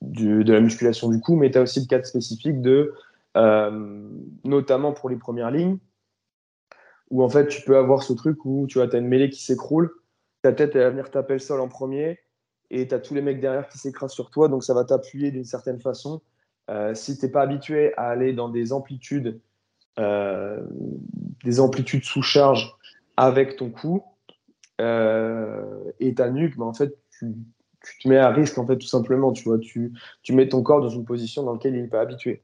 [0.02, 2.94] de la musculation du cou, mais tu as aussi le cadre spécifique de,
[3.36, 4.10] euh,
[4.44, 5.78] notamment pour les premières lignes,
[7.10, 9.44] où en fait, tu peux avoir ce truc où tu vois, as une mêlée qui
[9.44, 9.92] s'écroule,
[10.42, 12.20] ta tête, elle va venir taper le sol en premier,
[12.72, 15.32] et tu as tous les mecs derrière qui s'écrasent sur toi, donc ça va t'appuyer
[15.32, 16.22] d'une certaine façon.
[16.94, 19.40] si tu n'es pas habitué à aller dans des amplitudes,
[19.98, 22.76] des amplitudes sous charge
[23.18, 24.04] avec ton cou,
[24.82, 27.34] euh, et ta nuque, en fait, tu,
[28.02, 29.32] te mets à risque, en fait, tout simplement.
[29.32, 32.02] Tu, vois, tu, tu mets ton corps dans une position dans laquelle il n'est pas
[32.02, 32.44] habitué.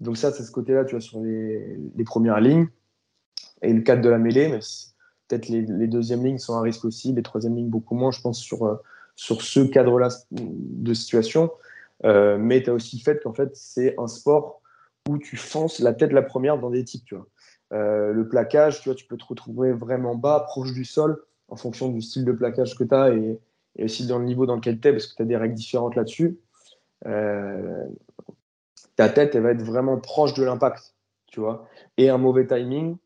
[0.00, 2.68] Donc ça, c'est ce côté-là, tu vois, sur les, les, premières lignes.
[3.62, 4.60] Et le cadre de la mêlée, mais
[5.26, 8.20] peut-être les, les, deuxièmes lignes sont à risque aussi, les troisièmes lignes beaucoup moins, je
[8.20, 8.76] pense, sur, euh,
[9.16, 11.50] sur ce cadre-là de situation.
[12.04, 14.62] Euh, mais tu as aussi le fait qu'en fait, c'est un sport
[15.08, 17.26] où tu fonces la tête la première dans des types, tu vois.
[17.72, 21.88] le plaquage, tu vois, tu peux te retrouver vraiment bas, proche du sol, en fonction
[21.88, 23.38] du style de plaquage que tu as et,
[23.82, 25.94] aussi dans le niveau dans lequel tu es, parce que tu as des règles différentes
[25.94, 26.38] là-dessus.
[27.06, 27.84] Euh,
[28.96, 30.94] ta tête, elle va être vraiment proche de l'impact,
[31.28, 31.68] tu vois.
[31.96, 32.96] Et un mauvais timing,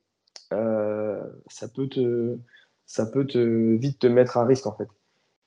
[0.53, 2.39] euh, ça peut te,
[2.87, 4.89] ça peut te vite te mettre à risque en fait.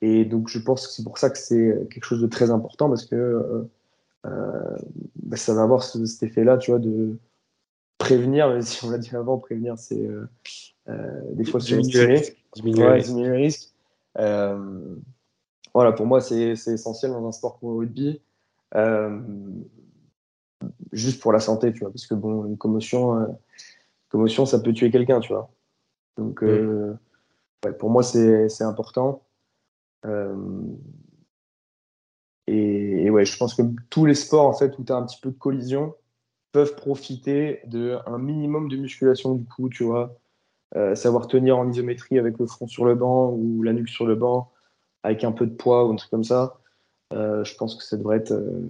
[0.00, 2.88] Et donc je pense que c'est pour ça que c'est quelque chose de très important
[2.88, 3.66] parce que
[4.24, 4.76] euh,
[5.34, 7.18] ça va avoir cet effet-là, tu vois, de
[7.98, 10.08] prévenir, si on l'a dit avant, prévenir, c'est
[10.88, 12.22] des fois diminuer
[12.54, 13.72] diminuer, le risque.
[14.18, 14.96] Euh,
[15.74, 18.20] voilà, pour moi, c'est essentiel dans un sport comme le rugby.
[20.92, 23.38] juste pour la santé, tu vois, parce que bon, une commotion,
[24.08, 25.50] commotion ça peut tuer quelqu'un, tu vois.
[26.16, 26.42] Donc,
[27.78, 29.22] pour moi, c'est important.
[32.46, 35.18] Et, ouais, je pense que tous les sports en fait où tu as un petit
[35.20, 35.94] peu de collision
[36.52, 40.16] peuvent profiter d'un minimum de musculation du coup, tu vois.
[40.74, 44.04] Euh, savoir tenir en isométrie avec le front sur le banc ou la nuque sur
[44.04, 44.52] le banc
[45.04, 46.58] avec un peu de poids ou un truc comme ça.
[47.12, 48.68] Euh, je pense que ça devrait être, euh,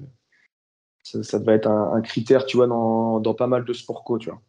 [1.03, 4.29] ça, devrait être un, critère, tu vois, dans, dans, pas mal de sports co, tu
[4.29, 4.43] vois.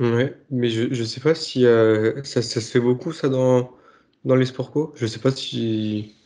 [0.00, 3.70] Ouais, mais je, je sais pas si ça, ça, se fait beaucoup ça dans,
[4.24, 4.92] dans les sports co.
[4.96, 6.16] Je sais pas si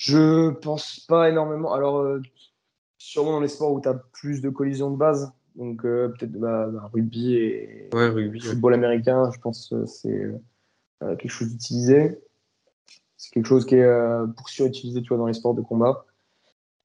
[0.00, 1.74] je pense pas énormément.
[1.74, 2.22] Alors, euh,
[2.96, 5.30] sûrement dans les sports où tu as plus de collisions de base,
[5.60, 7.90] donc euh, peut-être bah, bah, rugby et
[8.40, 10.24] football américain, je pense que c'est
[11.02, 12.18] euh, quelque chose d'utilisé.
[13.18, 13.88] C'est quelque chose qui est
[14.38, 16.06] pour sûr utilisé tu vois, dans les sports de combat.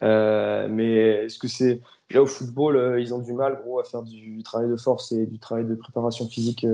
[0.02, 1.82] mais est-ce que c'est.
[2.12, 5.26] Là, au football, ils ont du mal, gros, à faire du travail de force et
[5.26, 6.68] du travail de préparation physique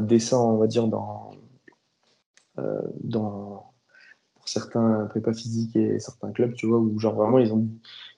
[0.00, 1.32] décent, on va dire, dans,
[3.04, 3.70] dans,
[4.46, 7.68] certains prépas physiques et certains clubs, tu vois, où genre vraiment ils ont,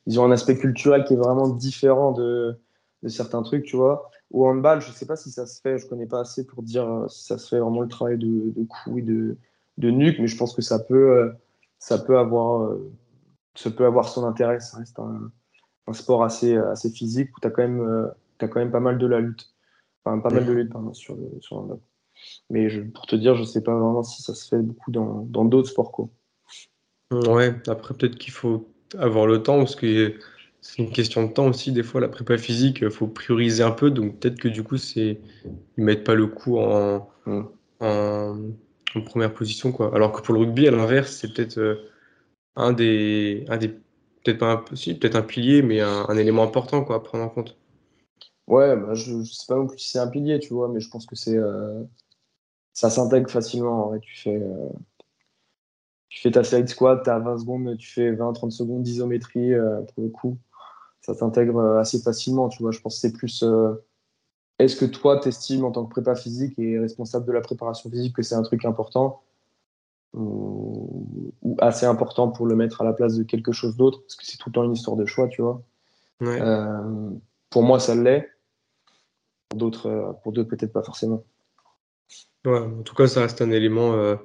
[0.07, 2.57] ils ont un aspect culturel qui est vraiment différent de,
[3.05, 4.11] de certains trucs, tu vois.
[4.33, 6.89] Au handball, je sais pas si ça se fait, je connais pas assez pour dire
[6.89, 9.37] euh, si ça se fait vraiment le travail de, de cou et de,
[9.79, 11.33] de nuque, mais je pense que ça peut, euh,
[11.79, 12.91] ça peut avoir, euh,
[13.55, 14.59] ça peut avoir son intérêt.
[14.59, 15.31] Ça reste un,
[15.93, 18.11] sport assez, assez physique où tu as, quand même,
[18.41, 19.55] as quand même pas mal de la lutte.
[20.03, 21.79] Enfin, pas mal de lutte sur, le, sur handball.
[22.49, 25.45] Mais je, pour te dire, je sais pas vraiment si ça se fait beaucoup dans
[25.45, 25.93] d'autres sports.
[25.93, 26.09] Quoi.
[27.11, 28.67] Ouais, après peut-être qu'il faut
[28.99, 30.15] avoir le temps, parce que
[30.65, 31.73] c'est une question de temps aussi.
[31.73, 34.79] Des fois, la prépa physique, il faut prioriser un peu, donc peut-être que du coup,
[34.79, 35.21] c'est
[35.77, 37.43] ils mettent pas le coup en, mm.
[37.81, 38.51] en,
[39.05, 39.95] première position, quoi.
[39.95, 41.91] Alors que pour le rugby, à l'inverse, c'est peut-être euh,
[42.57, 46.97] un des, un des peut-être pas un, peut-être un pilier, mais un, élément important, quoi,
[46.97, 47.59] à prendre en compte.
[48.47, 50.81] Ouais, bah, je, je sais pas non plus si c'est un pilier, tu vois, mais
[50.81, 51.83] je pense que c'est euh,
[52.73, 53.99] ça s'intègre facilement.
[53.99, 54.71] Tu fais, euh,
[56.09, 59.83] tu fais ta side squat, tu as 20 secondes, tu fais 20-30 secondes d'isométrie euh,
[59.83, 60.39] pour le coup.
[61.05, 62.73] Ça t'intègre euh, assez facilement, tu vois.
[62.73, 63.45] Je pense que c'est plus.
[64.59, 67.91] Est-ce que toi, tu estimes en tant que prépa physique et responsable de la préparation
[67.91, 69.23] physique que c'est un truc important
[70.15, 74.01] ou, assez important pour le mettre à la place de quelque chose d'autre?
[74.03, 75.63] Parce que c'est tout le temps une histoire de choix, tu vois.
[77.51, 78.29] pour moi, ça l'est.
[79.49, 81.25] Pour d'autres, pour d'autres peut-être pas forcément.
[82.45, 84.17] Ouais, en tout cas, ça reste un élément, euh,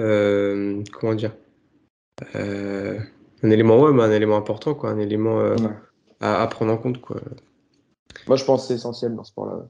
[0.00, 1.32] euh, comment dire?
[2.34, 2.98] Euh,
[3.42, 5.54] un élément, ouais, mais un élément important, quoi, un élément
[6.20, 7.20] à, prendre en compte, quoi.
[8.26, 9.68] Moi, je pense que c'est essentiel dans ce sport-là.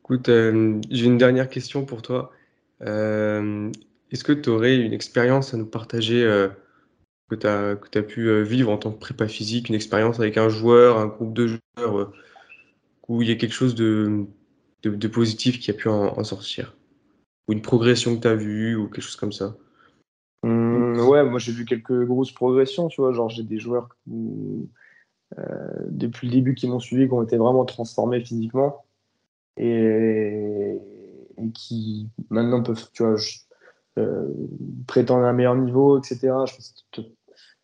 [0.00, 2.30] Écoute, j'ai une dernière question pour toi.
[2.80, 6.22] est-ce que tu aurais une expérience à nous partager
[7.28, 7.46] que tu
[7.98, 11.34] as, pu vivre en tant que prépa physique, une expérience avec un joueur, un groupe
[11.34, 12.12] de joueurs,
[13.08, 14.26] où il y a quelque chose de,
[14.82, 16.76] de, positif qui a pu en, sortir?
[17.48, 19.56] Ou une progression que tu as vue ou quelque chose comme ça?
[20.44, 23.12] Mmh, Ouais, moi j'ai vu quelques grosses progressions, tu vois.
[23.12, 23.88] Genre j'ai des joueurs
[25.38, 25.42] euh,
[25.88, 28.84] depuis le début qui m'ont suivi, qui ont été vraiment transformés physiquement
[29.56, 30.78] et,
[31.54, 33.16] qui maintenant peuvent, tu vois,
[33.98, 34.28] euh,
[34.86, 36.32] prétendre à un meilleur niveau, etc.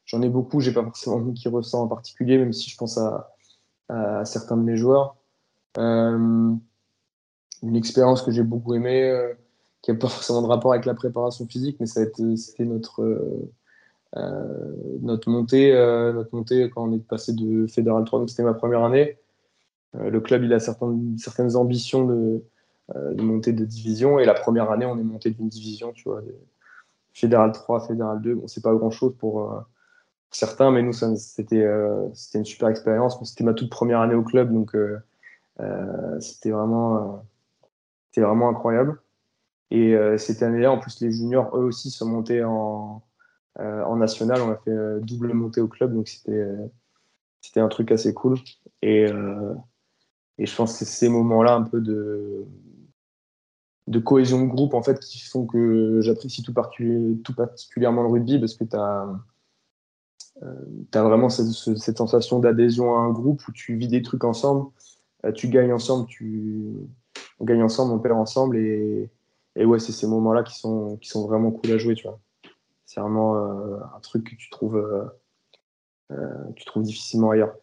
[0.04, 3.32] J'en ai beaucoup, j'ai pas forcément qui ressent en particulier, même si je pense à,
[3.88, 5.16] à certains de mes joueurs.
[5.78, 6.52] Euh,
[7.62, 9.34] une expérience que j'ai beaucoup aimée,
[9.82, 13.50] qui n'a pas forcément de rapport avec la préparation physique, mais c'était notre, euh,
[14.16, 18.54] euh, notre, montée, notre montée quand on est passé de Fédéral 3, donc c'était ma
[18.54, 19.18] première année.
[19.94, 22.42] le club, il a certaines, certaines ambitions de,
[22.94, 26.22] de monter de division, et la première année, on est monté d'une division, tu vois,
[27.12, 29.64] Fédéral 3, Fédéral 2, bon, c'est pas grand-chose pour
[30.30, 31.66] certains, mais nous, c'était
[32.14, 33.18] c'était une super expérience.
[33.24, 34.76] C'était ma toute première année au club, donc
[36.20, 37.24] c'était vraiment
[38.10, 39.00] c'était vraiment incroyable.
[39.70, 43.02] Et euh, cette année-là, en plus, les juniors, eux aussi, sont montés en,
[43.60, 44.40] euh, en national.
[44.42, 46.44] On a fait euh, double montée au club, donc c'était
[47.40, 48.38] c'était un truc assez cool.
[48.82, 49.06] Et,
[50.38, 52.44] et je pense que c'est ces moments-là un peu de,
[53.86, 58.54] de cohésion de groupe en fait qui font que j'apprécie tout, particulièrement le rugby parce
[58.54, 59.06] que tu as,
[61.02, 64.70] vraiment cette, sensation d'adhésion à un groupe où tu vis des trucs ensemble,
[65.34, 66.74] tu gagnes ensemble, tu,
[67.38, 68.58] on gagne ensemble, on perd ensemble.
[69.56, 72.20] Et ouais, c'est ces moments-là qui sont, qui sont vraiment cool à jouer, tu vois.
[72.86, 75.04] C'est vraiment euh, un truc que tu trouves, euh,
[76.12, 77.54] euh, tu trouves difficilement ailleurs.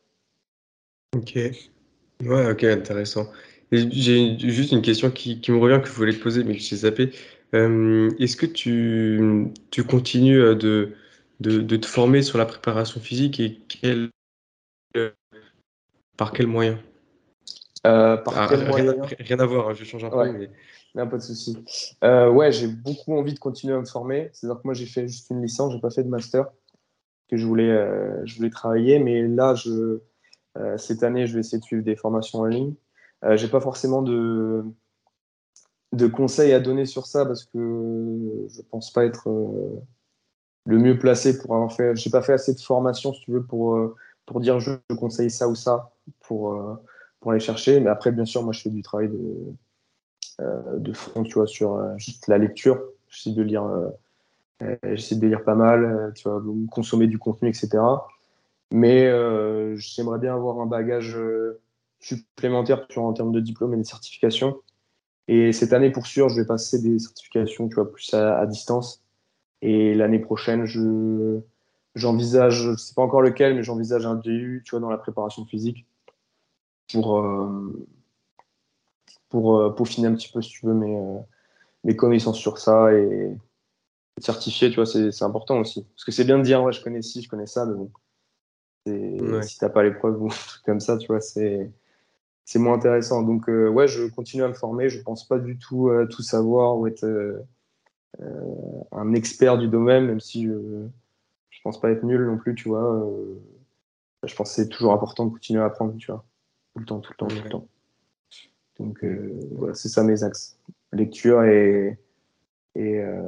[1.15, 1.35] Ok.
[2.23, 3.27] Ouais, ok, intéressant.
[3.71, 6.61] J'ai juste une question qui, qui, me revient que je voulais te poser, mais que
[6.61, 7.11] j'ai zappé.
[7.53, 10.93] Est-ce que tu, tu continues de,
[11.39, 14.09] de, de, te former sur la préparation physique et quel,
[16.15, 16.79] par quel moyen?
[17.85, 19.01] Euh, par ah, quel rien, moyen?
[19.19, 20.31] rien, à voir, hein, je change un ouais.
[20.31, 20.37] peu.
[20.39, 20.49] Mais...
[20.97, 21.55] Non, pas de souci.
[22.03, 24.31] Euh, ouais, j'ai beaucoup envie de continuer à me former.
[24.33, 26.47] C'est-à-dire que moi, j'ai fait juste une licence, j'ai pas fait de master
[27.29, 28.97] que je voulais, euh, je voulais travailler.
[28.97, 29.99] Mais là, je,
[30.57, 32.73] euh, cette année, je vais essayer de suivre des formations en ligne.
[33.35, 34.63] J'ai pas forcément de,
[35.91, 39.27] de conseils à donner sur ça parce que je pense pas être
[40.65, 41.95] le mieux placé pour avoir fait.
[41.95, 43.79] J'ai pas fait assez de formation, si tu veux, pour,
[44.27, 45.91] pour dire je, conseille ça ou ça
[46.21, 46.55] pour,
[47.19, 47.79] pour aller chercher.
[47.79, 49.55] Mais après, bien sûr, moi, je fais du travail de,
[50.39, 52.79] de fond, tu vois, sur euh, juste la lecture.
[53.09, 56.41] J'essaie de lire, euh, j'essaie de lire pas mal, tu vois,
[56.71, 57.69] consommer du contenu, etc.
[58.71, 59.09] Mais
[59.77, 61.17] j'aimerais bien avoir un bagage
[61.99, 64.61] supplémentaire tu en termes de diplôme et de certification.
[65.27, 69.03] Et cette année, pour sûr, je vais passer des certifications, tu vois, plus à, distance.
[69.61, 71.39] Et l'année prochaine, je,
[71.95, 75.45] j'envisage, je sais pas encore lequel, mais j'envisage un DU, tu vois, dans la préparation
[75.45, 75.85] physique
[76.91, 77.87] pour, euh,
[79.29, 81.19] pour euh, peaufiner un petit peu, si tu veux, mes, euh,
[81.83, 83.37] mes connaissances sur ça et
[84.17, 85.83] être certifié, tu vois, c'est, important aussi.
[85.83, 87.91] Parce que c'est bien de dire, ouais, je connais ci, je connais ça, mais bon,
[88.87, 89.43] Ouais.
[89.43, 91.71] si t'as pas les preuves ou un truc comme ça, tu vois, c'est,
[92.45, 93.23] c'est moins intéressant.
[93.23, 94.89] Donc, euh, ouais, je continue à me former.
[94.89, 97.43] Je pense pas du tout euh, tout savoir ou être euh,
[98.91, 100.87] un expert du domaine, même si je,
[101.49, 103.05] je pense pas être nul non plus, tu vois.
[104.23, 106.23] Je pense que c'est toujours important de continuer à apprendre, tu vois.
[106.73, 107.67] Tout le temps, tout le temps, tout le temps.
[108.79, 110.57] Donc, euh, voilà, c'est ça mes axes.
[110.91, 111.97] Lecture et,
[112.75, 113.21] et, euh,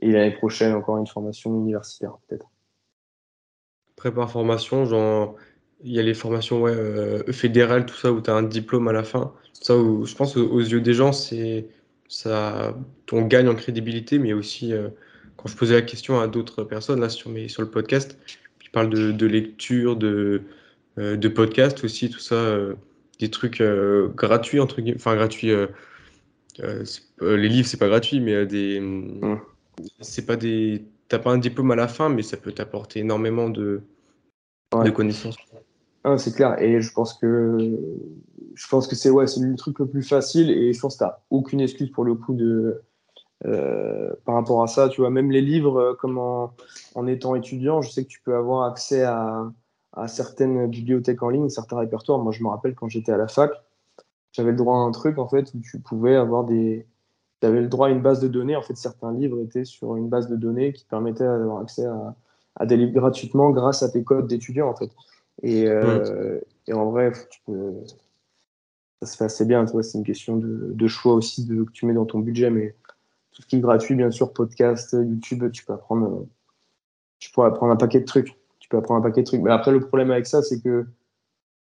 [0.00, 2.46] l'année prochaine, encore une formation universitaire, peut-être.
[3.96, 5.36] Prépare formation, genre,
[5.82, 8.88] il y a les formations ouais, euh, fédérales, tout ça, où tu as un diplôme
[8.88, 9.34] à la fin.
[9.52, 11.68] Ça, où, je pense aux, yeux des gens, c'est
[12.08, 12.76] ça,
[13.10, 14.72] on gagne en crédibilité, mais aussi,
[15.36, 18.16] quand je posais la question à d'autres personnes là, sur, mes, sur le podcast,
[18.60, 20.42] qui parlent de, de lecture, de,
[20.96, 22.56] de podcast aussi, tout ça,
[23.18, 25.66] des trucs euh, gratuits, entre guillemets, enfin gratuits, euh,
[26.60, 29.36] euh, les livres, c'est pas gratuit, mais des, Mm.
[30.00, 33.48] c'est pas des, t'as pas un diplôme à la fin, mais ça peut t'apporter énormément
[33.48, 33.82] de,
[34.72, 34.92] de Ouais.
[34.92, 35.36] connaissances.
[36.04, 36.60] Ah, c'est clair.
[36.62, 37.76] Et je pense que
[38.54, 40.50] je pense que c'est ouais, c'est le truc le plus facile.
[40.50, 42.80] Et je pense que t'as aucune excuse pour le coup de
[43.44, 44.88] euh, par rapport à ça.
[44.88, 46.54] Tu vois, même les livres, comme en,
[46.94, 49.50] en étant étudiant, je sais que tu peux avoir accès à,
[49.96, 52.18] à certaines bibliothèques en ligne, certains répertoires.
[52.18, 53.50] Moi, je me rappelle quand j'étais à la fac,
[54.32, 56.86] j'avais le droit à un truc en fait où tu pouvais avoir des
[57.40, 58.56] tu avais le droit à une base de données.
[58.56, 62.14] En fait, certains livres étaient sur une base de données qui permettait d'avoir accès à,
[62.56, 64.90] à des livres gratuitement grâce à tes codes d'étudiant en fait.
[65.42, 67.74] Et, euh, et en vrai, tu peux,
[69.02, 69.66] ça se fait assez bien.
[69.66, 72.50] C'est une question de, de choix aussi de, que tu mets dans ton budget.
[72.50, 72.74] Mais
[73.32, 76.26] tout ce qui est gratuit, bien sûr, podcast, YouTube, tu peux apprendre,
[77.18, 78.36] tu peux apprendre un paquet de trucs.
[78.66, 79.42] Tu peux apprendre un paquet de trucs.
[79.42, 80.86] Mais après, le problème avec ça, c'est que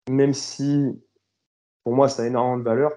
[0.09, 0.99] même si
[1.83, 2.93] pour moi ça a énormément de valeur,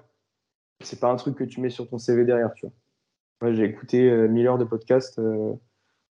[0.82, 2.54] c'est pas un truc que tu mets sur ton CV derrière.
[2.54, 2.74] Tu vois.
[3.42, 5.52] Moi, j'ai écouté euh, 1000 heures de podcast euh,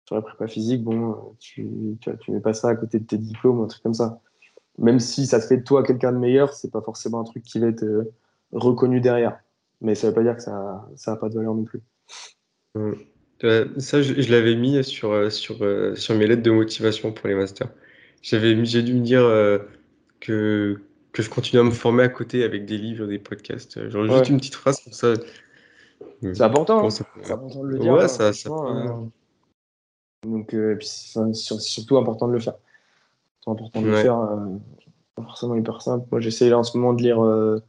[0.05, 0.85] sur la prépa physique.
[0.85, 3.95] Bon, euh, tu, tu, mets pas ça à côté de tes diplômes, un truc comme
[3.95, 4.21] ça
[4.79, 7.43] même si ça te fait de toi quelqu'un de meilleur, c'est pas forcément un truc
[7.43, 8.13] qui va être euh,
[8.53, 9.39] reconnu derrière.
[9.81, 11.81] Mais ça veut pas dire que ça ça a pas de valeur non plus.
[13.45, 15.59] Euh, ça, je, je l'avais mis sur, sur,
[15.95, 17.69] sur mes lettres de motivation pour les masters.
[18.23, 19.59] J'avais j'ai dû me dire euh,
[20.21, 20.81] que,
[21.13, 23.77] que je continue à me former à côté avec des livres, des podcasts.
[23.77, 24.29] Euh, Genre juste Ouais.
[24.29, 25.15] une petite phrase comme ça.
[26.23, 26.91] C'est important, hein.
[26.91, 27.93] ça- c'est important de le dire.
[27.93, 28.89] Ouais, hein, ça, ça franchement, peut-
[30.29, 32.55] euh, donc, euh, et puis, c'est surtout important de le faire.
[33.45, 34.19] C'est important de le faire.
[34.19, 34.57] euh,
[35.15, 36.07] pas forcément hyper simple.
[36.11, 37.63] Moi, j'essaie là en ce moment de lire, euh,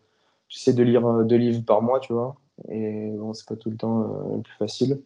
[0.50, 2.36] j'essaie de lire euh, deux livres par mois, tu vois.
[2.70, 4.02] Et bon, c'est pas tout le temps
[4.32, 5.02] euh, le plus facile.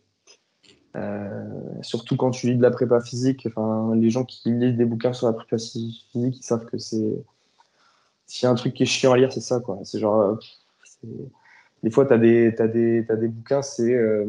[0.95, 1.43] Euh,
[1.81, 5.13] surtout quand tu lis de la prépa physique, enfin, les gens qui lisent des bouquins
[5.13, 7.23] sur la prépa physique, ils savent que c'est.
[8.27, 9.79] S'il y a un truc qui est chiant à lire, c'est ça, quoi.
[9.83, 10.19] C'est genre.
[10.21, 11.07] euh,
[11.83, 14.25] Des fois, tu as des, t'as des, t'as des bouquins, c'est euh,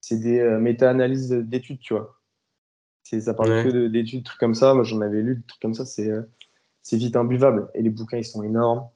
[0.00, 2.16] c'est des euh, méta-analyses d'études, tu vois.
[3.02, 3.64] C'est- Ça parle Ouais.
[3.64, 4.74] que de- d'études, trucs comme ça.
[4.74, 6.10] Moi, j'en avais lu des trucs comme ça, c'est
[6.82, 7.68] c'est vite imbuvable.
[7.74, 8.88] Et les bouquins, ils sont énormes.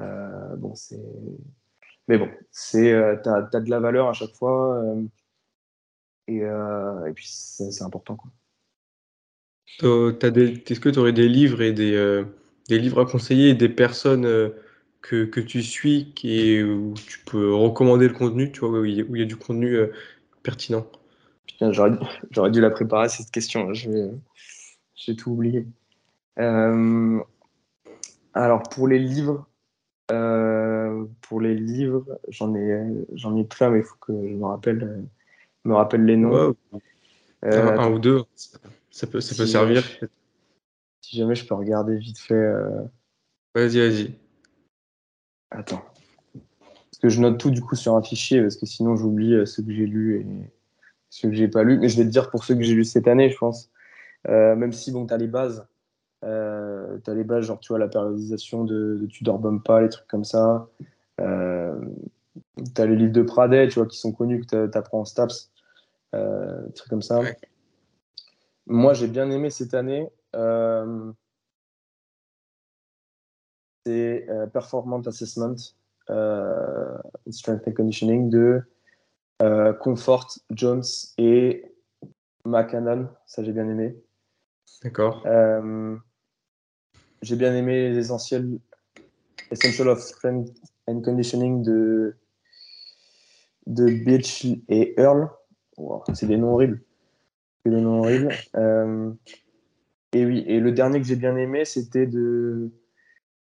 [0.00, 1.00] Bon, c'est.
[2.08, 2.92] Mais bon, c'est,
[3.22, 4.82] t'as, t'as de la valeur à chaque fois.
[6.28, 8.30] Euh, et, euh, et puis, c'est important, quoi.
[9.80, 12.24] Est-ce que tu aurais des livres et des, euh,
[12.68, 14.50] des livres à conseiller et des personnes euh,
[15.02, 18.94] que, que tu suis qui, où tu peux recommander le contenu, tu vois, où il
[18.94, 19.92] y a, y du contenu euh,
[20.42, 20.86] pertinent?
[21.46, 23.72] Putain, j'aurais, dû la préparer, cette question.
[23.74, 24.10] Je vais,
[24.94, 25.66] j'ai tout oublié.
[28.34, 29.46] Alors, pour les livres,
[30.08, 35.04] pour les livres, j'en ai, j'en ai plein, mais il faut que je me rappelle,
[35.68, 36.54] me rappelle les noms.
[37.42, 38.22] Ouais, un, ou deux,
[38.90, 39.82] ça peut, ça peut servir.
[41.00, 42.52] si jamais je peux regarder vite fait.
[43.54, 44.14] Vas-y, vas-y.
[45.50, 45.82] Attends.
[46.34, 49.60] Parce que je note tout du coup sur un fichier, parce que sinon j'oublie ce
[49.60, 50.26] que j'ai lu et
[51.10, 51.78] ceux que j'ai pas lu.
[51.78, 53.70] Mais je vais te dire pour ceux que j'ai lu cette année, je pense.
[54.26, 55.64] même si bon, tu as les bases,
[56.24, 59.88] euh, tu as les bases, genre, tu vois, la périodisation de, de Tudor Bumpa, les
[59.88, 60.68] trucs comme ça.
[61.20, 61.78] Euh,
[62.74, 65.04] tu as les livres de Pradet, tu vois, qui sont connus, que tu apprends en
[65.04, 65.50] STAPS.
[66.14, 67.20] Euh, des trucs comme ça.
[68.66, 70.10] Moi, j'ai bien aimé cette année.
[70.36, 71.12] Euh,
[73.86, 75.56] c'est euh, Performance Assessment,
[76.10, 76.98] euh,
[77.30, 78.62] Strength and Conditioning de
[79.80, 80.84] Comfort, Jones
[81.16, 81.64] et
[82.44, 83.08] McCannon.
[83.24, 83.96] Ça, j'ai bien aimé.
[84.82, 85.22] D'accord.
[87.22, 88.58] J'ai bien aimé les essentiels
[89.50, 90.52] Essential of Strength
[90.86, 92.16] and Conditioning de,
[93.66, 95.30] de Beach et Earl.
[96.14, 96.80] C'est des noms horribles.
[97.64, 98.34] Des noms horribles.
[98.56, 99.12] Euh,
[100.12, 102.70] et oui, et le dernier que j'ai bien aimé, c'était de,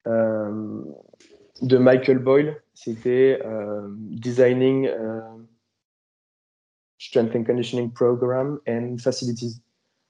[0.06, 0.84] euh,
[1.62, 2.62] de Michael Boyle.
[2.74, 4.88] C'était euh, Designing
[6.98, 9.60] Strength and Conditioning Program and Facilities.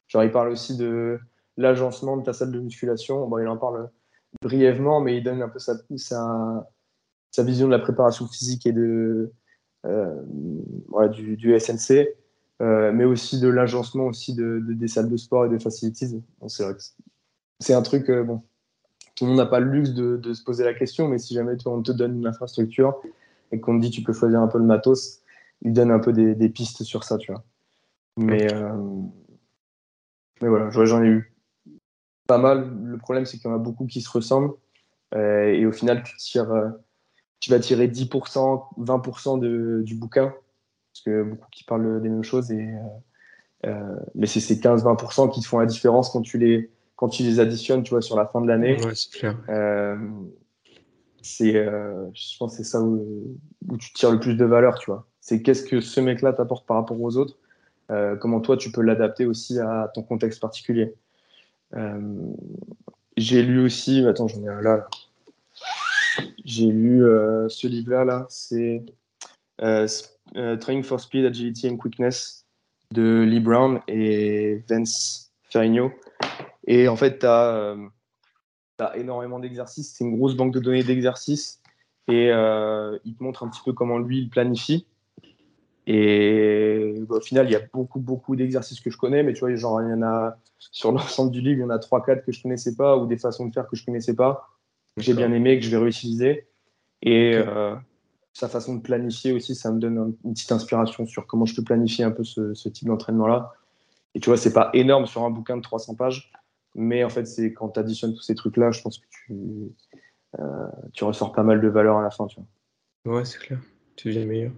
[0.09, 1.19] Genre, il parle aussi de
[1.57, 3.27] l'agencement de ta salle de musculation.
[3.29, 3.91] Bon, il en parle
[4.43, 9.33] brièvement, mais il donne un peu sa, sa, vision de la préparation physique et de,
[9.85, 12.09] voilà, du, SNC,
[12.61, 16.23] euh, mais aussi de l'agencement aussi de, des salles de sport et de facilities.
[16.49, 16.65] c'est
[17.61, 18.43] c'est un truc, euh, bon,
[19.15, 21.57] tout le monde n'a pas le luxe de, se poser la question, mais si jamais
[21.57, 23.01] toi, on te donne une infrastructure
[23.53, 25.21] et qu'on te dit tu peux choisir un peu le matos,
[25.63, 27.45] il donne un peu des, des pistes sur ça, tu vois.
[28.17, 28.49] Mais,
[30.41, 31.33] voilà, j'en ai eu
[32.27, 32.69] pas mal.
[32.83, 34.55] Le problème, c'est qu'il y en a beaucoup qui se ressemblent.
[35.15, 36.69] Euh, et au final, tu, tires, euh,
[37.43, 40.33] tu vas tirer 10%, 20% de, du bouquin.
[40.93, 42.51] Parce que beaucoup qui parlent des mêmes choses.
[42.53, 42.69] Et,
[43.67, 47.23] euh, mais c'est ces 15-20% qui te font la différence quand tu les, quand tu
[47.25, 48.83] les additionnes tu vois, sur la fin de l'année.
[48.85, 49.37] Ouais, c'est clair.
[51.21, 53.37] c'est, je pense que c'est ça où,
[53.69, 54.79] où, tu tires le plus de valeur.
[54.79, 55.07] tu vois.
[55.21, 57.39] C'est qu'est-ce que ce mec-là t'apporte par rapport aux autres.
[58.21, 60.95] comment toi, tu peux l'adapter aussi à ton contexte particulier.
[61.75, 62.33] Euh,
[63.17, 64.89] j'ai lu aussi, attends, j'en ai un là.
[66.45, 68.85] J'ai lu euh, ce livre-là, là, c'est
[69.61, 69.87] euh,
[70.57, 72.47] Training for Speed, Agility and Quickness
[72.91, 75.93] de Lee Brown et Vance Ferrigno.
[76.67, 77.77] Et en fait, tu as,
[78.97, 79.95] énormément d'exercices.
[79.97, 81.61] C'est une grosse banque de données d'exercices.
[82.09, 84.87] Et il te montre un petit peu comment lui, il planifie.
[85.87, 89.41] Et bah, au final, il y a beaucoup, beaucoup d'exercices que je connais, mais tu
[89.41, 92.33] vois, il y en a sur l'ensemble du livre, il y en a 3-4 que
[92.33, 94.49] je connaissais pas ou des façons de faire que je connaissais pas,
[94.97, 96.47] que j'ai bien aimé, que je vais réutiliser.
[97.03, 97.75] Et euh,
[98.33, 101.65] sa façon de planifier aussi, ça me donne une petite inspiration sur comment je peux
[101.65, 103.53] planifier un peu ce, ce type d'entraînement-là.
[104.15, 106.33] Et tu vois, c'est pas énorme sur un bouquin de 300 pages,
[106.75, 109.35] mais en fait, c'est quand tu additionnes tous ces trucs-là, je pense que tu,
[110.39, 112.27] euh, tu ressors pas mal de valeur à la fin.
[112.27, 112.39] Tu
[113.05, 113.17] vois.
[113.17, 113.59] Ouais, c'est clair.
[113.97, 114.53] Tu deviens meilleur.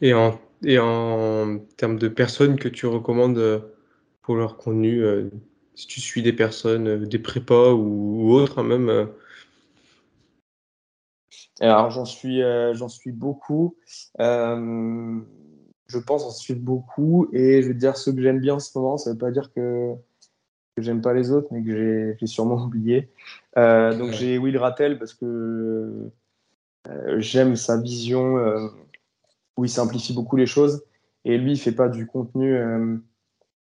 [0.00, 3.60] Et en et en termes de personnes que tu recommandes euh,
[4.22, 5.28] pour leur contenu, euh,
[5.74, 9.08] si tu suis des personnes, des prépas ou, autres, hein, même.
[11.60, 12.40] Alors, j'en suis,
[12.72, 13.76] j'en suis beaucoup.
[14.18, 17.28] je pense en suivre beaucoup.
[17.32, 19.30] Et je veux dire, ceux que j'aime bien en ce moment, ça ne veut pas
[19.30, 19.94] dire que,
[20.76, 23.10] que j'aime pas les autres, mais que j'ai sûrement oublié.
[23.56, 26.10] donc, j'ai Will Rattel parce que
[27.18, 28.36] j'aime sa vision
[29.56, 30.84] où il simplifie beaucoup les choses.
[31.24, 32.54] Et lui, il fait pas du contenu.
[32.54, 32.96] Euh,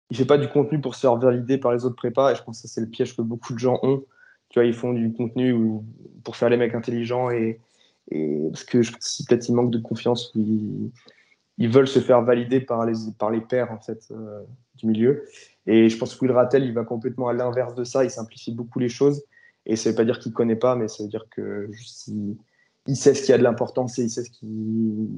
[0.10, 2.32] il fait pas du contenu pour se faire valider par les autres prépas.
[2.32, 4.04] Et je pense que c'est le piège que beaucoup de gens ont.
[4.50, 5.54] Tu vois, ils font du contenu
[6.24, 7.60] pour faire les mecs intelligents et,
[8.10, 10.92] et parce que je pense peut-être ils manquent de confiance ou
[11.58, 14.44] ils, veulent se faire valider par les par les pairs en fait euh,
[14.76, 15.26] du milieu.
[15.66, 18.04] Et je pense que Will Rattel, il va complètement à l'inverse de ça.
[18.04, 19.24] Il simplifie beaucoup les choses.
[19.66, 22.38] Et ça veut pas dire qu'il connaît pas, mais ça veut dire que juste, il,
[22.88, 25.10] il sait ce qui a de l'importance et il sait ce qui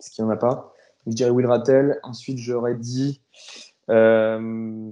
[0.00, 0.72] ce qu'il n'y en a pas.
[1.06, 1.98] je dirais Will Rattel.
[2.02, 3.20] Ensuite, j'aurais dit.
[3.90, 4.90] Euh,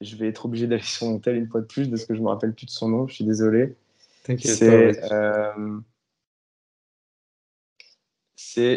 [0.00, 2.18] je vais être obligé d'aller sur mon tel une fois de plus parce que je
[2.18, 3.06] ne me rappelle plus de son nom.
[3.06, 3.74] Je suis désolé.
[4.38, 5.78] C'est euh,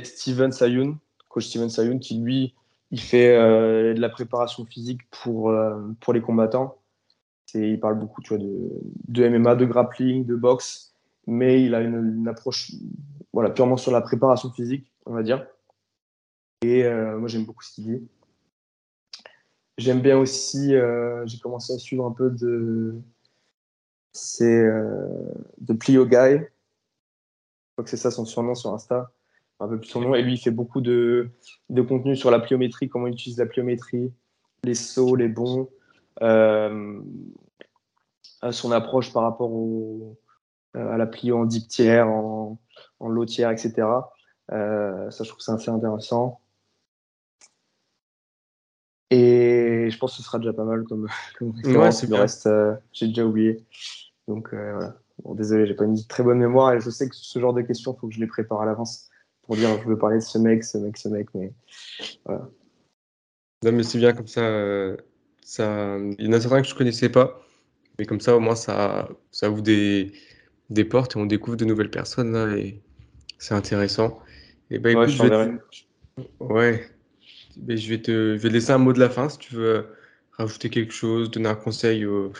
[0.04, 0.98] Steven Sayoun,
[1.30, 2.54] coach Steven Sayoun, qui lui,
[2.92, 5.54] il fait euh, de la préparation physique pour,
[6.00, 6.80] pour les combattants.
[7.54, 8.70] Il parle beaucoup tu vois, de,
[9.08, 10.94] de, MMA, de grappling, de boxe,
[11.28, 12.72] mais il a une, approche
[13.34, 15.46] voilà, purement sur la préparation physique, on va dire.
[16.62, 18.08] Et euh, moi, j'aime beaucoup ce qu'il dit.
[19.78, 23.00] J'aime bien aussi, euh, j'ai commencé à suivre un peu de.
[24.12, 26.16] C'est euh, de Plio Guy.
[26.16, 26.46] Je
[27.74, 29.12] crois que c'est ça son surnom sur Insta.
[29.60, 30.16] Un peu plus son nom.
[30.16, 31.30] Et lui, il fait beaucoup de,
[31.70, 34.14] de contenu sur la pliométrie, comment il utilise la pliométrie,
[34.64, 35.70] les sauts, les bons,
[36.22, 37.02] euh,
[38.52, 40.18] son approche par rapport au,
[40.74, 42.58] à la plie en deep tiers, en,
[43.00, 43.88] en low tiers, etc.
[44.50, 46.40] ça, je trouve ça assez intéressant.
[49.12, 51.08] Et je pense que ce sera déjà pas mal comme,
[51.38, 52.04] comme référence.
[52.04, 52.50] le reste,
[52.94, 53.66] j'ai déjà oublié.
[54.28, 54.96] Donc voilà.
[55.24, 57.62] Bon, désolé, j'ai pas une très bonne mémoire et je sais que ce genre de
[57.62, 59.09] questions, il faut que je les prépare à l'avance
[59.50, 61.52] pour dire je veux parler de ce mec, ce mec, ce mec, mais
[62.24, 62.48] voilà.
[63.66, 64.96] Non, mais c'est bien comme ça, euh,
[65.42, 65.98] ça.
[66.20, 67.42] Il y en a certains que je connaissais pas,
[67.98, 70.12] mais comme ça, au moins, ça, ça ouvre des,
[70.70, 72.80] des portes et on découvre de nouvelles personnes là et
[73.40, 74.20] c'est intéressant.
[74.70, 75.58] Et bah, écoute, je, vais
[76.40, 76.88] ouais,
[77.68, 79.88] je vais te, je vais te laisser un mot de la fin si tu veux
[80.34, 82.34] rajouter quelque chose, donner un conseil aux,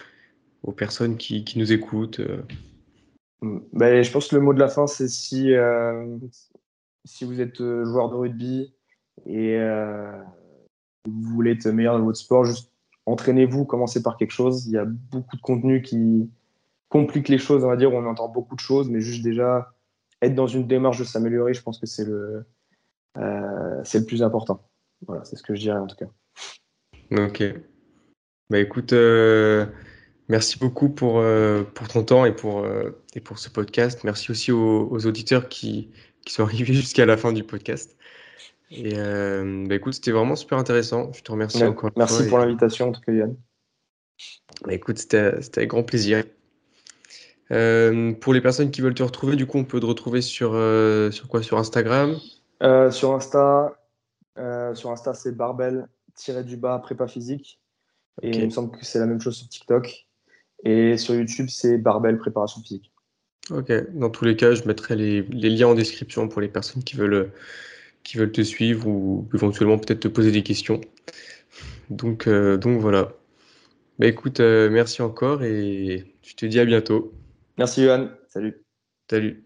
[0.62, 2.20] aux personnes qui, qui nous écoutent.
[2.20, 2.44] Euh.
[3.74, 6.06] Ben, je pense que le mot de la fin, c'est si, euh,
[7.10, 8.74] si vous êtes euh, joueur de rugby
[9.26, 10.12] et euh,
[11.06, 12.72] vous voulez être meilleur dans votre sport, juste
[13.06, 14.68] entraînez-vous, commencez par quelque chose.
[14.68, 16.30] Il y a beaucoup de contenu qui
[16.88, 19.74] complique les choses, on va dire, on entend beaucoup de choses, mais juste déjà
[20.22, 22.46] être dans une démarche de s'améliorer, je pense que c'est le,
[23.16, 24.68] le plus important.
[25.08, 26.10] Voilà, c'est ce que je dirais en tout cas.
[27.12, 27.44] Ok.
[28.50, 28.94] Bah écoute,
[30.30, 34.04] Merci beaucoup pour, euh, ton temps euh, et pour ce podcast.
[34.04, 35.90] Merci aussi aux, auditeurs qui,
[36.26, 37.96] qui, sont arrivés jusqu'à la fin du podcast.
[38.72, 41.12] Et euh, bah écoute, c'était vraiment super intéressant.
[41.14, 41.90] Je te remercie encore.
[41.98, 43.36] Merci pour l'invitation, en tout cas, Yann.
[44.66, 46.24] Bah écoute, c'était avec grand plaisir.
[47.50, 50.52] pour les personnes qui veulent te retrouver, du coup, on peut te retrouver sur,
[51.12, 51.42] sur quoi?
[51.42, 52.16] Sur Instagram?
[52.92, 53.74] Sur Insta,
[54.76, 57.60] sur Insta c'est barbel-du-bas prépa physique.
[58.22, 60.08] Et il me semble que c'est la même chose sur TikTok.
[60.64, 62.92] Et sur YouTube, c'est Barbel Préparation Physique.
[63.52, 66.96] Ok, dans tous les cas, je mettrai les, liens en description pour les personnes qui
[66.96, 67.32] veulent,
[68.04, 70.82] qui veulent te suivre ou éventuellement peut-être te poser des questions.
[71.90, 73.14] Donc, euh, donc voilà.
[73.98, 77.12] Bah écoute, euh, merci encore et je te dis à bientôt.
[77.58, 78.64] Merci Johan, salut.
[79.10, 79.44] Salut.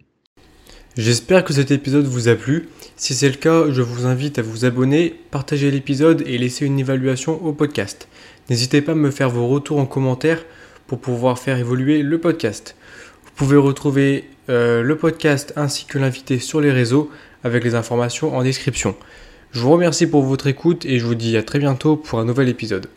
[0.95, 2.67] J'espère que cet épisode vous a plu.
[2.97, 6.79] Si c'est le cas, je vous invite à vous abonner, partager l'épisode et laisser une
[6.79, 8.07] évaluation au podcast.
[8.49, 10.45] N'hésitez pas à me faire vos retours en commentaire
[10.85, 12.75] pour pouvoir faire évoluer le podcast.
[13.35, 17.09] Vous pouvez retrouver euh, le podcast ainsi que l'invité sur les réseaux
[17.43, 18.95] avec les informations en description.
[19.51, 22.25] Je vous remercie pour votre écoute et je vous dis à très bientôt pour un
[22.25, 22.87] nouvel épisode.